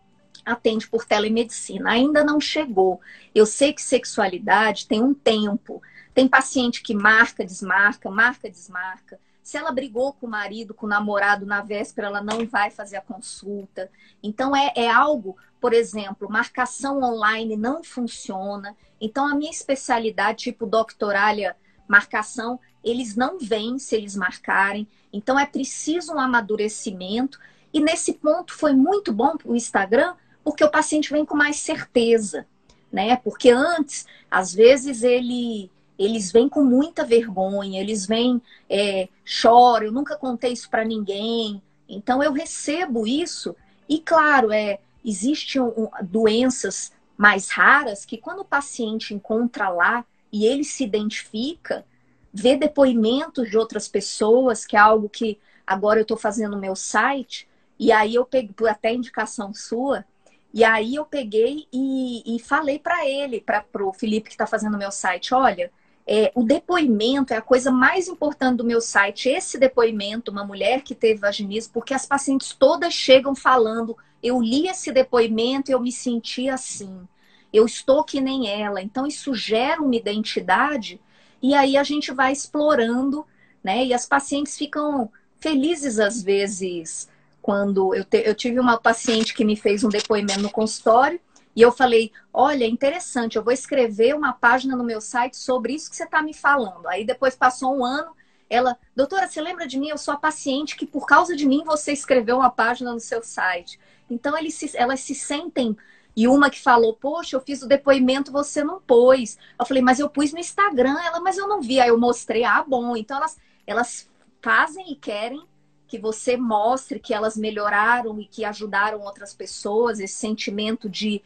atende 0.45 0.89
por 0.89 1.05
telemedicina. 1.05 1.91
Ainda 1.91 2.23
não 2.23 2.41
chegou. 2.41 3.01
Eu 3.35 3.47
sei 3.47 3.73
que 3.73 3.83
sexualidade 3.83 4.87
tem 4.87 5.03
um 5.03 5.15
tempo. 5.15 5.81
Tem 6.13 6.29
paciente 6.29 6.83
que 6.83 6.95
marca, 6.95 7.45
desmarca, 7.45 8.11
marca, 8.11 8.51
desmarca. 8.51 9.19
Se 9.43 9.59
ela 9.59 9.73
brigou 9.73 10.13
com 10.13 10.27
o 10.27 10.31
marido, 10.31 10.73
com 10.73 10.87
o 10.87 10.89
namorado 10.89 11.45
na 11.45 11.61
véspera, 11.61 12.07
ela 12.07 12.23
não 12.23 12.47
vai 12.47 12.71
fazer 12.71 12.97
a 12.97 13.03
consulta. 13.03 13.91
Então, 14.23 14.57
é, 14.57 14.73
é 14.75 14.91
algo, 14.91 15.37
por 15.61 15.75
exemplo, 15.75 16.31
marcação 16.31 17.03
online 17.03 17.57
não 17.57 17.83
funciona. 17.83 18.75
Então, 19.01 19.27
a 19.29 19.35
minha 19.35 19.51
especialidade, 19.51 20.45
tipo 20.45 20.65
doctoralha, 20.65 21.57
marcação, 21.89 22.59
eles 22.83 23.17
não 23.17 23.39
vêm 23.39 23.79
se 23.79 23.97
eles 23.97 24.17
marcarem. 24.17 24.87
Então, 25.13 25.39
é 25.39 25.47
preciso 25.47 26.15
um 26.15 26.21
amadurecimento. 26.21 27.39
E 27.73 27.81
nesse 27.81 28.15
ponto 28.15 28.53
foi 28.53 28.73
muito 28.73 29.13
bom 29.13 29.35
o 29.45 29.55
Instagram, 29.55 30.15
porque 30.43 30.65
o 30.65 30.71
paciente 30.71 31.11
vem 31.11 31.25
com 31.25 31.37
mais 31.37 31.57
certeza, 31.57 32.47
né? 32.93 33.17
Porque 33.17 33.51
antes, 33.51 34.07
às 34.31 34.55
vezes, 34.55 35.03
ele 35.03 35.71
eles 35.99 36.33
vêm 36.33 36.49
com 36.49 36.65
muita 36.65 37.05
vergonha, 37.05 37.81
eles 37.81 38.07
vêm, 38.07 38.43
é, 38.69 39.09
choram, 39.25 39.87
eu 39.87 39.93
nunca 39.93 40.17
contei 40.17 40.53
isso 40.53 40.69
para 40.69 40.85
ninguém. 40.85 41.63
Então 41.89 42.23
eu 42.23 42.33
recebo 42.33 43.07
isso 43.07 43.55
e 43.89 44.01
claro, 44.01 44.51
é, 44.51 44.81
existem 45.05 45.63
doenças 46.03 46.93
mais 47.17 47.49
raras 47.49 48.05
que 48.05 48.19
quando 48.19 48.41
o 48.41 48.45
paciente 48.45 49.15
encontra 49.15 49.69
lá 49.69 50.05
e 50.35 50.47
ele 50.47 50.65
se 50.65 50.83
identifica, 50.83 51.87
vê 52.33 52.57
depoimentos 52.57 53.49
de 53.49 53.57
outras 53.57 53.87
pessoas, 53.87 54.67
que 54.67 54.75
é 54.75 54.81
algo 54.81 55.09
que 55.09 55.39
agora 55.65 56.01
eu 56.01 56.03
estou 56.03 56.17
fazendo 56.17 56.57
no 56.57 56.61
meu 56.61 56.75
site, 56.75 57.47
e 57.79 57.93
aí 57.93 58.17
eu 58.17 58.25
pego 58.25 58.67
até 58.67 58.93
indicação 58.93 59.55
sua, 59.55 60.05
e 60.53 60.65
aí 60.65 60.97
eu 60.97 61.05
peguei 61.05 61.69
e, 61.73 62.35
e 62.35 62.41
falei 62.41 62.81
para 62.81 63.09
ele, 63.09 63.41
para 63.41 63.65
o 63.81 63.93
Felipe 63.93 64.29
que 64.29 64.35
está 64.35 64.45
fazendo 64.45 64.75
o 64.75 64.79
meu 64.79 64.91
site, 64.91 65.33
olha, 65.33 65.71
é, 66.05 66.33
o 66.35 66.43
depoimento 66.43 67.33
é 67.33 67.37
a 67.37 67.41
coisa 67.41 67.71
mais 67.71 68.09
importante 68.09 68.57
do 68.57 68.65
meu 68.65 68.81
site. 68.81 69.29
Esse 69.29 69.57
depoimento, 69.57 70.33
uma 70.33 70.45
mulher 70.45 70.83
que 70.83 70.97
teve 70.97 71.21
vaginismo, 71.21 71.73
porque 71.73 71.95
as 71.95 72.05
pacientes 72.05 72.53
todas 72.53 72.93
chegam 72.93 73.37
falando, 73.37 73.97
eu 74.23 74.43
li 74.43 74.69
esse 74.69 74.91
depoimento 74.91 75.71
e 75.71 75.75
eu 75.75 75.81
me 75.81 75.93
senti 75.93 76.49
assim. 76.49 77.07
Eu 77.55 77.65
estou 77.65 78.03
que 78.03 78.21
nem 78.21 78.51
ela. 78.51 78.83
Então 78.83 79.07
isso 79.07 79.35
gera 79.35 79.81
uma 79.81 79.95
identidade 79.95 81.01
e 81.41 81.55
aí 81.55 81.77
a 81.77 81.85
gente 81.85 82.13
vai 82.13 82.33
explorando, 82.33 83.27
né? 83.63 83.85
E 83.85 83.95
as 83.95 84.07
pacientes 84.07 84.59
ficam 84.59 85.11
felizes 85.39 85.99
às 85.99 86.23
vezes 86.23 87.09
quando 87.41 87.95
eu, 87.95 88.05
te, 88.05 88.23
eu 88.27 88.35
tive 88.35 88.59
uma 88.59 88.79
paciente 88.79 89.35
que 89.35 89.45
me 89.45 89.55
fez 89.55 89.85
um 89.85 89.89
depoimento 89.89 90.41
no 90.41 90.51
consultório 90.51 91.21
e 91.55 91.61
eu 91.63 91.71
falei: 91.71 92.11
Olha, 92.33 92.67
interessante, 92.67 93.37
eu 93.37 93.45
vou 93.45 93.53
escrever 93.53 94.15
uma 94.15 94.33
página 94.33 94.75
no 94.75 94.83
meu 94.83 95.01
site 95.01 95.37
sobre 95.37 95.75
isso 95.75 95.91
que 95.91 95.97
você 95.97 96.05
está 96.05 96.23
me 96.23 96.35
falando. 96.35 96.89
Aí 96.89 97.05
depois 97.05 97.37
passou 97.37 97.77
um 97.77 97.85
ano, 97.85 98.13
ela, 98.49 98.77
doutora, 98.97 99.29
você 99.29 99.41
lembra 99.41 99.67
de 99.67 99.79
mim? 99.79 99.89
Eu 99.89 99.99
sou 99.99 100.15
a 100.15 100.17
paciente 100.17 100.77
que 100.77 100.87
por 100.87 101.07
causa 101.07 101.37
de 101.37 101.47
mim 101.47 101.63
você 101.65 101.93
escreveu 101.93 102.39
uma 102.39 102.51
página 102.51 102.93
no 102.93 103.01
seu 103.01 103.23
site. 103.23 103.79
Então 104.11 104.37
eles 104.37 104.55
se, 104.55 104.77
elas 104.77 105.01
se 105.01 105.15
sentem. 105.15 105.77
E 106.17 106.29
uma 106.29 106.51
que 106.51 106.61
falou, 106.61 106.95
poxa, 106.95 107.37
eu 107.37 107.41
fiz 107.41 107.63
o 107.63 107.69
depoimento, 107.69 108.31
você 108.31 108.63
não 108.63 108.81
pôs. 108.81 109.37
Eu 109.59 109.67
falei, 109.67 109.83
mas 109.83 109.99
eu 109.99 110.09
pus 110.09 110.33
no 110.33 110.39
Instagram. 110.39 110.97
Ela, 111.01 111.21
mas 111.21 111.37
eu 111.37 111.49
não 111.49 111.61
vi. 111.61 111.81
Aí 111.81 111.89
eu 111.89 111.99
mostrei, 111.99 112.45
ah, 112.45 112.65
bom. 112.67 112.97
Então 112.97 113.17
elas, 113.17 113.37
elas 113.67 114.09
fazem 114.41 114.93
e 114.93 114.97
querem 114.97 115.45
que 115.87 115.99
você 115.99 116.37
mostre 116.37 116.99
que 116.99 117.13
elas 117.13 117.37
melhoraram 117.37 118.21
e 118.21 118.27
que 118.27 118.45
ajudaram 118.45 119.01
outras 119.01 119.35
pessoas, 119.35 120.01
esse 120.01 120.15
sentimento 120.15 120.89
de 120.89 121.23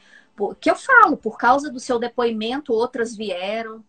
que 0.61 0.71
eu 0.71 0.77
falo, 0.77 1.17
por 1.17 1.37
causa 1.37 1.71
do 1.71 1.81
seu 1.81 1.99
depoimento, 1.99 2.73
outras 2.73 3.17
vieram. 3.17 3.85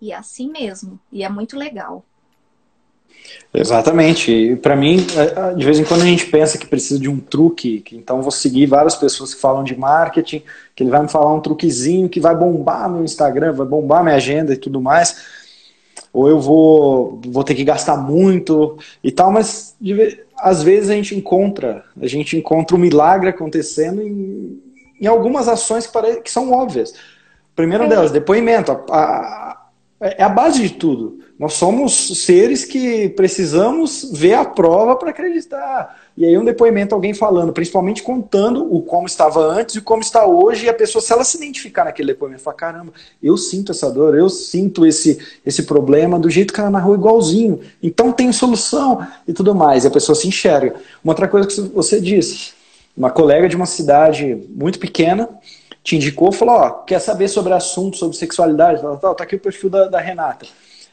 E 0.00 0.12
é 0.12 0.16
assim 0.16 0.50
mesmo. 0.50 0.98
E 1.10 1.24
é 1.24 1.28
muito 1.28 1.56
legal. 1.56 2.04
Exatamente. 3.54 4.32
E 4.32 4.56
para 4.56 4.74
mim, 4.74 5.04
é, 5.16 5.50
é, 5.50 5.54
de 5.54 5.64
vez 5.64 5.78
em 5.78 5.84
quando 5.84 6.02
a 6.02 6.06
gente 6.06 6.26
pensa 6.26 6.56
que 6.56 6.66
precisa 6.66 6.98
de 6.98 7.08
um 7.08 7.18
truque, 7.18 7.80
que 7.80 7.96
então 7.96 8.22
vou 8.22 8.30
seguir 8.30 8.66
várias 8.66 8.96
pessoas 8.96 9.34
que 9.34 9.40
falam 9.40 9.62
de 9.62 9.76
marketing, 9.76 10.42
que 10.74 10.82
ele 10.82 10.90
vai 10.90 11.02
me 11.02 11.08
falar 11.08 11.32
um 11.34 11.40
truquezinho 11.40 12.08
que 12.08 12.20
vai 12.20 12.34
bombar 12.34 12.90
meu 12.90 13.04
Instagram, 13.04 13.52
vai 13.52 13.66
bombar 13.66 14.02
minha 14.02 14.16
agenda 14.16 14.54
e 14.54 14.56
tudo 14.56 14.80
mais 14.80 15.42
ou 16.12 16.28
eu 16.28 16.38
vou, 16.38 17.20
vou 17.26 17.42
ter 17.42 17.54
que 17.54 17.64
gastar 17.64 17.96
muito 17.96 18.78
e 19.02 19.10
tal, 19.10 19.32
mas 19.32 19.74
de, 19.80 20.20
às 20.36 20.62
vezes 20.62 20.90
a 20.90 20.94
gente 20.94 21.16
encontra, 21.16 21.84
a 22.00 22.06
gente 22.06 22.36
encontra 22.36 22.76
um 22.76 22.80
milagre 22.80 23.30
acontecendo 23.30 24.02
em, 24.02 24.60
em 25.00 25.06
algumas 25.06 25.48
ações 25.48 25.86
que, 25.86 25.92
pare, 25.92 26.20
que 26.20 26.30
são 26.30 26.52
óbvias. 26.52 26.92
Primeiro 27.56 27.84
é. 27.84 27.88
delas, 27.88 28.10
depoimento. 28.10 28.72
A, 28.72 28.98
a, 28.98 29.61
é 30.02 30.24
a 30.24 30.28
base 30.28 30.60
de 30.60 30.70
tudo. 30.70 31.20
Nós 31.38 31.54
somos 31.54 32.24
seres 32.24 32.64
que 32.64 33.08
precisamos 33.10 34.10
ver 34.12 34.34
a 34.34 34.44
prova 34.44 34.96
para 34.96 35.10
acreditar. 35.10 35.96
E 36.16 36.24
aí 36.24 36.36
um 36.36 36.44
depoimento, 36.44 36.94
alguém 36.94 37.14
falando, 37.14 37.52
principalmente 37.52 38.02
contando 38.02 38.66
o 38.72 38.82
como 38.82 39.06
estava 39.06 39.40
antes 39.40 39.76
e 39.76 39.80
como 39.80 40.02
está 40.02 40.26
hoje, 40.26 40.66
e 40.66 40.68
a 40.68 40.74
pessoa, 40.74 41.00
se 41.00 41.12
ela 41.12 41.22
se 41.22 41.36
identificar 41.36 41.84
naquele 41.84 42.12
depoimento, 42.12 42.42
fala, 42.42 42.56
caramba, 42.56 42.92
eu 43.22 43.36
sinto 43.36 43.70
essa 43.70 43.90
dor, 43.90 44.16
eu 44.16 44.28
sinto 44.28 44.84
esse, 44.84 45.18
esse 45.46 45.62
problema 45.62 46.18
do 46.18 46.28
jeito 46.28 46.52
que 46.52 46.60
ela 46.60 46.70
narrou 46.70 46.94
igualzinho. 46.94 47.60
Então 47.80 48.12
tem 48.12 48.32
solução 48.32 49.06
e 49.26 49.32
tudo 49.32 49.54
mais. 49.54 49.84
E 49.84 49.86
a 49.86 49.90
pessoa 49.90 50.16
se 50.16 50.26
enxerga. 50.26 50.74
Uma 51.02 51.12
outra 51.12 51.28
coisa 51.28 51.46
que 51.46 51.60
você 51.60 52.00
disse, 52.00 52.52
uma 52.96 53.10
colega 53.10 53.48
de 53.48 53.56
uma 53.56 53.66
cidade 53.66 54.46
muito 54.50 54.78
pequena 54.78 55.28
te 55.82 55.96
indicou, 55.96 56.30
falou, 56.30 56.54
ó, 56.54 56.70
quer 56.70 57.00
saber 57.00 57.28
sobre 57.28 57.52
assunto, 57.52 57.96
sobre 57.96 58.16
sexualidade, 58.16 58.80
tal, 58.80 58.96
tal, 58.98 59.14
tá 59.14 59.24
aqui 59.24 59.36
o 59.36 59.40
perfil 59.40 59.68
da, 59.68 59.88
da 59.88 59.98
Renata. 59.98 60.46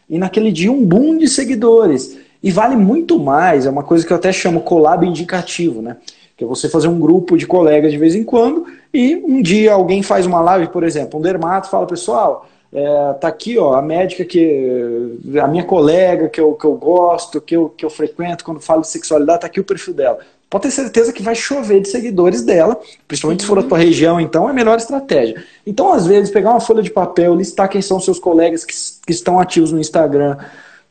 E 0.10 0.18
naquele 0.18 0.52
dia 0.52 0.72
um 0.72 0.84
boom 0.84 1.18
de 1.18 1.28
seguidores. 1.28 2.18
E 2.42 2.52
vale 2.52 2.76
muito 2.76 3.20
mais, 3.20 3.66
é 3.66 3.70
uma 3.70 3.84
coisa 3.84 4.06
que 4.06 4.12
eu 4.12 4.18
até 4.18 4.32
chamo 4.32 4.62
collab 4.62 5.06
indicativo, 5.06 5.82
né? 5.82 5.98
Que 6.36 6.44
é 6.44 6.48
você 6.48 6.70
fazer 6.70 6.88
um 6.88 7.00
grupo 7.00 7.38
de 7.38 7.46
colegas 7.46 7.92
de 7.92 7.98
vez 7.98 8.16
em 8.16 8.24
quando 8.24 8.66
e 8.94 9.16
um 9.18 9.42
dia 9.42 9.74
alguém 9.74 10.02
faz 10.02 10.26
uma 10.26 10.42
live, 10.42 10.70
por 10.70 10.84
exemplo, 10.84 11.20
um 11.20 11.22
dermato 11.22 11.70
fala, 11.70 11.86
pessoal, 11.86 12.48
é, 12.72 13.14
tá 13.14 13.28
aqui 13.28 13.58
ó, 13.58 13.74
a 13.74 13.82
médica 13.82 14.24
que. 14.24 15.18
a 15.42 15.48
minha 15.48 15.64
colega 15.64 16.30
que 16.30 16.40
eu, 16.40 16.54
que 16.54 16.66
eu 16.66 16.76
gosto, 16.76 17.42
que 17.42 17.56
eu, 17.56 17.70
que 17.70 17.84
eu 17.84 17.90
frequento 17.90 18.44
quando 18.44 18.62
falo 18.62 18.82
de 18.82 18.88
sexualidade, 18.88 19.42
tá 19.42 19.48
aqui 19.48 19.60
o 19.60 19.64
perfil 19.64 19.94
dela. 19.94 20.20
Pode 20.50 20.64
ter 20.64 20.72
certeza 20.72 21.14
que 21.14 21.22
vai 21.22 21.36
chover 21.36 21.82
de 21.82 21.90
seguidores 21.90 22.42
dela, 22.42 22.80
principalmente 23.08 23.44
se 23.44 23.48
for 23.48 23.62
da 23.62 23.68
tua 23.68 23.78
região, 23.78 24.20
então 24.20 24.48
é 24.48 24.52
a 24.52 24.54
melhor 24.54 24.78
estratégia. 24.78 25.44
Então, 25.66 25.94
às 25.94 26.08
vezes, 26.08 26.32
pegar 26.32 26.52
uma 26.52 26.60
folha 26.60 26.82
de 26.82 26.90
papel, 26.90 27.36
listar 27.36 27.70
quem 27.70 27.82
são 27.82 28.00
seus 28.00 28.18
colegas 28.18 28.66
que, 28.66 28.74
que 29.06 29.12
estão 29.12 29.40
ativos 29.40 29.72
no 29.72 29.80
Instagram, 29.80 30.38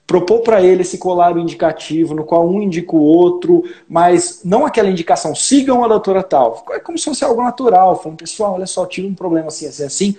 propor 0.07 0.41
para 0.41 0.63
ele 0.63 0.83
esse 0.83 0.97
collab 0.97 1.39
indicativo, 1.41 2.15
no 2.15 2.25
qual 2.25 2.49
um 2.49 2.63
indica 2.63 2.95
o 2.95 3.03
outro, 3.03 3.65
mas 3.89 4.41
não 4.45 4.65
aquela 4.65 4.89
indicação, 4.89 5.35
sigam 5.35 5.85
a 5.85 5.89
doutora 5.89 6.23
tal. 6.23 6.65
É 6.71 6.79
como 6.79 6.97
se 6.97 7.05
fosse 7.05 7.25
algo 7.25 7.43
natural, 7.43 8.01
falando, 8.01 8.19
pessoal, 8.19 8.55
olha 8.55 8.67
só, 8.67 8.87
tive 8.87 9.09
um 9.09 9.15
problema 9.15 9.49
assim, 9.49 9.67
assim, 9.67 9.85
assim, 9.85 10.17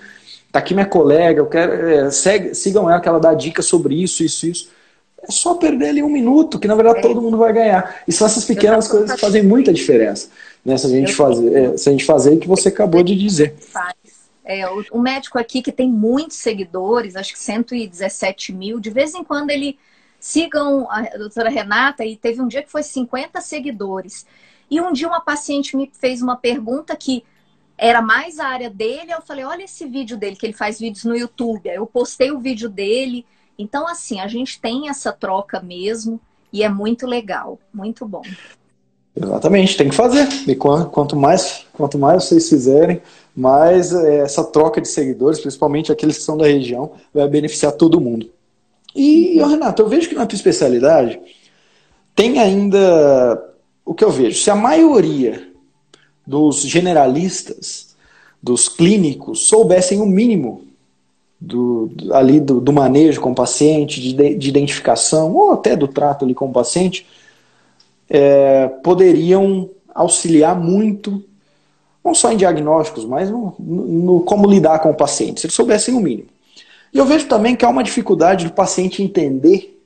tá 0.51 0.59
aqui 0.59 0.73
minha 0.73 0.85
colega, 0.85 1.39
eu 1.39 1.47
quero, 1.47 1.89
é, 1.89 2.11
segue, 2.11 2.53
sigam 2.53 2.89
ela 2.89 2.99
que 2.99 3.07
ela 3.07 3.19
dá 3.19 3.33
dicas 3.33 3.65
sobre 3.65 3.95
isso, 3.95 4.21
isso, 4.23 4.45
isso. 4.45 4.78
É 5.24 5.32
só 5.32 5.55
perder 5.55 5.89
ali 5.89 6.03
um 6.03 6.09
minuto, 6.09 6.59
que 6.59 6.67
na 6.67 6.76
verdade 6.76 6.99
é. 6.99 7.01
todo 7.01 7.22
mundo 7.22 7.38
vai 7.38 7.51
ganhar. 7.53 8.01
E 8.07 8.11
são 8.11 8.26
essas 8.28 8.45
pequenas 8.45 8.88
coisas 8.88 9.11
que 9.11 9.20
fazem 9.20 9.43
muita 9.43 9.74
diferença. 9.74 10.30
Né, 10.63 10.78
se, 10.78 10.86
a 10.86 10.89
gente 10.89 11.13
fazer, 11.13 11.55
é, 11.55 11.78
se 11.78 11.89
a 11.89 11.91
gente 11.91 12.05
fazer 12.05 12.36
o 12.36 12.39
que 12.39 12.47
você 12.47 12.70
acabou 12.70 13.01
de 13.01 13.15
dizer. 13.15 13.55
É, 14.43 14.67
o, 14.70 14.84
o, 14.91 14.99
médico 14.99 15.38
aqui 15.38 15.61
que 15.61 15.72
tem 15.72 15.89
muitos 15.89 16.38
seguidores, 16.38 17.15
acho 17.15 17.34
que 17.34 17.39
117 17.39 18.51
mil, 18.51 18.80
de 18.80 18.89
vez 18.89 19.13
em 19.13 19.24
quando 19.24 19.51
ele 19.51 19.78
sigam 20.20 20.89
a 20.89 21.01
doutora 21.17 21.49
Renata 21.49 22.03
e 22.03 22.17
teve 22.17 22.41
um 22.41 22.47
dia 22.47 22.63
que 22.63 22.72
foi 22.72 22.84
50 22.84 23.39
seguidores. 23.41 24.26
E 24.70 24.82
um 24.82 24.91
dia 24.91 25.07
uma 25.07 25.22
paciente 25.22 25.78
me 25.78 25.89
fez 25.99 26.22
uma 26.22 26.36
pergunta 26.36 26.95
que 26.95 27.24
era 27.78 28.01
mais 28.01 28.39
a 28.39 28.47
área 28.47 28.70
dele, 28.70 29.13
eu 29.13 29.22
falei, 29.22 29.45
olha 29.45 29.63
esse 29.63 29.86
vídeo 29.86 30.17
dele, 30.17 30.36
que 30.36 30.45
ele 30.45 30.53
faz 30.53 30.80
vídeos 30.80 31.05
no 31.05 31.15
YouTube. 31.15 31.70
Aí 31.70 31.78
eu 31.78 31.88
postei 31.88 32.30
o 32.32 32.39
vídeo 32.39 32.70
dele. 32.70 33.26
Então, 33.60 33.86
assim, 33.86 34.22
a 34.22 34.28
gente 34.28 34.62
tem 34.62 34.88
essa 34.88 35.12
troca 35.12 35.60
mesmo 35.60 36.18
e 36.51 36.64
é 36.64 36.70
muito 36.70 37.05
legal, 37.05 37.60
muito 37.74 38.07
bom. 38.07 38.22
Exatamente, 39.14 39.76
tem 39.76 39.89
que 39.89 39.95
fazer. 39.95 40.30
E 40.47 40.55
quanto 40.55 41.18
mais, 41.18 41.66
quanto 41.74 41.99
mais 41.99 42.24
vocês 42.24 42.47
fizerem, 42.47 43.01
mas 43.36 43.93
é, 43.93 44.20
essa 44.20 44.45
troca 44.45 44.80
de 44.80 44.88
seguidores, 44.88 45.41
principalmente 45.41 45.91
aqueles 45.91 46.18
que 46.18 46.24
são 46.24 46.38
da 46.38 46.47
região, 46.47 46.93
vai 47.14 47.28
beneficiar 47.28 47.74
todo 47.74 47.99
mundo. 47.99 48.30
E, 48.95 49.38
Renato, 49.39 49.82
eu 49.82 49.89
vejo 49.89 50.07
que 50.07 50.16
na 50.16 50.26
tua 50.26 50.38
especialidade 50.38 51.20
tem 52.16 52.39
ainda 52.39 53.53
o 53.86 53.93
que 53.93 54.05
eu 54.05 54.10
vejo. 54.10 54.39
Se 54.39 54.49
a 54.49 54.55
maioria 54.55 55.51
dos 56.26 56.62
generalistas, 56.62 57.95
dos 58.41 58.70
clínicos, 58.70 59.47
soubessem 59.49 59.99
o 59.99 60.05
mínimo 60.05 60.68
do, 61.39 61.89
ali 62.11 62.39
do, 62.39 62.59
do 62.59 62.73
manejo 62.73 63.21
com 63.21 63.31
o 63.31 63.35
paciente, 63.35 64.01
de, 64.01 64.35
de, 64.35 64.49
identificação, 64.49 65.33
ou 65.33 65.51
até 65.51 65.75
do 65.75 65.87
trato 65.87 66.25
ali 66.25 66.33
com 66.33 66.47
o 66.47 66.51
paciente, 66.51 67.05
é, 68.09 68.67
poderiam 68.83 69.69
auxiliar 69.93 70.59
muito 70.59 71.23
não 72.03 72.13
só 72.13 72.31
em 72.31 72.37
diagnósticos, 72.37 73.05
mas 73.05 73.29
no, 73.29 73.53
no, 73.59 74.21
como 74.21 74.49
lidar 74.49 74.79
com 74.79 74.89
o 74.89 74.95
paciente, 74.95 75.39
se 75.39 75.45
eles 75.45 75.55
soubessem 75.55 75.93
o 75.95 75.99
mínimo. 75.99 76.29
E 76.93 76.97
eu 76.97 77.05
vejo 77.05 77.27
também 77.27 77.55
que 77.55 77.63
há 77.63 77.69
uma 77.69 77.83
dificuldade 77.83 78.45
do 78.45 78.53
paciente 78.53 79.03
entender 79.03 79.77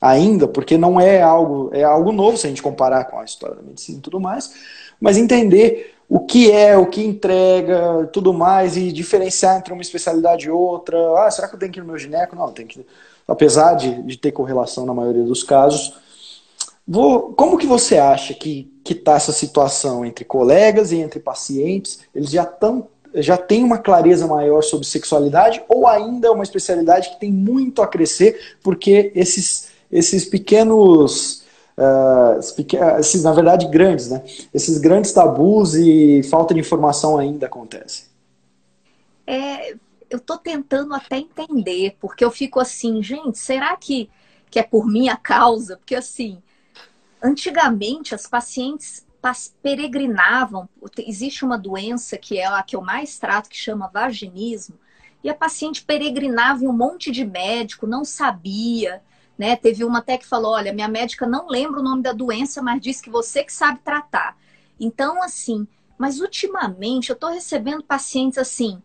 ainda, 0.00 0.46
porque 0.46 0.76
não 0.76 1.00
é 1.00 1.20
algo, 1.20 1.70
é 1.72 1.82
algo 1.82 2.12
novo 2.12 2.36
se 2.36 2.46
a 2.46 2.50
gente 2.50 2.62
comparar 2.62 3.04
com 3.04 3.18
a 3.18 3.24
história 3.24 3.56
da 3.56 3.62
medicina 3.62 3.98
e 3.98 4.02
tudo 4.02 4.20
mais, 4.20 4.52
mas 5.00 5.16
entender 5.16 5.93
o 6.08 6.20
que 6.20 6.50
é, 6.50 6.76
o 6.76 6.86
que 6.86 7.02
entrega, 7.02 8.08
tudo 8.12 8.32
mais, 8.32 8.76
e 8.76 8.92
diferenciar 8.92 9.56
entre 9.56 9.72
uma 9.72 9.82
especialidade 9.82 10.46
e 10.46 10.50
outra. 10.50 10.96
Ah, 11.18 11.30
será 11.30 11.48
que 11.48 11.54
eu 11.54 11.58
tenho 11.58 11.72
que 11.72 11.78
ir 11.78 11.82
no 11.82 11.88
meu 11.88 11.98
gineco? 11.98 12.36
Não, 12.36 12.52
tem 12.52 12.66
que. 12.66 12.86
Apesar 13.26 13.74
de, 13.74 14.02
de 14.02 14.18
ter 14.18 14.32
correlação 14.32 14.84
na 14.84 14.94
maioria 14.94 15.24
dos 15.24 15.42
casos. 15.42 15.94
Vou, 16.86 17.32
como 17.32 17.56
que 17.56 17.66
você 17.66 17.96
acha 17.96 18.34
que 18.34 18.70
está 18.88 19.14
essa 19.14 19.32
situação 19.32 20.04
entre 20.04 20.24
colegas 20.24 20.92
e 20.92 20.98
entre 20.98 21.18
pacientes? 21.18 22.00
Eles 22.14 22.30
já 22.30 22.42
estão 22.42 22.88
já 23.16 23.36
tem 23.36 23.62
uma 23.62 23.78
clareza 23.78 24.26
maior 24.26 24.62
sobre 24.62 24.84
sexualidade 24.84 25.62
ou 25.68 25.86
ainda 25.86 26.26
é 26.26 26.30
uma 26.30 26.42
especialidade 26.42 27.10
que 27.10 27.20
tem 27.20 27.30
muito 27.30 27.80
a 27.80 27.86
crescer 27.86 28.56
porque 28.60 29.12
esses, 29.14 29.68
esses 29.90 30.24
pequenos 30.24 31.43
uh, 31.78 32.38
esses, 32.98 33.22
na 33.22 33.32
verdade 33.32 33.68
grandes 33.68 34.08
né 34.08 34.22
esses 34.52 34.78
grandes 34.78 35.12
tabus 35.12 35.74
e 35.74 36.22
falta 36.24 36.54
de 36.54 36.60
informação 36.60 37.18
ainda 37.18 37.46
acontecem 37.46 38.06
é, 39.26 39.72
eu 40.10 40.18
estou 40.18 40.38
tentando 40.38 40.94
até 40.94 41.18
entender 41.18 41.96
porque 42.00 42.24
eu 42.24 42.30
fico 42.30 42.60
assim 42.60 43.02
gente 43.02 43.38
será 43.38 43.76
que 43.76 44.10
que 44.50 44.58
é 44.58 44.62
por 44.62 44.86
minha 44.86 45.16
causa 45.16 45.76
porque 45.76 45.94
assim 45.94 46.38
Antigamente, 47.24 48.14
as 48.14 48.26
pacientes 48.26 49.06
peregrinavam. 49.62 50.68
Existe 50.98 51.42
uma 51.42 51.56
doença 51.56 52.18
que 52.18 52.38
é 52.38 52.46
a 52.46 52.62
que 52.62 52.76
eu 52.76 52.82
mais 52.82 53.18
trato, 53.18 53.48
que 53.48 53.56
chama 53.56 53.88
vaginismo, 53.88 54.78
e 55.22 55.30
a 55.30 55.34
paciente 55.34 55.82
peregrinava 55.82 56.62
em 56.62 56.68
um 56.68 56.72
monte 56.72 57.10
de 57.10 57.24
médico, 57.24 57.86
não 57.86 58.04
sabia. 58.04 59.02
Né? 59.36 59.56
Teve 59.56 59.84
uma 59.84 59.98
até 59.98 60.16
que 60.16 60.26
falou: 60.26 60.52
olha, 60.52 60.72
minha 60.72 60.88
médica 60.88 61.26
não 61.26 61.48
lembra 61.48 61.80
o 61.80 61.82
nome 61.82 62.02
da 62.02 62.12
doença, 62.12 62.62
mas 62.62 62.80
diz 62.80 63.00
que 63.00 63.10
você 63.10 63.42
que 63.42 63.52
sabe 63.52 63.80
tratar. 63.80 64.36
Então, 64.78 65.22
assim, 65.22 65.66
mas 65.98 66.20
ultimamente 66.20 67.10
eu 67.10 67.14
estou 67.14 67.30
recebendo 67.30 67.82
pacientes 67.82 68.38
assim. 68.38 68.82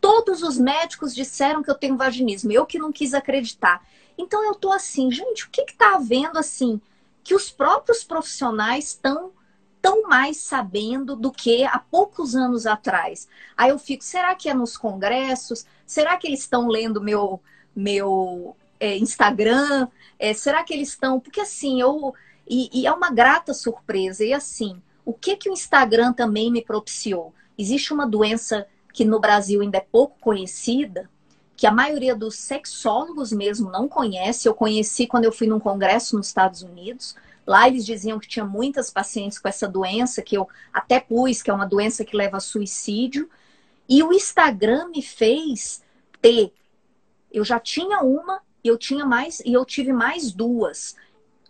Todos 0.00 0.42
os 0.42 0.58
médicos 0.58 1.14
disseram 1.14 1.62
que 1.62 1.70
eu 1.70 1.74
tenho 1.74 1.96
vaginismo, 1.96 2.50
eu 2.50 2.64
que 2.64 2.78
não 2.78 2.90
quis 2.90 3.12
acreditar. 3.12 3.86
Então 4.16 4.44
eu 4.44 4.54
tô 4.54 4.72
assim, 4.72 5.10
gente, 5.10 5.44
o 5.44 5.50
que 5.50 5.62
está 5.62 5.94
havendo 5.94 6.38
assim? 6.38 6.80
que 7.22 7.34
os 7.34 7.50
próprios 7.50 8.02
profissionais 8.04 8.86
estão 8.86 9.32
tão 9.80 10.02
mais 10.02 10.38
sabendo 10.38 11.16
do 11.16 11.30
que 11.30 11.64
há 11.64 11.78
poucos 11.78 12.34
anos 12.34 12.66
atrás. 12.66 13.28
Aí 13.56 13.70
eu 13.70 13.78
fico, 13.78 14.04
será 14.04 14.34
que 14.34 14.48
é 14.48 14.54
nos 14.54 14.76
congressos? 14.76 15.64
Será 15.86 16.16
que 16.16 16.26
eles 16.26 16.40
estão 16.40 16.68
lendo 16.68 17.00
meu 17.00 17.40
meu 17.74 18.56
é, 18.80 18.96
Instagram? 18.96 19.86
É, 20.18 20.32
será 20.32 20.64
que 20.64 20.74
eles 20.74 20.88
estão? 20.88 21.20
Porque 21.20 21.40
assim, 21.40 21.80
eu 21.80 22.14
e, 22.48 22.68
e, 22.72 22.86
é 22.86 22.92
uma 22.92 23.12
grata 23.12 23.54
surpresa. 23.54 24.24
E 24.24 24.32
assim, 24.32 24.82
o 25.04 25.12
que 25.12 25.36
que 25.36 25.48
o 25.48 25.52
Instagram 25.52 26.12
também 26.12 26.50
me 26.50 26.62
propiciou? 26.62 27.32
Existe 27.56 27.92
uma 27.92 28.06
doença 28.06 28.66
que 28.92 29.04
no 29.04 29.20
Brasil 29.20 29.60
ainda 29.60 29.78
é 29.78 29.86
pouco 29.92 30.18
conhecida, 30.20 31.08
que 31.56 31.66
a 31.66 31.70
maioria 31.70 32.16
dos 32.16 32.34
sexólogos 32.36 33.30
mesmo 33.32 33.70
não 33.70 33.86
conhece. 33.86 34.48
Eu 34.48 34.54
conheci 34.54 35.06
quando 35.06 35.26
eu 35.26 35.32
fui 35.32 35.46
num 35.46 35.60
congresso 35.60 36.16
nos 36.16 36.26
Estados 36.26 36.62
Unidos. 36.62 37.14
Lá 37.46 37.68
eles 37.68 37.86
diziam 37.86 38.18
que 38.18 38.26
tinha 38.26 38.44
muitas 38.44 38.90
pacientes 38.90 39.38
com 39.38 39.46
essa 39.46 39.68
doença, 39.68 40.22
que 40.22 40.36
eu 40.36 40.48
até 40.72 40.98
pus, 40.98 41.42
que 41.42 41.50
é 41.50 41.54
uma 41.54 41.66
doença 41.66 42.04
que 42.04 42.16
leva 42.16 42.38
a 42.38 42.40
suicídio. 42.40 43.30
E 43.88 44.02
o 44.02 44.12
Instagram 44.12 44.88
me 44.88 45.02
fez 45.02 45.82
ter. 46.20 46.52
Eu 47.30 47.44
já 47.44 47.60
tinha 47.60 48.00
uma 48.00 48.40
e 48.62 48.68
eu 48.68 48.78
tinha 48.78 49.04
mais 49.04 49.40
e 49.40 49.52
eu 49.52 49.64
tive 49.64 49.92
mais 49.92 50.32
duas. 50.32 50.96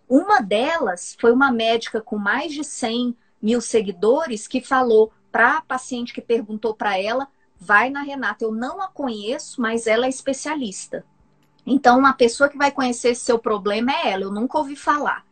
Uma 0.09 0.41
delas 0.41 1.17
foi 1.21 1.33
uma 1.33 1.53
médica 1.53 2.01
com 2.01 2.19
mais 2.19 2.53
de 2.53 2.65
100 2.65 3.17
mil 3.41 3.61
seguidores 3.61 4.47
que 4.47 4.61
falou 4.61 5.13
para 5.31 5.59
a 5.59 5.63
paciente 5.63 6.13
que 6.13 6.21
perguntou 6.21 6.75
para 6.75 6.99
ela 6.99 7.29
vai 7.61 7.91
na 7.91 8.03
Renata. 8.03 8.45
Eu 8.45 8.53
não 8.53 8.81
a 8.81 8.89
conheço, 8.89 9.61
mas 9.61 9.87
ela 9.87 10.07
é 10.07 10.09
especialista. 10.09 11.05
Então, 11.67 11.99
uma 11.99 12.15
pessoa 12.15 12.49
que 12.49 12.57
vai 12.57 12.73
conhecer 12.73 13.15
seu 13.15 13.39
problema 13.39 13.93
é 13.93 14.11
ela. 14.11 14.25
Eu 14.25 14.33
nunca 14.33 14.59
ouvi 14.59 14.75
falar. 14.75 15.25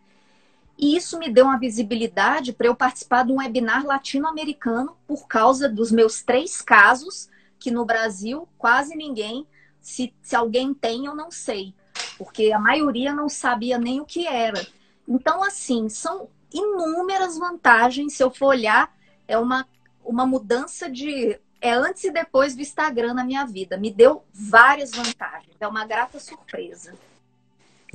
E 0.76 0.96
isso 0.96 1.18
me 1.18 1.28
deu 1.28 1.46
uma 1.46 1.58
visibilidade 1.58 2.52
para 2.52 2.68
eu 2.68 2.74
participar 2.76 3.24
de 3.24 3.32
um 3.32 3.38
webinar 3.38 3.84
latino-americano 3.84 4.96
por 5.08 5.26
causa 5.26 5.68
dos 5.68 5.90
meus 5.90 6.22
três 6.22 6.62
casos, 6.62 7.28
que 7.58 7.70
no 7.70 7.84
Brasil 7.84 8.48
quase 8.56 8.94
ninguém, 8.94 9.44
se, 9.80 10.14
se 10.22 10.36
alguém 10.36 10.74
tem, 10.74 11.06
eu 11.06 11.14
não 11.14 11.30
sei, 11.30 11.74
porque 12.16 12.52
a 12.52 12.58
maioria 12.58 13.14
não 13.14 13.28
sabia 13.28 13.78
nem 13.78 14.00
o 14.00 14.04
que 14.04 14.26
era. 14.26 14.66
Então, 15.06 15.42
assim, 15.42 15.88
são 15.88 16.28
inúmeras 16.52 17.38
vantagens. 17.38 18.14
Se 18.14 18.22
eu 18.22 18.30
for 18.30 18.48
olhar, 18.48 18.92
é 19.26 19.38
uma, 19.38 19.66
uma 20.04 20.26
mudança 20.26 20.90
de 20.90 21.38
é 21.60 21.72
antes 21.72 22.04
e 22.04 22.10
depois 22.10 22.54
do 22.54 22.62
Instagram 22.62 23.14
na 23.14 23.24
minha 23.24 23.44
vida. 23.44 23.76
Me 23.76 23.90
deu 23.90 24.22
várias 24.32 24.92
vantagens. 24.92 25.56
É 25.58 25.66
uma 25.66 25.84
grata 25.84 26.20
surpresa. 26.20 26.94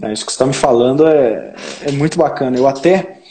É, 0.01 0.11
isso 0.11 0.25
que 0.25 0.31
você 0.31 0.35
está 0.35 0.45
me 0.45 0.53
falando 0.53 1.07
é, 1.07 1.53
é 1.81 1.91
muito 1.91 2.17
bacana. 2.17 2.57
Eu 2.57 2.67
até 2.67 3.21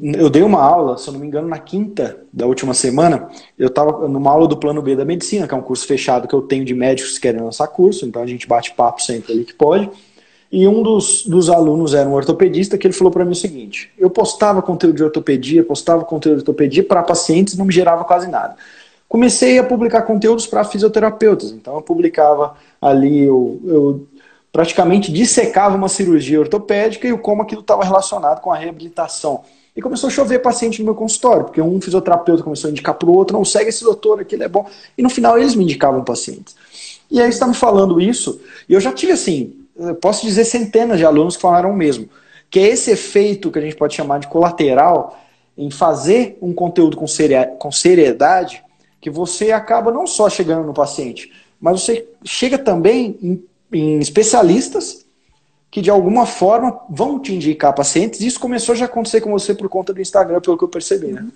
eu 0.00 0.28
dei 0.28 0.42
uma 0.42 0.60
aula, 0.60 0.98
se 0.98 1.08
eu 1.08 1.12
não 1.12 1.20
me 1.20 1.26
engano, 1.26 1.46
na 1.48 1.58
quinta 1.58 2.18
da 2.32 2.46
última 2.46 2.74
semana. 2.74 3.28
Eu 3.58 3.68
estava 3.68 4.08
numa 4.08 4.30
aula 4.30 4.48
do 4.48 4.56
Plano 4.56 4.82
B 4.82 4.96
da 4.96 5.04
Medicina, 5.04 5.46
que 5.46 5.54
é 5.54 5.56
um 5.56 5.62
curso 5.62 5.86
fechado 5.86 6.26
que 6.26 6.34
eu 6.34 6.42
tenho 6.42 6.64
de 6.64 6.74
médicos 6.74 7.14
que 7.14 7.20
querem 7.20 7.40
lançar 7.40 7.68
curso, 7.68 8.04
então 8.04 8.22
a 8.22 8.26
gente 8.26 8.46
bate 8.46 8.74
papo 8.74 9.02
sempre 9.02 9.32
ali 9.32 9.44
que 9.44 9.54
pode. 9.54 9.88
E 10.50 10.66
um 10.66 10.82
dos, 10.82 11.26
dos 11.26 11.50
alunos 11.50 11.94
era 11.94 12.08
um 12.08 12.14
ortopedista 12.14 12.78
que 12.78 12.86
ele 12.86 12.94
falou 12.94 13.12
para 13.12 13.24
mim 13.24 13.32
o 13.32 13.36
seguinte: 13.36 13.90
eu 13.98 14.10
postava 14.10 14.62
conteúdo 14.62 14.96
de 14.96 15.04
ortopedia, 15.04 15.62
postava 15.62 16.04
conteúdo 16.04 16.36
de 16.36 16.42
ortopedia 16.42 16.82
para 16.82 17.02
pacientes, 17.02 17.56
não 17.56 17.66
me 17.66 17.72
gerava 17.72 18.04
quase 18.04 18.28
nada 18.28 18.56
comecei 19.08 19.58
a 19.58 19.64
publicar 19.64 20.02
conteúdos 20.02 20.46
para 20.46 20.62
fisioterapeutas. 20.64 21.50
Então 21.50 21.76
eu 21.76 21.82
publicava 21.82 22.54
ali, 22.80 23.24
eu, 23.24 23.60
eu, 23.64 24.06
praticamente 24.52 25.10
dissecava 25.10 25.76
uma 25.76 25.88
cirurgia 25.88 26.38
ortopédica 26.38 27.08
e 27.08 27.16
como 27.16 27.42
aquilo 27.42 27.62
estava 27.62 27.84
relacionado 27.84 28.40
com 28.40 28.52
a 28.52 28.56
reabilitação. 28.56 29.42
E 29.78 29.80
começou 29.80 30.08
a 30.08 30.10
chover 30.10 30.40
paciente 30.40 30.80
no 30.80 30.86
meu 30.86 30.94
consultório, 30.96 31.44
porque 31.44 31.62
um 31.62 31.80
fisioterapeuta 31.80 32.42
começou 32.42 32.66
a 32.66 32.72
indicar 32.72 32.96
para 32.96 33.08
o 33.08 33.14
outro, 33.14 33.36
não, 33.36 33.44
segue 33.44 33.68
esse 33.68 33.84
doutor 33.84 34.18
aqui, 34.20 34.34
ele 34.34 34.42
é 34.42 34.48
bom. 34.48 34.68
E 34.98 35.02
no 35.04 35.08
final 35.08 35.38
eles 35.38 35.54
me 35.54 35.62
indicavam 35.62 36.02
pacientes. 36.02 36.56
E 37.08 37.20
aí 37.20 37.28
está 37.28 37.46
me 37.46 37.54
falando 37.54 38.00
isso, 38.00 38.40
e 38.68 38.74
eu 38.74 38.80
já 38.80 38.90
tive 38.90 39.12
assim, 39.12 39.54
posso 40.00 40.26
dizer 40.26 40.46
centenas 40.46 40.98
de 40.98 41.04
alunos 41.04 41.36
que 41.36 41.42
falaram 41.42 41.70
o 41.70 41.76
mesmo, 41.76 42.08
que 42.50 42.58
é 42.58 42.66
esse 42.66 42.90
efeito 42.90 43.52
que 43.52 43.58
a 43.60 43.62
gente 43.62 43.76
pode 43.76 43.94
chamar 43.94 44.18
de 44.18 44.26
colateral 44.26 45.16
em 45.56 45.70
fazer 45.70 46.36
um 46.42 46.52
conteúdo 46.52 46.96
com, 46.96 47.06
com 47.56 47.70
seriedade, 47.70 48.64
que 49.00 49.08
você 49.08 49.52
acaba 49.52 49.92
não 49.92 50.08
só 50.08 50.28
chegando 50.28 50.66
no 50.66 50.74
paciente, 50.74 51.32
mas 51.60 51.82
você 51.82 52.04
chega 52.24 52.58
também 52.58 53.16
em, 53.22 53.44
em 53.72 54.00
especialistas 54.00 55.06
que 55.70 55.82
de 55.82 55.90
alguma 55.90 56.26
forma 56.26 56.80
vão 56.88 57.20
te 57.20 57.34
indicar 57.34 57.74
pacientes. 57.74 58.20
Isso 58.20 58.40
começou 58.40 58.74
já 58.74 58.86
a 58.86 58.88
acontecer 58.88 59.20
com 59.20 59.30
você 59.30 59.54
por 59.54 59.68
conta 59.68 59.92
do 59.92 60.00
Instagram, 60.00 60.40
pelo 60.40 60.56
que 60.56 60.64
eu 60.64 60.68
percebi, 60.68 61.12
né? 61.12 61.26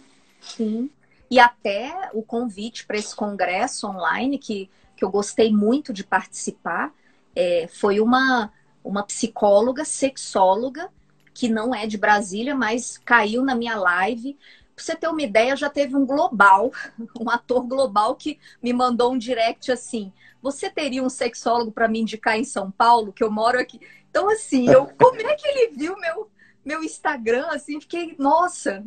Sim. 0.41 0.91
E 1.31 1.39
até 1.39 2.11
o 2.13 2.23
convite 2.23 2.87
para 2.87 2.97
esse 2.97 3.15
congresso 3.15 3.87
online, 3.87 4.39
que, 4.39 4.69
que 4.97 5.05
eu 5.05 5.11
gostei 5.11 5.51
muito 5.53 5.93
de 5.93 6.05
participar, 6.05 6.93
é, 7.35 7.69
foi 7.73 8.01
uma, 8.01 8.53
uma 8.85 9.03
psicóloga, 9.03 9.85
sexóloga, 9.85 10.91
que 11.35 11.49
não 11.49 11.75
é 11.75 11.87
de 11.87 11.97
Brasília, 11.97 12.55
mas 12.55 12.99
caiu 12.99 13.43
na 13.43 13.55
minha 13.55 13.77
live. 13.77 14.37
Pra 14.75 14.85
você 14.85 14.95
ter 14.95 15.09
uma 15.09 15.23
ideia, 15.23 15.57
já 15.57 15.71
teve 15.71 15.97
um 15.97 16.05
global, 16.05 16.71
um 17.19 17.31
ator 17.31 17.63
global 17.63 18.15
que 18.15 18.39
me 18.63 18.73
mandou 18.73 19.13
um 19.13 19.19
direct 19.19 19.71
assim: 19.73 20.13
você 20.43 20.69
teria 20.69 21.03
um 21.03 21.09
sexólogo 21.09 21.71
para 21.71 21.89
me 21.89 22.01
indicar 22.01 22.37
em 22.37 22.45
São 22.45 22.71
Paulo, 22.71 23.13
que 23.13 23.23
eu 23.23 23.31
moro 23.31 23.59
aqui? 23.59 23.81
Então, 24.11 24.29
assim, 24.29 24.69
eu, 24.69 24.87
como 24.99 25.21
é 25.21 25.35
que 25.35 25.47
ele 25.47 25.73
viu 25.77 25.97
meu, 25.97 26.31
meu 26.65 26.83
Instagram? 26.83 27.47
Assim, 27.51 27.81
fiquei, 27.81 28.17
nossa, 28.19 28.85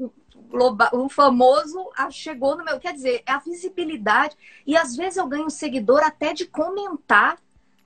o 0.92 1.10
famoso 1.10 1.90
chegou 2.12 2.58
no 2.58 2.64
meu. 2.64 2.80
Quer 2.80 2.94
dizer, 2.94 3.24
é 3.26 3.32
a 3.32 3.40
visibilidade. 3.40 4.36
E 4.68 4.76
às 4.76 4.96
vezes 4.96 5.18
eu 5.18 5.28
ganho 5.28 5.50
seguidor 5.50 6.04
até 6.04 6.34
de 6.34 6.46
comentar 6.46 7.38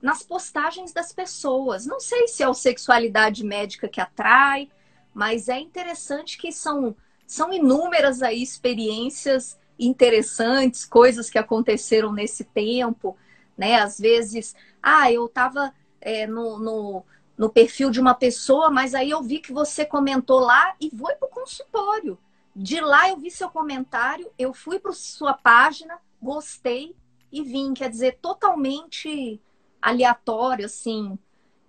nas 0.02 0.22
postagens 0.22 0.92
das 0.92 1.12
pessoas. 1.12 1.86
Não 1.86 2.00
sei 2.00 2.26
se 2.26 2.42
é 2.42 2.46
a 2.46 2.54
sexualidade 2.54 3.44
médica 3.44 3.88
que 3.88 4.00
atrai, 4.00 4.68
mas 5.12 5.48
é 5.48 5.58
interessante 5.58 6.38
que 6.38 6.50
são, 6.50 6.96
são 7.26 7.52
inúmeras 7.52 8.22
aí 8.22 8.42
experiências 8.42 9.58
interessantes, 9.78 10.84
coisas 10.84 11.30
que 11.30 11.38
aconteceram 11.38 12.12
nesse 12.12 12.44
tempo, 12.44 13.16
né? 13.60 13.76
Às 13.76 14.00
vezes, 14.00 14.56
ah, 14.82 15.12
eu 15.12 15.26
estava 15.26 15.72
é, 16.00 16.26
no, 16.26 16.58
no 16.58 17.04
no 17.40 17.48
perfil 17.48 17.88
de 17.88 17.98
uma 17.98 18.12
pessoa, 18.12 18.68
mas 18.68 18.94
aí 18.94 19.08
eu 19.08 19.22
vi 19.22 19.38
que 19.38 19.50
você 19.50 19.82
comentou 19.82 20.40
lá 20.40 20.74
e 20.78 20.90
foi 20.90 21.14
para 21.14 21.26
o 21.26 21.30
consultório. 21.30 22.18
De 22.54 22.78
lá 22.82 23.08
eu 23.08 23.16
vi 23.16 23.30
seu 23.30 23.48
comentário, 23.48 24.30
eu 24.38 24.52
fui 24.52 24.78
para 24.78 24.92
sua 24.92 25.32
página, 25.32 25.98
gostei 26.20 26.94
e 27.32 27.42
vim. 27.42 27.72
Quer 27.72 27.88
dizer, 27.88 28.18
totalmente 28.20 29.40
aleatório, 29.80 30.66
assim. 30.66 31.18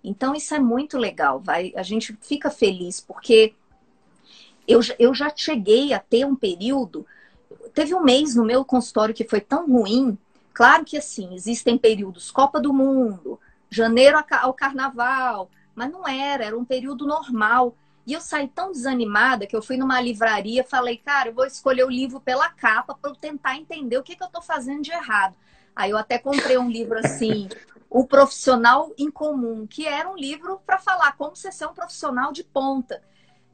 Então 0.04 0.34
isso 0.34 0.54
é 0.54 0.58
muito 0.58 0.98
legal, 0.98 1.40
vai. 1.40 1.72
A 1.74 1.82
gente 1.82 2.14
fica 2.20 2.50
feliz 2.50 3.00
porque 3.00 3.54
eu, 4.68 4.80
eu 4.98 5.14
já 5.14 5.32
cheguei 5.34 5.94
a 5.94 5.98
ter 5.98 6.26
um 6.26 6.36
período. 6.36 7.06
Teve 7.72 7.94
um 7.94 8.02
mês 8.02 8.34
no 8.34 8.44
meu 8.44 8.62
consultório 8.62 9.14
que 9.14 9.24
foi 9.24 9.40
tão 9.40 9.66
ruim. 9.66 10.18
Claro 10.52 10.84
que 10.84 10.96
assim, 10.96 11.34
existem 11.34 11.78
períodos 11.78 12.30
Copa 12.30 12.60
do 12.60 12.72
Mundo, 12.72 13.40
janeiro 13.70 14.22
ao 14.40 14.52
carnaval, 14.52 15.50
mas 15.74 15.90
não 15.90 16.06
era, 16.06 16.44
era 16.44 16.58
um 16.58 16.64
período 16.64 17.06
normal. 17.06 17.74
E 18.06 18.12
eu 18.12 18.20
saí 18.20 18.48
tão 18.48 18.72
desanimada 18.72 19.46
que 19.46 19.54
eu 19.54 19.62
fui 19.62 19.76
numa 19.76 20.00
livraria 20.00 20.64
falei, 20.64 20.96
cara, 20.96 21.28
eu 21.28 21.34
vou 21.34 21.46
escolher 21.46 21.84
o 21.84 21.90
livro 21.90 22.20
pela 22.20 22.48
capa 22.50 22.94
para 22.94 23.10
eu 23.10 23.14
tentar 23.14 23.56
entender 23.56 23.96
o 23.96 24.02
que, 24.02 24.16
que 24.16 24.22
eu 24.22 24.26
estou 24.26 24.42
fazendo 24.42 24.82
de 24.82 24.90
errado. 24.90 25.34
Aí 25.74 25.90
eu 25.90 25.96
até 25.96 26.18
comprei 26.18 26.58
um 26.58 26.70
livro 26.70 26.98
assim, 26.98 27.48
O 27.88 28.06
Profissional 28.06 28.92
em 28.98 29.10
Comum, 29.10 29.66
que 29.66 29.86
era 29.86 30.10
um 30.10 30.16
livro 30.16 30.60
para 30.66 30.78
falar 30.78 31.12
como 31.16 31.34
você 31.34 31.50
ser 31.50 31.66
um 31.66 31.74
profissional 31.74 32.32
de 32.32 32.44
ponta. 32.44 33.02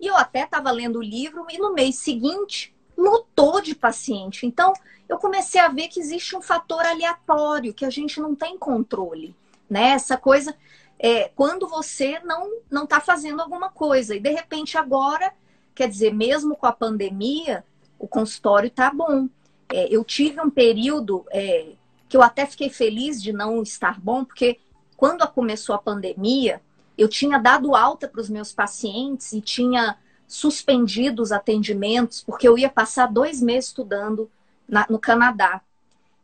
E 0.00 0.06
eu 0.06 0.16
até 0.16 0.42
estava 0.42 0.70
lendo 0.70 0.98
o 0.98 1.02
livro 1.02 1.46
e 1.50 1.58
no 1.58 1.74
mês 1.74 1.96
seguinte 1.96 2.74
lotou 2.98 3.60
de 3.60 3.76
paciente. 3.76 4.44
Então 4.44 4.72
eu 5.08 5.16
comecei 5.18 5.60
a 5.60 5.68
ver 5.68 5.86
que 5.86 6.00
existe 6.00 6.36
um 6.36 6.42
fator 6.42 6.84
aleatório 6.84 7.72
que 7.72 7.84
a 7.84 7.90
gente 7.90 8.20
não 8.20 8.34
tem 8.34 8.58
controle, 8.58 9.34
né? 9.70 9.90
Essa 9.90 10.16
coisa 10.16 10.54
é, 10.98 11.30
quando 11.36 11.68
você 11.68 12.18
não 12.24 12.58
não 12.68 12.84
está 12.84 13.00
fazendo 13.00 13.40
alguma 13.40 13.70
coisa. 13.70 14.16
E 14.16 14.20
de 14.20 14.30
repente 14.30 14.76
agora, 14.76 15.32
quer 15.74 15.88
dizer, 15.88 16.12
mesmo 16.12 16.56
com 16.56 16.66
a 16.66 16.72
pandemia, 16.72 17.64
o 17.98 18.08
consultório 18.08 18.66
está 18.66 18.90
bom. 18.90 19.28
É, 19.72 19.86
eu 19.94 20.02
tive 20.02 20.40
um 20.40 20.50
período 20.50 21.24
é, 21.30 21.72
que 22.08 22.16
eu 22.16 22.22
até 22.22 22.44
fiquei 22.46 22.68
feliz 22.68 23.22
de 23.22 23.32
não 23.32 23.62
estar 23.62 24.00
bom, 24.00 24.24
porque 24.24 24.58
quando 24.96 25.26
começou 25.28 25.74
a 25.74 25.78
pandemia, 25.78 26.60
eu 26.96 27.06
tinha 27.08 27.38
dado 27.38 27.76
alta 27.76 28.08
para 28.08 28.20
os 28.20 28.28
meus 28.28 28.52
pacientes 28.52 29.32
e 29.32 29.40
tinha 29.40 29.96
suspendido 30.28 31.22
os 31.22 31.32
atendimentos, 31.32 32.22
porque 32.22 32.46
eu 32.46 32.56
ia 32.56 32.70
passar 32.70 33.06
dois 33.06 33.42
meses 33.42 33.70
estudando 33.70 34.30
na, 34.68 34.86
no 34.88 34.98
Canadá. 34.98 35.60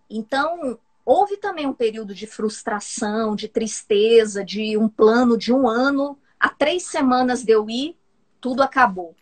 Então, 0.09 0.79
Houve 1.05 1.37
também 1.37 1.67
um 1.67 1.75
período 1.75 2.15
de 2.15 2.27
frustração, 2.27 3.37
de 3.37 3.47
tristeza, 3.47 4.43
de 4.43 4.77
um 4.79 4.89
plano 4.89 5.37
de 5.37 5.53
um 5.53 5.69
ano. 5.69 6.19
Há 6.41 6.49
três 6.49 6.85
semanas 6.85 7.43
de 7.43 7.53
eu 7.53 7.69
ir, 7.69 7.97
tudo 8.41 8.63
acabou. 8.63 9.15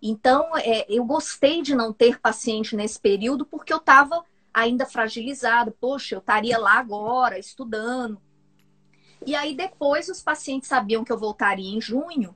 Então, 0.00 0.56
é, 0.56 0.86
eu 0.88 1.04
gostei 1.04 1.60
de 1.60 1.74
não 1.74 1.92
ter 1.92 2.18
paciente 2.20 2.74
nesse 2.74 2.98
período 2.98 3.44
porque 3.44 3.72
eu 3.72 3.78
estava 3.78 4.24
ainda 4.52 4.86
fragilizado. 4.86 5.72
Poxa, 5.78 6.14
eu 6.14 6.20
estaria 6.20 6.58
lá 6.58 6.78
agora, 6.78 7.38
estudando. 7.38 8.18
E 9.26 9.34
aí, 9.34 9.54
depois, 9.54 10.08
os 10.08 10.22
pacientes 10.22 10.68
sabiam 10.68 11.04
que 11.04 11.12
eu 11.12 11.18
voltaria 11.18 11.76
em 11.76 11.80
junho. 11.80 12.34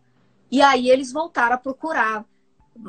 E 0.50 0.60
aí, 0.62 0.90
eles 0.90 1.12
voltaram 1.12 1.54
a 1.54 1.58
procurar. 1.58 2.24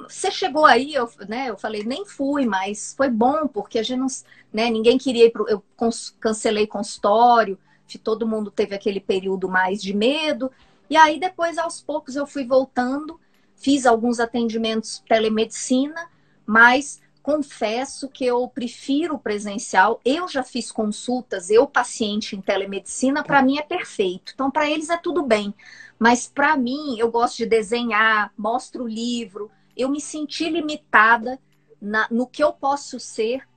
Você 0.08 0.32
chegou 0.32 0.66
aí, 0.66 0.94
eu, 0.94 1.10
né, 1.28 1.50
eu 1.50 1.58
falei, 1.58 1.84
nem 1.84 2.06
fui, 2.06 2.46
mas 2.46 2.94
foi 2.96 3.10
bom, 3.10 3.48
porque 3.48 3.78
a 3.80 3.84
gente 3.84 4.00
não, 4.00 4.08
né, 4.54 4.70
ninguém 4.70 4.98
queria 4.98 5.26
ir 5.26 5.32
pro, 5.32 5.48
eu 5.50 5.64
cancelei 6.20 6.66
consultório, 6.66 7.58
todo 8.04 8.28
mundo 8.28 8.50
teve 8.50 8.74
aquele 8.74 9.02
período 9.02 9.50
mais 9.50 9.82
de 9.82 9.94
medo, 9.94 10.50
e 10.90 10.96
aí 10.98 11.20
depois, 11.20 11.58
aos 11.58 11.82
poucos, 11.82 12.16
eu 12.16 12.28
fui 12.28 12.46
voltando, 12.46 13.20
fiz 13.56 13.86
alguns 13.86 14.20
atendimentos 14.20 15.02
telemedicina, 15.08 16.10
mas 16.46 17.02
confesso 17.22 18.10
que 18.10 18.26
eu 18.26 18.46
prefiro 18.48 19.16
o 19.16 19.20
presencial. 19.20 20.02
Eu 20.04 20.28
já 20.28 20.44
fiz 20.44 20.72
consultas, 20.72 21.50
eu 21.50 21.66
paciente 21.68 22.36
em 22.36 22.42
telemedicina, 22.42 23.24
para 23.24 23.42
mim 23.42 23.58
é 23.58 23.62
perfeito. 23.62 24.34
Então, 24.34 24.52
para 24.52 24.70
eles 24.70 24.90
é 24.90 24.98
tudo 24.98 25.24
bem. 25.24 25.54
Mas 26.02 26.28
para 26.28 26.58
mim, 26.58 26.98
eu 26.98 27.12
gosto 27.12 27.38
de 27.38 27.46
desenhar, 27.46 28.34
mostro 28.36 28.86
o 28.86 28.88
livro, 28.88 29.52
eu 29.78 29.88
me 29.88 30.02
senti 30.02 30.50
limitada 30.50 31.38
na, 31.80 32.08
no 32.10 32.26
que 32.26 32.44
eu 32.44 32.52
posso 32.52 33.00
ser 33.00 33.48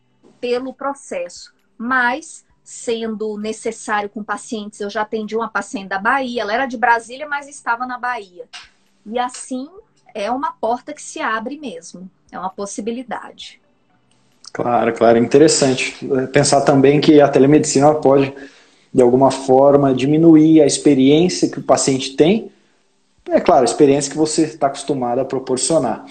pelo 0.42 0.74
processo. 0.74 1.54
Mas, 1.78 2.44
sendo 2.62 3.38
necessário 3.38 4.10
com 4.10 4.22
pacientes, 4.22 4.78
eu 4.78 4.90
já 4.90 5.00
atendi 5.00 5.34
uma 5.34 5.48
paciente 5.48 5.88
da 5.88 5.98
Bahia, 5.98 6.42
ela 6.42 6.52
era 6.52 6.66
de 6.66 6.76
Brasília, 6.76 7.26
mas 7.26 7.48
estava 7.48 7.86
na 7.86 7.96
Bahia. 7.96 8.44
E 9.06 9.18
assim 9.18 9.66
é 10.14 10.30
uma 10.30 10.52
porta 10.52 10.92
que 10.92 11.00
se 11.00 11.22
abre 11.22 11.58
mesmo, 11.58 12.10
é 12.30 12.38
uma 12.38 12.50
possibilidade. 12.50 13.58
Claro, 14.52 14.92
claro, 14.92 15.16
interessante. 15.16 15.96
Pensar 16.30 16.60
também 16.60 17.00
que 17.00 17.22
a 17.22 17.28
telemedicina 17.28 17.94
pode, 17.94 18.34
de 18.94 19.02
alguma 19.02 19.30
forma, 19.30 19.92
diminuir 19.92 20.62
a 20.62 20.66
experiência 20.66 21.48
que 21.48 21.58
o 21.58 21.62
paciente 21.62 22.14
tem 22.14 22.52
é 23.30 23.40
claro, 23.40 23.62
a 23.62 23.64
experiência 23.64 24.10
que 24.10 24.18
você 24.18 24.42
está 24.42 24.66
acostumado 24.66 25.20
a 25.20 25.24
proporcionar. 25.24 26.04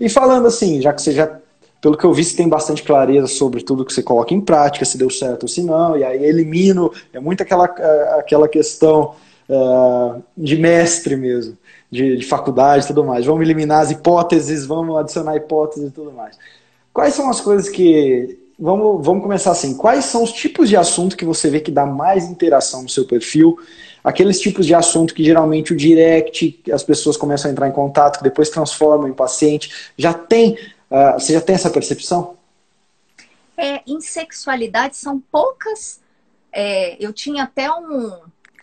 E 0.00 0.08
falando 0.08 0.46
assim, 0.46 0.80
já 0.80 0.92
que 0.92 1.02
você 1.02 1.12
já, 1.12 1.38
pelo 1.80 1.96
que 1.96 2.04
eu 2.04 2.12
vi, 2.12 2.24
você 2.24 2.36
tem 2.36 2.48
bastante 2.48 2.82
clareza 2.82 3.26
sobre 3.26 3.62
tudo 3.62 3.84
que 3.84 3.92
você 3.92 4.02
coloca 4.02 4.32
em 4.32 4.40
prática, 4.40 4.84
se 4.84 4.96
deu 4.96 5.10
certo 5.10 5.44
ou 5.44 5.48
se 5.48 5.62
não, 5.62 5.96
e 5.96 6.04
aí 6.04 6.24
elimino, 6.24 6.92
é 7.12 7.20
muito 7.20 7.42
aquela, 7.42 7.66
aquela 8.18 8.48
questão 8.48 9.14
uh, 9.48 10.22
de 10.36 10.56
mestre 10.56 11.16
mesmo, 11.16 11.56
de, 11.90 12.16
de 12.16 12.26
faculdade 12.26 12.84
e 12.84 12.88
tudo 12.88 13.04
mais. 13.04 13.26
Vamos 13.26 13.42
eliminar 13.42 13.82
as 13.82 13.90
hipóteses, 13.90 14.64
vamos 14.64 14.96
adicionar 14.96 15.36
hipóteses 15.36 15.90
e 15.90 15.92
tudo 15.92 16.10
mais. 16.12 16.38
Quais 16.92 17.14
são 17.14 17.28
as 17.28 17.40
coisas 17.40 17.68
que. 17.68 18.38
Vamos, 18.58 19.04
vamos 19.04 19.22
começar 19.22 19.50
assim. 19.50 19.76
Quais 19.76 20.06
são 20.06 20.22
os 20.22 20.32
tipos 20.32 20.68
de 20.68 20.76
assunto 20.76 21.16
que 21.16 21.24
você 21.24 21.50
vê 21.50 21.60
que 21.60 21.70
dá 21.70 21.84
mais 21.84 22.24
interação 22.24 22.82
no 22.82 22.88
seu 22.88 23.04
perfil? 23.04 23.58
aqueles 24.06 24.40
tipos 24.40 24.64
de 24.64 24.72
assunto 24.72 25.12
que 25.12 25.24
geralmente 25.24 25.72
o 25.72 25.76
direct, 25.76 26.62
as 26.72 26.84
pessoas 26.84 27.16
começam 27.16 27.50
a 27.50 27.52
entrar 27.52 27.66
em 27.66 27.72
contato, 27.72 28.18
que 28.18 28.22
depois 28.22 28.48
transformam 28.48 29.08
em 29.08 29.12
paciente, 29.12 29.90
já 29.98 30.14
tem, 30.14 30.52
uh, 30.88 31.14
você 31.14 31.32
já 31.32 31.40
tem 31.40 31.56
essa 31.56 31.68
percepção? 31.68 32.36
É, 33.56 33.82
em 33.84 34.00
sexualidade 34.00 34.96
são 34.96 35.18
poucas. 35.18 36.00
É, 36.52 36.96
eu 37.04 37.12
tinha 37.12 37.42
até 37.42 37.68
um, 37.68 38.12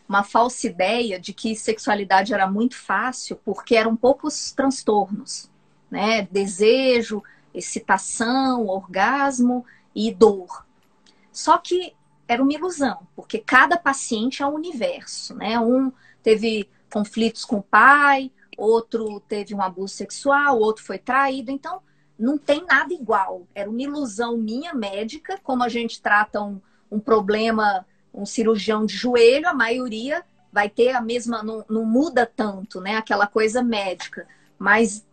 uma 0.07 0.23
falsa 0.23 0.65
ideia 0.65 1.19
de 1.19 1.33
que 1.33 1.57
sexualidade 1.57 2.33
era 2.33 2.47
muito 2.47 2.77
fácil, 2.77 3.37
porque 3.43 3.75
eram 3.75 3.97
poucos 3.97 4.53
transtornos. 4.53 5.49
né? 5.91 6.25
Desejo, 6.31 7.21
excitação, 7.53 8.65
orgasmo 8.67 9.65
e 9.95 10.13
dor. 10.13 10.65
Só 11.31 11.57
que 11.57 11.95
era 12.27 12.41
uma 12.41 12.53
ilusão, 12.53 13.07
porque 13.15 13.39
cada 13.39 13.77
paciente 13.77 14.41
é 14.41 14.45
um 14.45 14.55
universo, 14.55 15.35
né? 15.35 15.59
Um 15.59 15.91
teve 16.21 16.69
conflitos 16.91 17.43
com 17.43 17.57
o 17.57 17.63
pai, 17.63 18.31
outro 18.57 19.19
teve 19.21 19.53
um 19.53 19.61
abuso 19.61 19.93
sexual, 19.93 20.59
outro 20.59 20.83
foi 20.83 20.97
traído, 20.97 21.51
então 21.51 21.81
não 22.17 22.37
tem 22.37 22.65
nada 22.65 22.93
igual. 22.93 23.47
Era 23.53 23.69
uma 23.69 23.81
ilusão 23.81 24.37
minha 24.37 24.73
médica, 24.73 25.39
como 25.43 25.63
a 25.63 25.69
gente 25.69 26.01
trata 26.01 26.41
um, 26.41 26.61
um 26.89 26.99
problema, 26.99 27.85
um 28.13 28.25
cirurgião 28.25 28.85
de 28.85 28.95
joelho, 28.95 29.47
a 29.47 29.53
maioria 29.53 30.23
vai 30.51 30.69
ter 30.69 30.91
a 30.91 31.01
mesma, 31.01 31.41
não, 31.41 31.65
não 31.67 31.83
muda 31.83 32.25
tanto, 32.25 32.79
né? 32.79 32.95
Aquela 32.95 33.25
coisa 33.25 33.63
médica. 33.63 34.27
Mas 34.57 35.03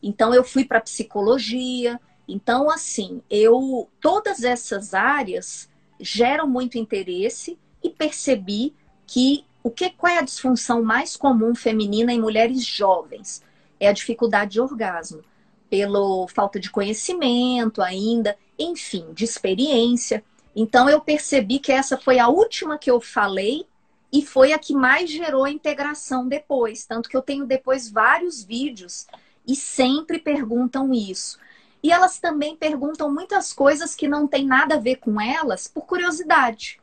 então 0.00 0.32
eu 0.32 0.44
fui 0.44 0.64
para 0.64 0.80
psicologia. 0.80 2.00
Então, 2.26 2.70
assim, 2.70 3.20
eu 3.30 3.88
todas 4.00 4.42
essas 4.44 4.94
áreas 4.94 5.68
geram 6.00 6.48
muito 6.48 6.78
interesse 6.78 7.58
e 7.82 7.90
percebi 7.90 8.74
que 9.06 9.44
o 9.62 9.70
que 9.70 9.90
qual 9.90 10.12
é 10.12 10.18
a 10.18 10.22
disfunção 10.22 10.82
mais 10.82 11.16
comum 11.16 11.54
feminina 11.54 12.12
em 12.12 12.20
mulheres 12.20 12.64
jovens? 12.64 13.42
É 13.80 13.88
a 13.88 13.92
dificuldade 13.92 14.52
de 14.52 14.60
orgasmo, 14.60 15.22
pela 15.70 16.28
falta 16.28 16.60
de 16.60 16.70
conhecimento 16.70 17.82
ainda, 17.82 18.36
enfim, 18.58 19.06
de 19.12 19.24
experiência. 19.24 20.22
Então 20.54 20.88
eu 20.88 21.00
percebi 21.00 21.58
que 21.58 21.72
essa 21.72 21.96
foi 21.96 22.18
a 22.18 22.28
última 22.28 22.78
que 22.78 22.90
eu 22.90 23.00
falei 23.00 23.66
e 24.12 24.22
foi 24.24 24.52
a 24.52 24.58
que 24.58 24.74
mais 24.74 25.10
gerou 25.10 25.46
integração 25.48 26.28
depois, 26.28 26.86
tanto 26.86 27.08
que 27.08 27.16
eu 27.16 27.22
tenho 27.22 27.46
depois 27.46 27.90
vários 27.90 28.44
vídeos 28.44 29.06
e 29.46 29.56
sempre 29.56 30.18
perguntam 30.18 30.92
isso. 30.92 31.38
E 31.84 31.92
elas 31.92 32.18
também 32.18 32.56
perguntam 32.56 33.12
muitas 33.12 33.52
coisas 33.52 33.94
que 33.94 34.08
não 34.08 34.26
tem 34.26 34.46
nada 34.46 34.76
a 34.76 34.80
ver 34.80 34.96
com 34.96 35.20
elas 35.20 35.68
por 35.68 35.84
curiosidade. 35.84 36.80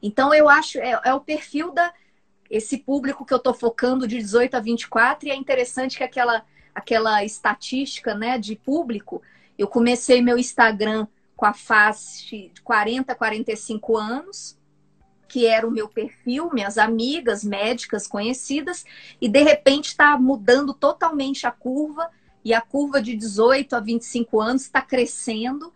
Então 0.00 0.32
eu 0.32 0.48
acho 0.48 0.78
é, 0.78 1.00
é 1.04 1.12
o 1.12 1.20
perfil 1.20 1.72
da 1.72 1.92
esse 2.48 2.78
público 2.78 3.24
que 3.24 3.34
eu 3.34 3.38
estou 3.38 3.52
focando 3.52 4.06
de 4.06 4.16
18 4.16 4.54
a 4.54 4.60
24 4.60 5.26
e 5.26 5.32
é 5.32 5.34
interessante 5.34 5.98
que 5.98 6.04
aquela 6.04 6.44
aquela 6.72 7.24
estatística, 7.24 8.14
né, 8.14 8.38
de 8.38 8.54
público, 8.54 9.20
eu 9.58 9.66
comecei 9.66 10.22
meu 10.22 10.38
Instagram 10.38 11.08
com 11.36 11.46
a 11.46 11.52
faixa 11.52 12.36
de 12.36 12.62
40 12.62 13.12
a 13.12 13.16
45 13.16 13.96
anos, 13.96 14.56
que 15.28 15.46
era 15.46 15.66
o 15.66 15.70
meu 15.70 15.88
perfil, 15.88 16.50
minhas 16.52 16.78
amigas 16.78 17.42
médicas 17.42 18.06
conhecidas, 18.06 18.84
e 19.20 19.28
de 19.28 19.42
repente 19.42 19.86
está 19.86 20.16
mudando 20.16 20.72
totalmente 20.72 21.44
a 21.44 21.50
curva, 21.50 22.08
e 22.44 22.52
a 22.52 22.60
curva 22.60 23.00
de 23.00 23.16
18 23.16 23.74
a 23.74 23.80
25 23.80 24.40
anos 24.40 24.62
está 24.62 24.82
crescendo, 24.82 25.72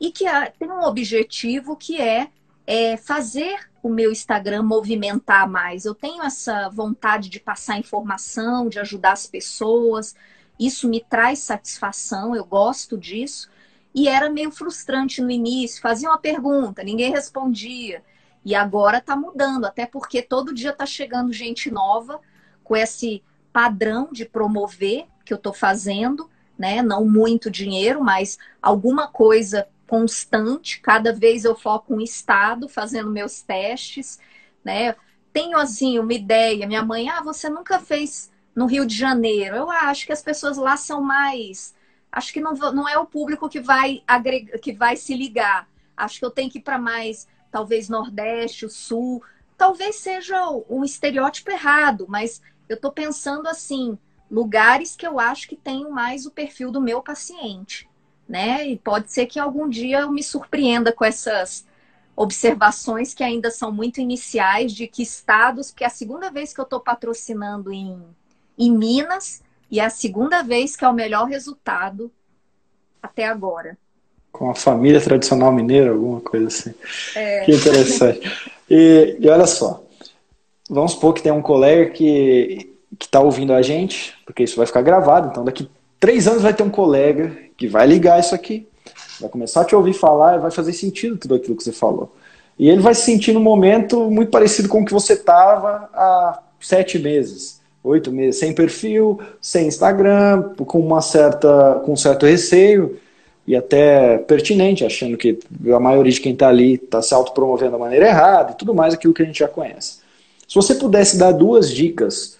e 0.00 0.10
que 0.10 0.24
tem 0.58 0.70
um 0.70 0.82
objetivo 0.82 1.76
que 1.76 2.00
é, 2.00 2.28
é 2.66 2.96
fazer 2.96 3.70
o 3.82 3.88
meu 3.88 4.10
Instagram 4.10 4.62
movimentar 4.62 5.48
mais. 5.48 5.84
Eu 5.84 5.94
tenho 5.94 6.22
essa 6.22 6.68
vontade 6.68 7.28
de 7.28 7.38
passar 7.38 7.78
informação, 7.78 8.68
de 8.68 8.78
ajudar 8.78 9.12
as 9.12 9.26
pessoas, 9.26 10.14
isso 10.58 10.88
me 10.88 11.00
traz 11.00 11.40
satisfação, 11.40 12.34
eu 12.34 12.44
gosto 12.44 12.96
disso. 12.96 13.50
E 13.94 14.08
era 14.08 14.28
meio 14.28 14.50
frustrante 14.50 15.22
no 15.22 15.30
início, 15.30 15.80
fazia 15.80 16.08
uma 16.08 16.18
pergunta, 16.18 16.82
ninguém 16.82 17.10
respondia. 17.10 18.02
E 18.44 18.54
agora 18.54 18.98
está 18.98 19.16
mudando, 19.16 19.64
até 19.64 19.86
porque 19.86 20.22
todo 20.22 20.54
dia 20.54 20.70
está 20.70 20.84
chegando 20.84 21.32
gente 21.32 21.70
nova 21.70 22.20
com 22.62 22.76
esse 22.76 23.22
padrão 23.52 24.08
de 24.12 24.24
promover 24.24 25.06
que 25.26 25.32
eu 25.32 25.36
estou 25.36 25.52
fazendo, 25.52 26.30
né? 26.58 26.80
Não 26.80 27.04
muito 27.04 27.50
dinheiro, 27.50 28.02
mas 28.02 28.38
alguma 28.62 29.08
coisa 29.08 29.68
constante. 29.86 30.80
Cada 30.80 31.12
vez 31.12 31.44
eu 31.44 31.54
foco 31.54 31.94
um 31.94 32.00
estado 32.00 32.68
fazendo 32.68 33.10
meus 33.10 33.42
testes, 33.42 34.18
né? 34.64 34.94
Tenho 35.32 35.58
assim 35.58 35.98
uma 35.98 36.14
ideia. 36.14 36.66
Minha 36.66 36.82
mãe, 36.82 37.10
ah, 37.10 37.20
você 37.20 37.50
nunca 37.50 37.78
fez 37.78 38.30
no 38.54 38.64
Rio 38.64 38.86
de 38.86 38.96
Janeiro? 38.96 39.56
Eu 39.56 39.70
acho 39.70 40.06
que 40.06 40.12
as 40.12 40.22
pessoas 40.22 40.56
lá 40.56 40.78
são 40.78 41.02
mais 41.02 41.76
acho 42.16 42.32
que 42.32 42.40
não, 42.40 42.54
não 42.54 42.88
é 42.88 42.98
o 42.98 43.04
público 43.04 43.46
que 43.46 43.60
vai, 43.60 44.02
agregar, 44.06 44.58
que 44.58 44.72
vai 44.72 44.96
se 44.96 45.14
ligar. 45.14 45.68
Acho 45.94 46.18
que 46.18 46.24
eu 46.24 46.30
tenho 46.30 46.50
que 46.50 46.58
ir 46.58 46.62
para 46.62 46.78
mais, 46.78 47.28
talvez, 47.50 47.90
Nordeste, 47.90 48.64
o 48.64 48.70
Sul. 48.70 49.22
Talvez 49.56 49.96
seja 49.96 50.50
um 50.68 50.82
estereótipo 50.82 51.50
errado, 51.50 52.06
mas 52.08 52.40
eu 52.70 52.76
estou 52.76 52.90
pensando 52.90 53.46
assim, 53.46 53.98
lugares 54.30 54.96
que 54.96 55.06
eu 55.06 55.18
acho 55.18 55.48
que 55.48 55.56
tenham 55.56 55.90
mais 55.90 56.26
o 56.26 56.30
perfil 56.30 56.70
do 56.70 56.80
meu 56.80 57.00
paciente, 57.02 57.88
né? 58.28 58.66
E 58.66 58.76
pode 58.76 59.12
ser 59.12 59.26
que 59.26 59.38
algum 59.38 59.68
dia 59.68 60.00
eu 60.00 60.10
me 60.10 60.22
surpreenda 60.22 60.92
com 60.92 61.04
essas 61.04 61.64
observações 62.16 63.12
que 63.12 63.22
ainda 63.22 63.50
são 63.50 63.70
muito 63.70 64.00
iniciais 64.00 64.72
de 64.72 64.86
que 64.86 65.02
estados, 65.02 65.70
que 65.70 65.84
é 65.84 65.86
a 65.86 65.90
segunda 65.90 66.30
vez 66.30 66.52
que 66.52 66.60
eu 66.60 66.64
estou 66.64 66.80
patrocinando 66.80 67.72
em, 67.72 68.02
em 68.58 68.72
Minas, 68.72 69.42
e 69.70 69.80
é 69.80 69.84
a 69.84 69.90
segunda 69.90 70.42
vez 70.42 70.76
que 70.76 70.84
é 70.84 70.88
o 70.88 70.94
melhor 70.94 71.26
resultado 71.26 72.10
até 73.02 73.26
agora. 73.26 73.76
Com 74.32 74.50
a 74.50 74.54
família 74.54 75.00
tradicional 75.00 75.52
mineira, 75.52 75.90
alguma 75.90 76.20
coisa 76.20 76.48
assim. 76.48 76.74
É. 77.14 77.44
Que 77.44 77.52
interessante. 77.52 78.52
e, 78.68 79.16
e 79.20 79.28
olha 79.28 79.46
só, 79.46 79.84
vamos 80.68 80.92
supor 80.92 81.14
que 81.14 81.22
tem 81.22 81.32
um 81.32 81.42
colega 81.42 81.90
que 81.90 82.75
está 83.04 83.20
ouvindo 83.20 83.52
a 83.52 83.62
gente, 83.62 84.14
porque 84.24 84.42
isso 84.42 84.56
vai 84.56 84.66
ficar 84.66 84.82
gravado, 84.82 85.28
então 85.28 85.44
daqui 85.44 85.68
três 86.00 86.26
anos 86.26 86.42
vai 86.42 86.54
ter 86.54 86.62
um 86.62 86.70
colega 86.70 87.36
que 87.56 87.68
vai 87.68 87.86
ligar 87.86 88.18
isso 88.18 88.34
aqui, 88.34 88.66
vai 89.20 89.28
começar 89.28 89.62
a 89.62 89.64
te 89.64 89.74
ouvir 89.74 89.92
falar 89.92 90.36
e 90.36 90.40
vai 90.40 90.50
fazer 90.50 90.72
sentido 90.72 91.16
tudo 91.16 91.34
aquilo 91.34 91.56
que 91.56 91.64
você 91.64 91.72
falou. 91.72 92.14
E 92.58 92.68
ele 92.68 92.80
vai 92.80 92.94
se 92.94 93.02
sentir 93.02 93.32
num 93.32 93.42
momento 93.42 94.10
muito 94.10 94.30
parecido 94.30 94.68
com 94.68 94.80
o 94.80 94.84
que 94.84 94.92
você 94.92 95.12
estava 95.12 95.90
há 95.92 96.42
sete 96.60 96.98
meses 96.98 97.56
oito 97.86 98.10
meses 98.10 98.40
sem 98.40 98.52
perfil, 98.52 99.20
sem 99.40 99.68
Instagram, 99.68 100.54
com 100.56 100.80
uma 100.80 101.00
certa, 101.00 101.80
com 101.84 101.92
um 101.92 101.96
certo 101.96 102.26
receio 102.26 102.98
e 103.46 103.54
até 103.54 104.18
pertinente, 104.18 104.84
achando 104.84 105.16
que 105.16 105.38
a 105.72 105.78
maioria 105.78 106.12
de 106.12 106.20
quem 106.20 106.32
está 106.32 106.48
ali 106.48 106.74
está 106.74 107.00
se 107.00 107.14
autopromovendo 107.14 107.72
da 107.72 107.78
maneira 107.78 108.08
errada 108.08 108.52
e 108.52 108.54
tudo 108.56 108.74
mais 108.74 108.92
aquilo 108.92 109.14
que 109.14 109.22
a 109.22 109.24
gente 109.24 109.38
já 109.38 109.46
conhece. 109.46 109.98
Se 110.48 110.54
você 110.54 110.74
pudesse 110.74 111.16
dar 111.16 111.32
duas 111.32 111.70
dicas 111.70 112.36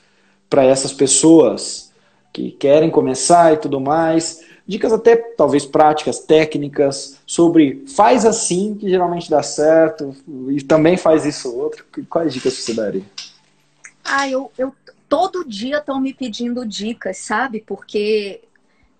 para 0.48 0.64
essas 0.64 0.92
pessoas 0.92 1.92
que 2.32 2.50
querem 2.52 2.90
começar 2.90 3.54
e 3.54 3.56
tudo 3.56 3.80
mais, 3.80 4.44
dicas 4.66 4.92
até 4.92 5.16
talvez 5.16 5.64
práticas, 5.64 6.20
técnicas, 6.20 7.18
sobre 7.26 7.84
faz 7.86 8.26
assim 8.26 8.74
que 8.74 8.88
geralmente 8.88 9.30
dá 9.30 9.42
certo 9.42 10.14
e 10.48 10.62
também 10.62 10.96
faz 10.96 11.24
isso 11.24 11.56
outro, 11.56 11.84
quais 12.08 12.34
dicas 12.34 12.54
você 12.54 12.74
daria? 12.74 13.04
Ah, 14.04 14.28
eu, 14.28 14.50
eu 14.58 14.74
todo 15.08 15.44
dia 15.44 15.78
estão 15.78 16.00
me 16.00 16.12
pedindo 16.12 16.66
dicas, 16.66 17.18
sabe? 17.18 17.62
Porque 17.66 18.42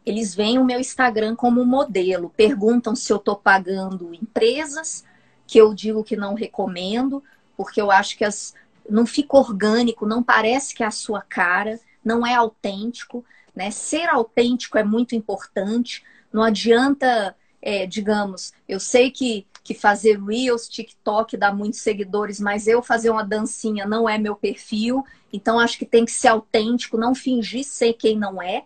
eles 0.05 0.34
veem 0.34 0.59
o 0.59 0.64
meu 0.64 0.78
Instagram 0.78 1.34
como 1.34 1.64
modelo, 1.64 2.32
perguntam 2.36 2.94
se 2.94 3.12
eu 3.12 3.16
estou 3.16 3.36
pagando 3.36 4.14
empresas, 4.14 5.05
que 5.47 5.59
eu 5.59 5.74
digo 5.74 6.05
que 6.05 6.16
não 6.16 6.34
recomendo, 6.34 7.22
porque 7.57 7.80
eu 7.80 7.90
acho 7.90 8.16
que 8.16 8.24
as, 8.24 8.55
não 8.89 9.07
fica 9.07 9.37
orgânico, 9.37 10.07
não 10.07 10.22
parece 10.22 10.74
que 10.74 10.82
é 10.82 10.87
a 10.87 10.91
sua 10.91 11.20
cara, 11.22 11.78
não 12.05 12.26
é 12.26 12.34
autêntico. 12.34 13.24
Né? 13.55 13.70
Ser 13.70 14.09
autêntico 14.09 14.78
é 14.78 14.84
muito 14.84 15.14
importante. 15.14 16.05
Não 16.32 16.43
adianta, 16.43 17.34
é, 17.61 17.87
digamos, 17.87 18.53
eu 18.68 18.78
sei 18.78 19.11
que, 19.11 19.47
que 19.64 19.74
fazer 19.74 20.22
Reels, 20.22 20.68
TikTok 20.68 21.37
dá 21.37 21.53
muitos 21.53 21.80
seguidores, 21.80 22.39
mas 22.39 22.66
eu 22.66 22.82
fazer 22.82 23.11
uma 23.11 23.24
dancinha 23.24 23.87
não 23.87 24.09
é 24.09 24.18
meu 24.18 24.37
perfil. 24.37 25.05
Então, 25.32 25.59
acho 25.59 25.78
que 25.78 25.87
tem 25.87 26.05
que 26.05 26.12
ser 26.12 26.28
autêntico, 26.28 26.97
não 26.97 27.14
fingir 27.14 27.64
ser 27.64 27.95
quem 27.95 28.16
não 28.16 28.41
é. 28.41 28.64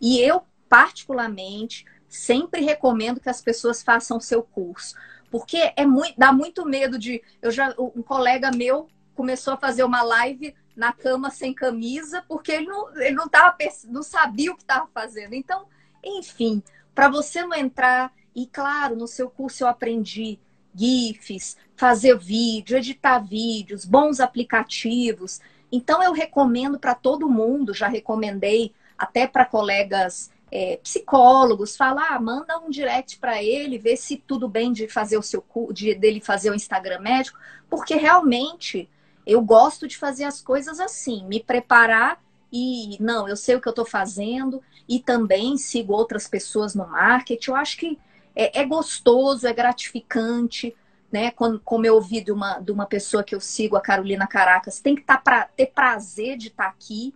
E 0.00 0.20
eu, 0.20 0.42
particularmente, 0.68 1.86
sempre 2.08 2.60
recomendo 2.60 3.20
que 3.20 3.30
as 3.30 3.40
pessoas 3.40 3.82
façam 3.82 4.20
seu 4.20 4.42
curso. 4.42 4.94
Porque 5.30 5.72
é 5.76 5.86
muito, 5.86 6.14
dá 6.18 6.30
muito 6.30 6.66
medo 6.66 6.98
de. 6.98 7.22
Eu 7.40 7.50
já, 7.50 7.74
um 7.78 8.02
colega 8.02 8.50
meu 8.50 8.88
começou 9.14 9.54
a 9.54 9.58
fazer 9.58 9.84
uma 9.84 10.02
live 10.02 10.54
na 10.76 10.92
cama 10.92 11.30
sem 11.30 11.52
camisa, 11.52 12.24
porque 12.26 12.52
ele 12.52 12.66
não, 12.66 12.96
ele 12.96 13.14
não, 13.14 13.28
tava, 13.28 13.56
não 13.88 14.02
sabia 14.02 14.50
o 14.50 14.56
que 14.56 14.62
estava 14.62 14.88
fazendo. 14.92 15.34
Então, 15.34 15.66
enfim, 16.02 16.62
para 16.94 17.08
você 17.08 17.42
não 17.42 17.54
entrar, 17.54 18.12
e 18.34 18.46
claro, 18.46 18.96
no 18.96 19.06
seu 19.06 19.28
curso 19.28 19.64
eu 19.64 19.68
aprendi 19.68 20.38
GIFs, 20.74 21.56
fazer 21.76 22.18
vídeo, 22.18 22.76
editar 22.76 23.18
vídeos, 23.18 23.84
bons 23.84 24.20
aplicativos. 24.20 25.40
Então, 25.70 26.02
eu 26.02 26.12
recomendo 26.12 26.78
para 26.78 26.94
todo 26.94 27.28
mundo, 27.28 27.74
já 27.74 27.88
recomendei 27.88 28.72
até 28.96 29.26
para 29.26 29.44
colegas 29.44 30.30
é, 30.50 30.76
psicólogos, 30.82 31.76
falar, 31.76 32.14
ah, 32.14 32.20
manda 32.20 32.58
um 32.58 32.68
direct 32.68 33.18
para 33.18 33.42
ele, 33.42 33.78
ver 33.78 33.96
se 33.96 34.18
tudo 34.18 34.46
bem 34.46 34.70
de 34.70 34.86
fazer 34.86 35.16
o 35.16 35.22
seu 35.22 35.42
de 35.72 35.94
dele 35.94 36.20
fazer 36.20 36.50
o 36.50 36.54
Instagram 36.54 37.00
médico, 37.00 37.38
porque 37.70 37.94
realmente 37.94 38.88
eu 39.26 39.40
gosto 39.40 39.86
de 39.86 39.96
fazer 39.96 40.24
as 40.24 40.40
coisas 40.40 40.80
assim, 40.80 41.24
me 41.26 41.42
preparar 41.42 42.22
e 42.52 42.96
não, 43.00 43.28
eu 43.28 43.36
sei 43.36 43.54
o 43.54 43.60
que 43.60 43.68
eu 43.68 43.72
estou 43.72 43.86
fazendo 43.86 44.62
e 44.88 45.00
também 45.00 45.56
sigo 45.56 45.92
outras 45.92 46.28
pessoas 46.28 46.74
no 46.74 46.86
marketing. 46.86 47.50
Eu 47.50 47.56
acho 47.56 47.78
que 47.78 47.98
é, 48.36 48.60
é 48.60 48.64
gostoso, 48.64 49.46
é 49.46 49.52
gratificante, 49.52 50.76
né? 51.10 51.30
Quando, 51.30 51.60
como 51.60 51.86
eu 51.86 51.94
ouvi 51.94 52.20
de 52.20 52.32
uma, 52.32 52.58
de 52.58 52.70
uma 52.70 52.86
pessoa 52.86 53.24
que 53.24 53.34
eu 53.34 53.40
sigo, 53.40 53.76
a 53.76 53.80
Carolina 53.80 54.26
Caracas, 54.26 54.80
tem 54.80 54.94
que 54.94 55.02
tá 55.02 55.16
pra, 55.16 55.44
ter 55.44 55.66
prazer 55.66 56.36
de 56.36 56.48
estar 56.48 56.64
tá 56.64 56.70
aqui. 56.70 57.14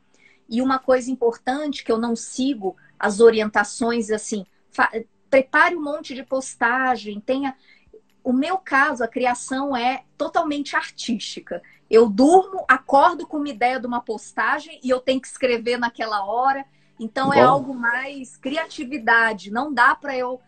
E 0.48 0.62
uma 0.62 0.78
coisa 0.78 1.10
importante 1.10 1.84
que 1.84 1.90
eu 1.90 1.98
não 1.98 2.14
sigo 2.14 2.76
as 2.98 3.20
orientações 3.20 4.10
assim, 4.10 4.46
prepare 5.28 5.76
um 5.76 5.82
monte 5.82 6.14
de 6.14 6.22
postagem, 6.22 7.20
tenha. 7.20 7.54
O 8.26 8.32
meu 8.32 8.58
caso, 8.58 9.04
a 9.04 9.06
criação 9.06 9.76
é 9.76 10.02
totalmente 10.18 10.74
artística. 10.74 11.62
Eu 11.88 12.08
durmo, 12.08 12.64
acordo 12.66 13.24
com 13.24 13.36
uma 13.36 13.48
ideia 13.48 13.78
de 13.78 13.86
uma 13.86 14.00
postagem 14.00 14.80
e 14.82 14.90
eu 14.90 14.98
tenho 14.98 15.20
que 15.20 15.28
escrever 15.28 15.78
naquela 15.78 16.24
hora. 16.24 16.66
Então 16.98 17.32
é 17.32 17.36
Bom. 17.36 17.42
é 17.42 17.44
algo 17.44 17.72
mais 17.72 18.36
criatividade. 18.36 19.52
Não 19.52 19.72
dá 19.72 19.94
para 19.94 20.16
eu, 20.16 20.40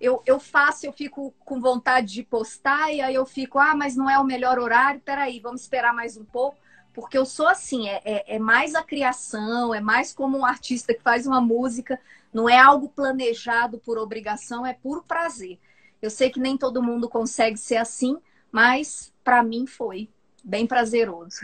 eu. 0.00 0.22
Eu 0.24 0.40
faço, 0.40 0.86
eu 0.86 0.94
fico 0.94 1.34
com 1.44 1.60
vontade 1.60 2.14
de 2.14 2.22
postar 2.22 2.90
e 2.90 3.02
aí 3.02 3.14
eu 3.14 3.26
fico, 3.26 3.58
ah, 3.58 3.74
mas 3.74 3.94
não 3.94 4.08
é 4.08 4.18
o 4.18 4.24
melhor 4.24 4.58
horário. 4.58 5.02
Peraí, 5.02 5.38
vamos 5.38 5.60
esperar 5.60 5.92
mais 5.92 6.16
um 6.16 6.24
pouco. 6.24 6.56
Porque 6.94 7.18
eu 7.18 7.26
sou 7.26 7.48
assim, 7.48 7.86
é, 7.86 8.00
é, 8.02 8.36
é 8.36 8.38
mais 8.38 8.74
a 8.74 8.82
criação, 8.82 9.74
é 9.74 9.80
mais 9.82 10.10
como 10.10 10.38
um 10.38 10.46
artista 10.46 10.94
que 10.94 11.02
faz 11.02 11.26
uma 11.26 11.42
música, 11.42 12.00
não 12.32 12.48
é 12.48 12.58
algo 12.58 12.88
planejado 12.88 13.76
por 13.76 13.98
obrigação, 13.98 14.64
é 14.64 14.72
puro 14.72 15.04
prazer. 15.06 15.58
Eu 16.00 16.10
sei 16.10 16.30
que 16.30 16.40
nem 16.40 16.56
todo 16.56 16.82
mundo 16.82 17.08
consegue 17.08 17.56
ser 17.56 17.76
assim, 17.76 18.16
mas 18.52 19.12
para 19.24 19.42
mim 19.42 19.66
foi 19.66 20.08
bem 20.44 20.66
prazeroso. 20.66 21.40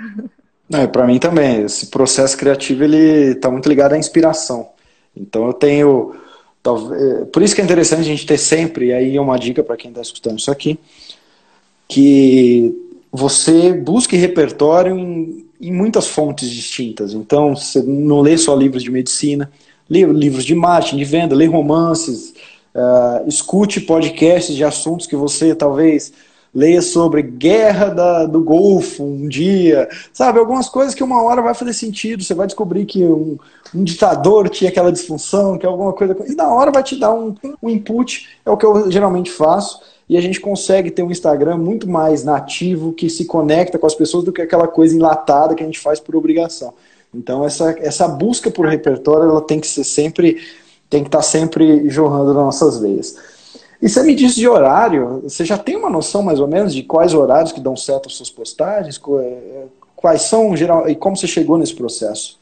É, 0.72 0.86
para 0.86 1.06
mim 1.06 1.18
também. 1.18 1.64
Esse 1.64 1.86
processo 1.86 2.36
criativo 2.36 2.84
ele 2.84 3.32
está 3.32 3.50
muito 3.50 3.68
ligado 3.68 3.92
à 3.92 3.98
inspiração. 3.98 4.70
Então 5.14 5.46
eu 5.46 5.52
tenho, 5.52 6.14
talvez, 6.62 7.28
por 7.30 7.42
isso 7.42 7.54
que 7.54 7.60
é 7.60 7.64
interessante 7.64 8.00
a 8.00 8.04
gente 8.04 8.24
ter 8.24 8.38
sempre 8.38 8.92
aí 8.92 9.18
uma 9.18 9.38
dica 9.38 9.62
para 9.62 9.76
quem 9.76 9.90
está 9.90 10.00
escutando 10.00 10.38
isso 10.38 10.50
aqui, 10.50 10.78
que 11.86 12.74
você 13.10 13.74
busque 13.74 14.16
repertório 14.16 14.96
em, 14.96 15.46
em, 15.60 15.72
muitas 15.72 16.08
fontes 16.08 16.48
distintas. 16.48 17.12
Então 17.12 17.54
você 17.54 17.82
não 17.82 18.22
lê 18.22 18.38
só 18.38 18.54
livros 18.54 18.82
de 18.82 18.90
medicina, 18.90 19.52
lê 19.90 20.04
livros 20.04 20.44
de 20.44 20.54
marketing, 20.54 20.96
de 20.96 21.04
venda, 21.04 21.34
lê 21.34 21.44
romances, 21.44 22.32
uh, 22.74 23.26
escute 23.28 23.80
podcasts 23.80 24.54
de 24.54 24.64
assuntos 24.64 25.06
que 25.06 25.16
você 25.16 25.54
talvez 25.54 26.12
leia 26.54 26.82
sobre 26.82 27.22
guerra 27.22 27.88
da, 27.88 28.26
do 28.26 28.42
Golfo 28.42 29.02
um 29.02 29.26
dia, 29.26 29.88
sabe? 30.12 30.38
Algumas 30.38 30.68
coisas 30.68 30.94
que 30.94 31.02
uma 31.02 31.22
hora 31.22 31.40
vai 31.40 31.54
fazer 31.54 31.72
sentido, 31.72 32.22
você 32.22 32.34
vai 32.34 32.46
descobrir 32.46 32.84
que 32.84 33.02
um, 33.04 33.38
um 33.74 33.82
ditador 33.82 34.48
tinha 34.50 34.68
aquela 34.68 34.92
disfunção, 34.92 35.56
que 35.56 35.64
alguma 35.64 35.92
coisa. 35.94 36.14
E 36.28 36.34
na 36.34 36.52
hora 36.52 36.70
vai 36.70 36.82
te 36.82 36.98
dar 36.98 37.14
um, 37.14 37.34
um 37.62 37.70
input, 37.70 38.28
é 38.44 38.50
o 38.50 38.56
que 38.56 38.66
eu 38.66 38.90
geralmente 38.90 39.30
faço. 39.30 39.80
E 40.08 40.16
a 40.16 40.20
gente 40.20 40.40
consegue 40.40 40.90
ter 40.90 41.02
um 41.02 41.10
Instagram 41.10 41.56
muito 41.56 41.88
mais 41.88 42.22
nativo, 42.22 42.92
que 42.92 43.08
se 43.08 43.24
conecta 43.24 43.78
com 43.78 43.86
as 43.86 43.94
pessoas, 43.94 44.24
do 44.24 44.32
que 44.32 44.42
aquela 44.42 44.68
coisa 44.68 44.94
enlatada 44.94 45.54
que 45.54 45.62
a 45.62 45.66
gente 45.66 45.80
faz 45.80 46.00
por 46.00 46.14
obrigação. 46.14 46.74
Então, 47.14 47.44
essa, 47.44 47.74
essa 47.78 48.08
busca 48.08 48.50
por 48.50 48.66
repertório 48.66 49.28
ela 49.28 49.40
tem 49.40 49.60
que 49.60 49.66
ser 49.66 49.84
sempre, 49.84 50.38
tem 50.92 51.02
que 51.02 51.08
estar 51.08 51.22
sempre 51.22 51.88
jorrando 51.88 52.34
nas 52.34 52.44
nossas 52.44 52.78
veias. 52.78 53.16
E 53.80 53.88
você 53.88 54.02
me 54.02 54.14
disse 54.14 54.34
de 54.34 54.46
horário, 54.46 55.22
você 55.22 55.42
já 55.42 55.56
tem 55.56 55.74
uma 55.74 55.88
noção 55.88 56.22
mais 56.22 56.38
ou 56.38 56.46
menos 56.46 56.74
de 56.74 56.82
quais 56.82 57.14
horários 57.14 57.50
que 57.50 57.62
dão 57.62 57.74
certo 57.74 58.08
as 58.08 58.14
suas 58.14 58.28
postagens? 58.28 59.00
É, 59.20 59.64
quais 59.96 60.20
são, 60.20 60.54
geral, 60.54 60.86
e 60.86 60.94
como 60.94 61.16
você 61.16 61.26
chegou 61.26 61.56
nesse 61.56 61.74
processo? 61.74 62.38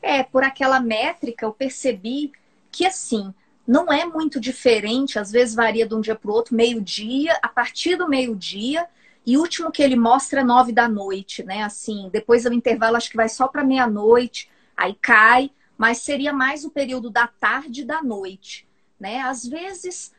É, 0.00 0.22
por 0.22 0.42
aquela 0.42 0.80
métrica 0.80 1.44
eu 1.44 1.52
percebi 1.52 2.32
que 2.70 2.86
assim, 2.86 3.32
não 3.68 3.92
é 3.92 4.06
muito 4.06 4.40
diferente, 4.40 5.18
às 5.18 5.30
vezes 5.30 5.54
varia 5.54 5.86
de 5.86 5.94
um 5.94 6.00
dia 6.00 6.16
para 6.16 6.30
o 6.30 6.34
outro, 6.34 6.56
meio-dia, 6.56 7.38
a 7.42 7.48
partir 7.48 7.94
do 7.96 8.08
meio-dia, 8.08 8.86
e 9.26 9.36
o 9.36 9.40
último 9.42 9.70
que 9.70 9.82
ele 9.82 9.96
mostra 9.96 10.40
é 10.40 10.44
nove 10.44 10.72
da 10.72 10.88
noite, 10.88 11.44
né? 11.44 11.62
Assim, 11.62 12.08
depois 12.10 12.44
do 12.44 12.54
intervalo 12.54 12.96
acho 12.96 13.10
que 13.10 13.16
vai 13.18 13.28
só 13.28 13.46
para 13.46 13.62
meia-noite, 13.62 14.48
aí 14.74 14.96
cai, 15.00 15.50
mas 15.82 15.98
seria 15.98 16.32
mais 16.32 16.64
o 16.64 16.70
período 16.70 17.10
da 17.10 17.26
tarde 17.26 17.82
e 17.82 17.84
da 17.84 18.02
noite 18.02 18.66
né? 19.02 19.20
Às 19.22 19.44
vezes 19.44 20.12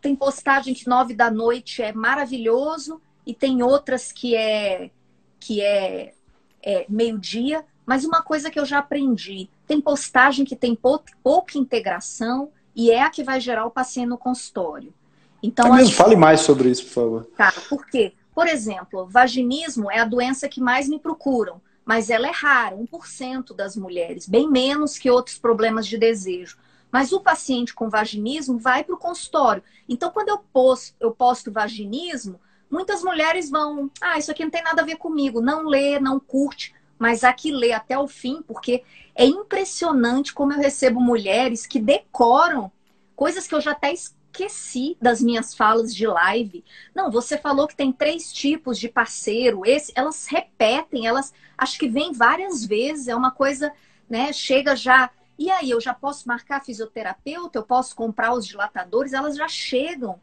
tem 0.00 0.16
postagem 0.16 0.72
que 0.72 0.88
nove 0.88 1.12
da 1.12 1.30
noite 1.30 1.82
é 1.82 1.92
maravilhoso 1.92 2.98
e 3.26 3.34
tem 3.34 3.62
outras 3.62 4.10
que 4.10 4.34
é 4.34 4.90
que 5.38 5.60
é, 5.60 6.14
é 6.62 6.86
meio-dia. 6.88 7.62
Mas 7.84 8.04
uma 8.04 8.22
coisa 8.22 8.50
que 8.50 8.58
eu 8.58 8.64
já 8.64 8.78
aprendi, 8.78 9.50
tem 9.66 9.80
postagem 9.80 10.46
que 10.46 10.56
tem 10.56 10.74
pouca 10.74 11.58
integração 11.58 12.50
e 12.74 12.90
é 12.90 13.02
a 13.02 13.10
que 13.10 13.22
vai 13.22 13.38
gerar 13.38 13.66
o 13.66 13.70
paciente 13.70 14.08
no 14.08 14.16
consultório. 14.16 14.94
Então, 15.42 15.66
é 15.66 15.78
mesmo, 15.78 15.94
fale 15.94 16.16
mais 16.16 16.40
sobre 16.40 16.70
isso, 16.70 16.84
por 16.84 16.92
favor. 16.92 17.24
Tá, 17.36 17.52
por 17.68 17.84
quê? 17.86 18.14
Por 18.32 18.46
exemplo, 18.46 19.06
vaginismo 19.06 19.90
é 19.90 19.98
a 19.98 20.04
doença 20.06 20.48
que 20.48 20.60
mais 20.60 20.88
me 20.88 20.98
procuram, 20.98 21.60
mas 21.84 22.10
ela 22.10 22.28
é 22.28 22.30
rara, 22.30 22.76
1% 22.76 23.54
das 23.54 23.76
mulheres, 23.76 24.28
bem 24.28 24.48
menos 24.48 24.98
que 24.98 25.10
outros 25.10 25.38
problemas 25.38 25.86
de 25.86 25.98
desejo. 25.98 26.56
Mas 26.90 27.12
o 27.12 27.20
paciente 27.20 27.74
com 27.74 27.88
vaginismo 27.88 28.58
vai 28.58 28.84
para 28.84 28.94
o 28.94 28.98
consultório. 28.98 29.62
Então, 29.88 30.10
quando 30.10 30.28
eu 30.28 30.38
posto, 30.38 30.94
eu 31.00 31.10
posto 31.10 31.50
vaginismo, 31.50 32.38
muitas 32.70 33.02
mulheres 33.02 33.50
vão, 33.50 33.90
ah, 34.00 34.18
isso 34.18 34.30
aqui 34.30 34.44
não 34.44 34.50
tem 34.50 34.62
nada 34.62 34.82
a 34.82 34.84
ver 34.84 34.96
comigo, 34.96 35.40
não 35.40 35.66
lê, 35.66 35.98
não 35.98 36.20
curte, 36.20 36.74
mas 36.98 37.24
aqui 37.24 37.50
lê 37.50 37.72
até 37.72 37.98
o 37.98 38.06
fim, 38.06 38.42
porque 38.42 38.84
é 39.14 39.24
impressionante 39.24 40.32
como 40.32 40.52
eu 40.52 40.58
recebo 40.58 41.00
mulheres 41.00 41.66
que 41.66 41.80
decoram 41.80 42.70
coisas 43.16 43.46
que 43.46 43.54
eu 43.54 43.60
já 43.60 43.72
até 43.72 43.92
esqueci 44.32 44.96
das 45.00 45.20
minhas 45.22 45.54
falas 45.54 45.94
de 45.94 46.06
live. 46.06 46.64
Não, 46.94 47.10
você 47.10 47.36
falou 47.36 47.68
que 47.68 47.76
tem 47.76 47.92
três 47.92 48.32
tipos 48.32 48.78
de 48.78 48.88
parceiro, 48.88 49.62
esse, 49.66 49.92
elas 49.94 50.26
repetem, 50.26 51.06
elas 51.06 51.32
acho 51.56 51.78
que 51.78 51.88
vêm 51.88 52.12
várias 52.12 52.64
vezes, 52.64 53.08
é 53.08 53.14
uma 53.14 53.30
coisa, 53.30 53.72
né, 54.08 54.32
chega 54.32 54.74
já 54.74 55.10
e 55.38 55.50
aí, 55.50 55.70
eu 55.70 55.80
já 55.80 55.92
posso 55.92 56.28
marcar 56.28 56.64
fisioterapeuta, 56.64 57.58
eu 57.58 57.64
posso 57.64 57.96
comprar 57.96 58.32
os 58.32 58.46
dilatadores, 58.46 59.12
elas 59.12 59.36
já 59.36 59.48
chegam 59.48 60.20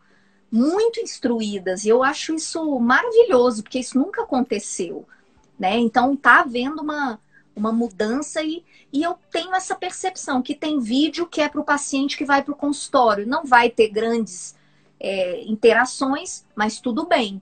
muito 0.51 0.99
instruídas. 0.99 1.84
E 1.84 1.89
eu 1.89 2.03
acho 2.03 2.34
isso 2.34 2.80
maravilhoso, 2.80 3.64
porque 3.64 3.80
isso 3.80 3.99
nunca 3.99 4.22
aconteceu. 4.24 5.05
Né? 5.60 5.78
Então, 5.78 6.16
tá 6.16 6.39
havendo 6.39 6.82
uma, 6.82 7.20
uma 7.60 7.72
mudança 7.72 8.41
e, 8.41 8.64
e 8.91 9.03
eu 9.03 9.18
tenho 9.32 9.53
essa 9.53 9.76
percepção 9.76 10.41
que 10.41 10.55
tem 10.55 10.80
vídeo 10.80 11.28
que 11.28 11.41
é 11.41 11.49
para 11.49 11.62
o 11.62 11.66
paciente 11.66 12.18
que 12.18 12.26
vai 12.26 12.43
para 12.43 12.53
o 12.53 12.57
consultório. 12.57 13.28
Não 13.28 13.45
vai 13.45 13.70
ter 13.70 13.89
grandes 13.89 14.55
é, 14.99 15.43
interações, 15.43 16.45
mas 16.55 16.80
tudo 16.80 17.05
bem. 17.05 17.41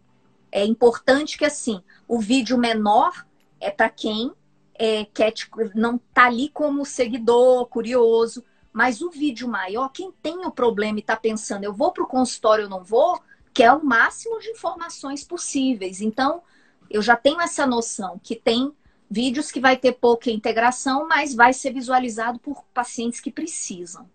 É 0.52 0.66
importante 0.66 1.38
que, 1.38 1.46
assim, 1.46 1.82
o 2.08 2.20
vídeo 2.20 2.58
menor 2.58 3.26
é 3.60 3.70
para 3.70 3.90
quem 3.90 4.32
é, 4.76 5.06
quer 5.06 5.34
não 5.76 5.98
tá 6.14 6.26
ali 6.26 6.50
como 6.50 6.86
seguidor, 6.86 7.68
curioso, 7.68 8.44
mas 8.72 9.02
o 9.02 9.10
vídeo 9.10 9.48
maior, 9.48 9.90
quem 9.90 10.12
tem 10.22 10.46
o 10.46 10.52
problema 10.52 11.00
e 11.00 11.02
está 11.02 11.16
pensando, 11.16 11.64
eu 11.64 11.74
vou 11.74 11.92
para 11.92 12.04
o 12.04 12.08
consultório 12.08 12.66
ou 12.66 12.70
não 12.70 12.84
vou, 12.84 13.20
quer 13.54 13.72
o 13.74 13.84
máximo 13.84 14.40
de 14.40 14.50
informações 14.50 15.24
possíveis. 15.24 16.00
Então, 16.00 16.44
eu 16.90 17.02
já 17.02 17.16
tenho 17.16 17.42
essa 17.42 17.66
noção 17.66 18.20
que 18.24 18.36
tem 18.36 18.72
vídeos 19.10 19.52
que 19.52 19.60
vai 19.60 19.78
ter 19.78 19.94
pouca 19.94 20.30
integração, 20.30 21.08
mas 21.08 21.34
vai 21.34 21.54
ser 21.54 21.74
visualizado 21.74 22.40
por 22.40 22.64
pacientes 22.74 23.20
que 23.20 23.32
precisam. 23.32 24.06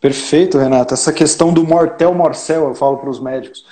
Perfeito, 0.00 0.58
Renata. 0.58 0.94
Essa 0.94 1.12
questão 1.12 1.52
do 1.52 1.64
mortel 1.64 2.14
morcel, 2.14 2.68
eu 2.68 2.74
falo 2.74 2.98
para 2.98 3.10
os 3.10 3.20
médicos, 3.20 3.64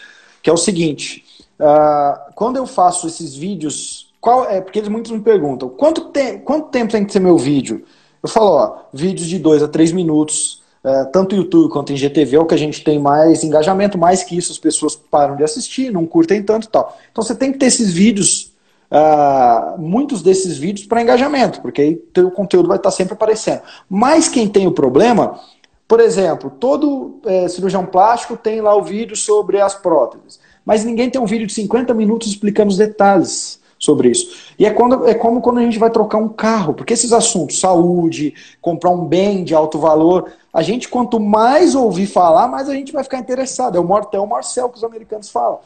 que 0.43 0.49
é 0.49 0.53
o 0.53 0.57
seguinte: 0.57 1.25
uh, 1.61 2.33
quando 2.35 2.57
eu 2.57 2.67
faço 2.67 3.07
esses 3.07 3.35
vídeos 3.35 4.13
qual 4.23 4.49
é? 4.49 4.61
Porque 4.61 4.79
eles 4.79 4.89
muitos 4.89 5.11
me 5.11 5.21
perguntam, 5.21 5.69
quanto, 5.69 6.13
te, 6.13 6.39
quanto 6.39 6.69
tempo 6.69 6.93
tem 6.93 7.05
que 7.05 7.13
ser 7.13 7.19
meu 7.19 7.37
vídeo? 7.37 7.83
Eu 8.23 8.29
falo, 8.29 8.53
ó, 8.53 8.77
vídeos 8.95 9.27
de 9.29 9.37
2 9.37 9.65
a 9.65 9.69
3 9.69 9.91
minutos, 9.91 10.63
é, 10.85 11.07
tanto 11.07 11.35
YouTube 11.35 11.73
quanto 11.73 11.93
em 11.93 11.97
GTV 11.97 12.37
é 12.37 12.39
o 12.39 12.47
que 12.47 12.55
a 12.55 12.59
gente 12.59 12.85
tem 12.85 13.01
mais 13.01 13.43
engajamento, 13.43 13.99
mais 13.99 14.23
que 14.23 14.39
isso 14.39 14.53
as 14.53 14.59
pessoas 14.59 14.95
param 14.95 15.35
de 15.35 15.43
assistir, 15.43 15.91
não 15.91 16.07
curtem 16.07 16.41
tanto 16.41 16.69
e 16.69 16.71
tal. 16.71 16.97
Então 17.11 17.25
você 17.25 17.35
tem 17.35 17.51
que 17.51 17.59
ter 17.59 17.67
esses 17.67 17.93
vídeos, 17.93 18.52
uh, 18.93 19.81
muitos 19.81 20.23
desses 20.23 20.59
vídeos 20.59 20.87
para 20.87 21.01
engajamento, 21.01 21.61
porque 21.63 21.81
aí 21.81 22.03
o 22.23 22.31
conteúdo 22.31 22.69
vai 22.69 22.77
estar 22.77 22.91
sempre 22.91 23.15
aparecendo. 23.15 23.63
Mas 23.89 24.29
quem 24.29 24.47
tem 24.47 24.67
o 24.67 24.73
problema, 24.73 25.41
por 25.89 25.99
exemplo, 25.99 26.51
todo 26.61 27.21
é, 27.25 27.49
cirurgião 27.49 27.87
plástico 27.87 28.37
tem 28.37 28.61
lá 28.61 28.75
o 28.77 28.83
vídeo 28.83 29.17
sobre 29.17 29.61
as 29.61 29.75
próteses, 29.75 30.39
mas 30.65 30.85
ninguém 30.85 31.09
tem 31.09 31.21
um 31.21 31.27
vídeo 31.27 31.47
de 31.47 31.55
50 31.55 31.95
minutos 31.95 32.29
explicando 32.29 32.71
os 32.71 32.77
detalhes 32.77 33.61
sobre 33.79 34.11
isso. 34.11 34.53
E 34.57 34.65
é, 34.65 34.71
quando, 34.71 35.09
é 35.09 35.15
como 35.15 35.41
quando 35.41 35.59
a 35.59 35.63
gente 35.63 35.79
vai 35.79 35.91
trocar 35.91 36.19
um 36.19 36.29
carro, 36.29 36.73
porque 36.73 36.93
esses 36.93 37.13
assuntos, 37.13 37.59
saúde, 37.59 38.33
comprar 38.61 38.91
um 38.91 39.05
bem 39.05 39.43
de 39.43 39.55
alto 39.55 39.77
valor, 39.77 40.33
a 40.53 40.63
gente, 40.63 40.89
quanto 40.89 41.19
mais 41.19 41.75
ouvir 41.75 42.07
falar, 42.07 42.47
mais 42.47 42.69
a 42.69 42.75
gente 42.75 42.93
vai 42.93 43.03
ficar 43.03 43.19
interessado. 43.19 43.77
É 43.77 43.81
o 43.81 43.85
mortel 43.85 44.25
Marcel 44.25 44.69
que 44.69 44.77
os 44.77 44.85
americanos 44.85 45.31
falam. 45.31 45.59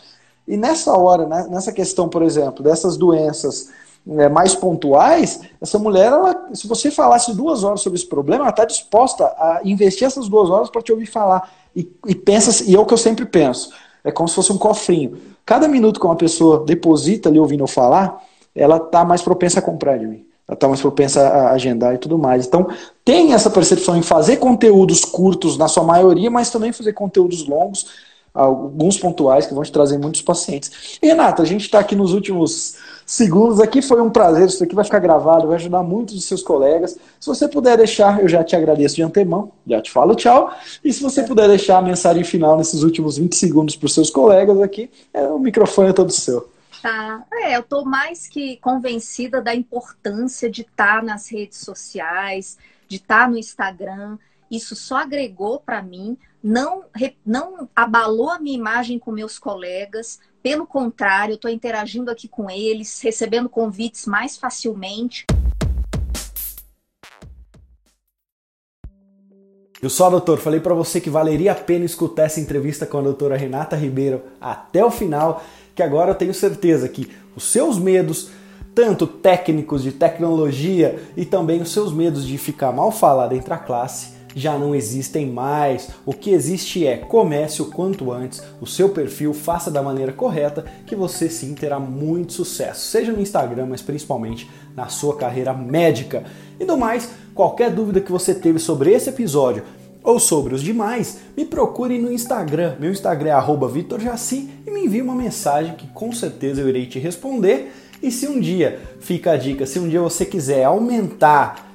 E 0.47 0.57
nessa 0.57 0.97
hora, 0.97 1.27
né, 1.27 1.47
nessa 1.51 1.73
questão, 1.73 2.09
por 2.09 2.23
exemplo, 2.23 2.63
dessas 2.63 2.97
doenças 2.97 3.71
é, 4.09 4.29
mais 4.29 4.55
pontuais, 4.55 5.41
essa 5.61 5.79
mulher, 5.79 6.07
ela, 6.07 6.49
se 6.55 6.69
você 6.69 6.91
falasse 6.91 7.35
duas 7.35 7.65
horas 7.65 7.81
sobre 7.81 7.99
esse 7.99 8.07
problema, 8.07 8.45
ela 8.45 8.51
está 8.51 8.65
disposta 8.65 9.25
a 9.25 9.61
investir 9.65 10.07
essas 10.07 10.29
duas 10.29 10.49
horas 10.49 10.71
para 10.71 10.83
te 10.83 10.93
ouvir 10.93 11.07
falar. 11.07 11.51
E, 11.75 11.91
e 12.07 12.15
pensa, 12.15 12.65
e 12.65 12.75
é 12.75 12.79
o 12.79 12.87
que 12.87 12.95
eu 12.95 12.99
sempre 12.99 13.27
penso, 13.27 13.71
é 14.05 14.13
como 14.13 14.29
se 14.29 14.35
fosse 14.35 14.53
um 14.53 14.59
cofrinho. 14.59 15.19
Cada 15.45 15.67
minuto 15.67 15.99
que 15.99 16.07
uma 16.07 16.17
pessoa 16.17 16.65
deposita 16.65 17.29
ali 17.29 17.39
ouvindo 17.39 17.65
eu 17.65 17.69
falar, 17.69 18.23
ela 18.55 18.77
está 18.77 19.05
mais 19.05 19.23
propensa 19.23 19.59
a 19.59 19.63
comprar 19.63 19.99
de 19.99 20.07
mim. 20.07 20.25
Ela 20.49 20.55
está 20.55 20.69
mais 20.69 20.81
propensa 20.81 21.21
a 21.21 21.51
agendar 21.51 21.95
e 21.95 21.99
tudo 21.99 22.17
mais. 22.17 22.47
Então, 22.47 22.69
tem 23.05 23.33
essa 23.33 23.51
percepção 23.51 23.97
em 23.97 24.03
fazer 24.03 24.37
conteúdos 24.37 25.05
curtos 25.05 25.59
na 25.59 25.67
sua 25.67 25.83
maioria, 25.83 26.31
mas 26.31 26.51
também 26.51 26.73
fazer 26.73 26.93
conteúdos 26.93 27.47
longos, 27.47 27.87
alguns 28.37 28.99
pontuais 28.99 29.47
que 29.47 29.55
vão 29.55 29.63
te 29.63 29.73
trazer 29.73 29.99
muitos 29.99 30.23
pacientes. 30.23 30.99
E, 31.03 31.07
Renata, 31.07 31.43
a 31.43 31.47
gente 31.47 31.63
está 31.63 31.79
aqui 31.79 31.97
nos 31.97 32.13
últimos 32.13 32.77
segundos 33.07 33.61
aqui. 33.61 33.81
Foi 33.81 34.01
um 34.01 34.11
prazer. 34.11 34.47
Isso 34.47 34.63
aqui 34.63 34.75
vai 34.75 34.85
ficar 34.85 34.99
gravado, 34.99 35.47
vai 35.47 35.57
ajudar 35.57 35.83
muitos 35.83 36.15
dos 36.15 36.25
seus 36.25 36.43
colegas. 36.43 36.99
Se 37.21 37.27
você 37.27 37.49
puder 37.49 37.77
deixar, 37.77 38.21
eu 38.21 38.29
já 38.29 38.45
te 38.45 38.55
agradeço 38.55 38.97
de 38.97 39.03
antemão, 39.03 39.53
já 39.67 39.81
te 39.81 39.91
falo 39.91 40.15
tchau. 40.15 40.53
E 40.85 40.93
se 40.93 41.03
você 41.03 41.23
puder 41.23 41.49
deixar 41.49 41.79
a 41.79 41.83
mensagem 41.83 42.25
final 42.25 42.57
nesses 42.57 42.83
últimos 42.83 43.17
20 43.17 43.35
segundos 43.35 43.77
para 43.77 43.87
os 43.87 43.95
seus 43.95 44.11
colegas 44.11 44.61
aqui, 44.61 44.91
é, 45.15 45.23
o 45.29 45.39
microfone 45.39 45.91
é 45.91 45.93
todo 45.93 46.11
seu. 46.13 46.51
Tá. 46.83 47.25
É, 47.33 47.57
eu 47.57 47.61
estou 47.61 47.85
mais 47.85 48.29
que 48.29 48.57
convencida 48.59 49.41
da 49.41 49.55
importância 49.55 50.51
de 50.51 50.63
estar 50.63 51.01
tá 51.01 51.03
nas 51.03 51.31
redes 51.31 51.59
sociais, 51.59 52.59
de 52.89 52.97
estar 52.97 53.25
tá 53.25 53.29
no 53.29 53.39
Instagram. 53.39 54.19
Isso 54.51 54.77
só 54.77 54.99
agregou 54.99 55.59
para 55.59 55.83
mim, 55.83 56.17
não, 56.47 56.85
não 57.25 57.69
abalou 57.75 58.31
a 58.31 58.39
minha 58.39 58.57
imagem 58.57 59.01
com 59.01 59.11
meus 59.11 59.37
colegas, 59.37 60.21
pelo 60.41 60.65
contrário, 60.65 61.33
eu 61.33 61.35
estou 61.35 61.51
interagindo 61.51 62.09
aqui 62.09 62.29
com 62.29 62.49
eles, 62.49 63.01
recebendo 63.01 63.49
convites 63.49 64.07
mais 64.07 64.37
facilmente. 64.37 65.27
Eu 69.83 69.91
só, 69.91 70.09
doutor, 70.09 70.39
falei 70.39 70.61
para 70.61 70.73
você 70.73 71.01
que 71.01 71.11
valeria 71.11 71.51
a 71.51 71.57
pena 71.57 71.85
escutar 71.85 72.27
essa 72.27 72.39
entrevista 72.39 72.87
com 72.87 72.99
a 72.99 73.03
doutora 73.03 73.37
Renata 73.37 73.75
Ribeiro 73.75 74.23
até 74.41 74.85
o 74.85 74.91
final, 74.91 75.43
que 75.75 75.83
agora 75.83 76.13
eu 76.13 76.15
tenho 76.15 76.33
certeza 76.33 76.89
que 76.89 77.11
os 77.35 77.43
seus 77.43 77.77
medos, 77.77 78.31
tanto 78.73 79.05
técnicos 79.05 79.83
de 79.83 79.91
tecnologia 79.91 81.03
e 81.17 81.25
também 81.25 81.61
os 81.61 81.73
seus 81.73 81.93
medos 81.93 82.25
de 82.25 82.39
ficar 82.39 82.71
mal 82.71 82.93
falado 82.93 83.33
entre 83.33 83.53
a 83.53 83.59
classe, 83.59 84.16
já 84.37 84.59
não 84.59 84.75
existem 84.75 85.27
mais. 85.27 85.89
O 86.05 86.13
que 86.13 86.31
existe 86.31 86.87
é 86.87 86.99
comece 86.99 87.63
o 87.63 87.71
quanto 87.71 88.13
antes 88.13 88.43
o 88.61 88.67
seu 88.67 88.91
perfil, 88.91 89.33
faça 89.33 89.71
da 89.71 89.83
maneira 89.83 90.13
correta, 90.13 90.63
que 90.85 90.95
você 90.95 91.31
sim 91.31 91.55
terá 91.55 91.81
muito 91.81 92.35
sucesso, 92.35 92.87
seja 92.87 93.13
no 93.13 93.23
Instagram, 93.23 93.69
mas 93.71 93.81
principalmente 93.81 94.49
na 94.77 94.89
sua 94.89 95.17
carreira 95.17 95.55
médica. 95.55 96.25
E 96.61 96.67
do 96.67 96.77
mais, 96.77 97.09
qualquer 97.35 97.71
dúvida 97.71 97.99
que 97.99 98.13
você 98.13 98.35
teve 98.35 98.59
sobre 98.59 98.93
esse 98.93 99.09
episódio 99.09 99.63
ou 100.05 100.21
sobre 100.21 100.55
os 100.55 100.63
demais, 100.63 101.19
me 101.35 101.47
procure 101.47 101.99
no 101.99 102.13
Instagram. 102.13 102.77
Meu 102.79 102.93
Instagram 102.93 103.31
é 103.31 103.69
VitorJaci 103.69 104.51
e 104.67 104.71
me 104.71 104.85
envie 104.85 105.01
uma 105.01 105.15
mensagem 105.15 105.75
que 105.75 105.87
com 105.89 106.13
certeza 106.13 106.61
eu 106.61 106.69
irei 106.69 106.87
te 106.87 106.99
responder. 106.99 107.73
E 108.03 108.11
se 108.11 108.29
um 108.29 108.39
dia, 108.39 108.79
fica 109.01 109.33
a 109.33 109.37
dica, 109.39 109.65
se 109.65 109.79
um 109.79 109.89
dia 109.89 110.01
você 110.01 110.27
quiser 110.27 110.65
aumentar 110.65 111.73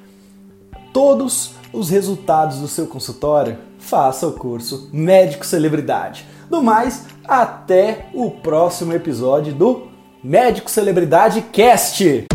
todos 0.94 1.56
os 1.74 1.90
resultados 1.90 2.60
do 2.60 2.68
seu 2.68 2.88
consultório, 2.88 3.58
faça 3.80 4.28
o 4.28 4.34
curso 4.34 4.90
Médico 4.92 5.46
Celebridade. 5.46 6.26
No 6.50 6.62
mais, 6.62 7.06
até 7.26 8.10
o 8.14 8.32
próximo 8.32 8.94
episódio 8.94 9.54
do 9.54 9.88
Médico 10.24 10.70
Celebridade 10.70 11.42
Cast. 11.52 12.31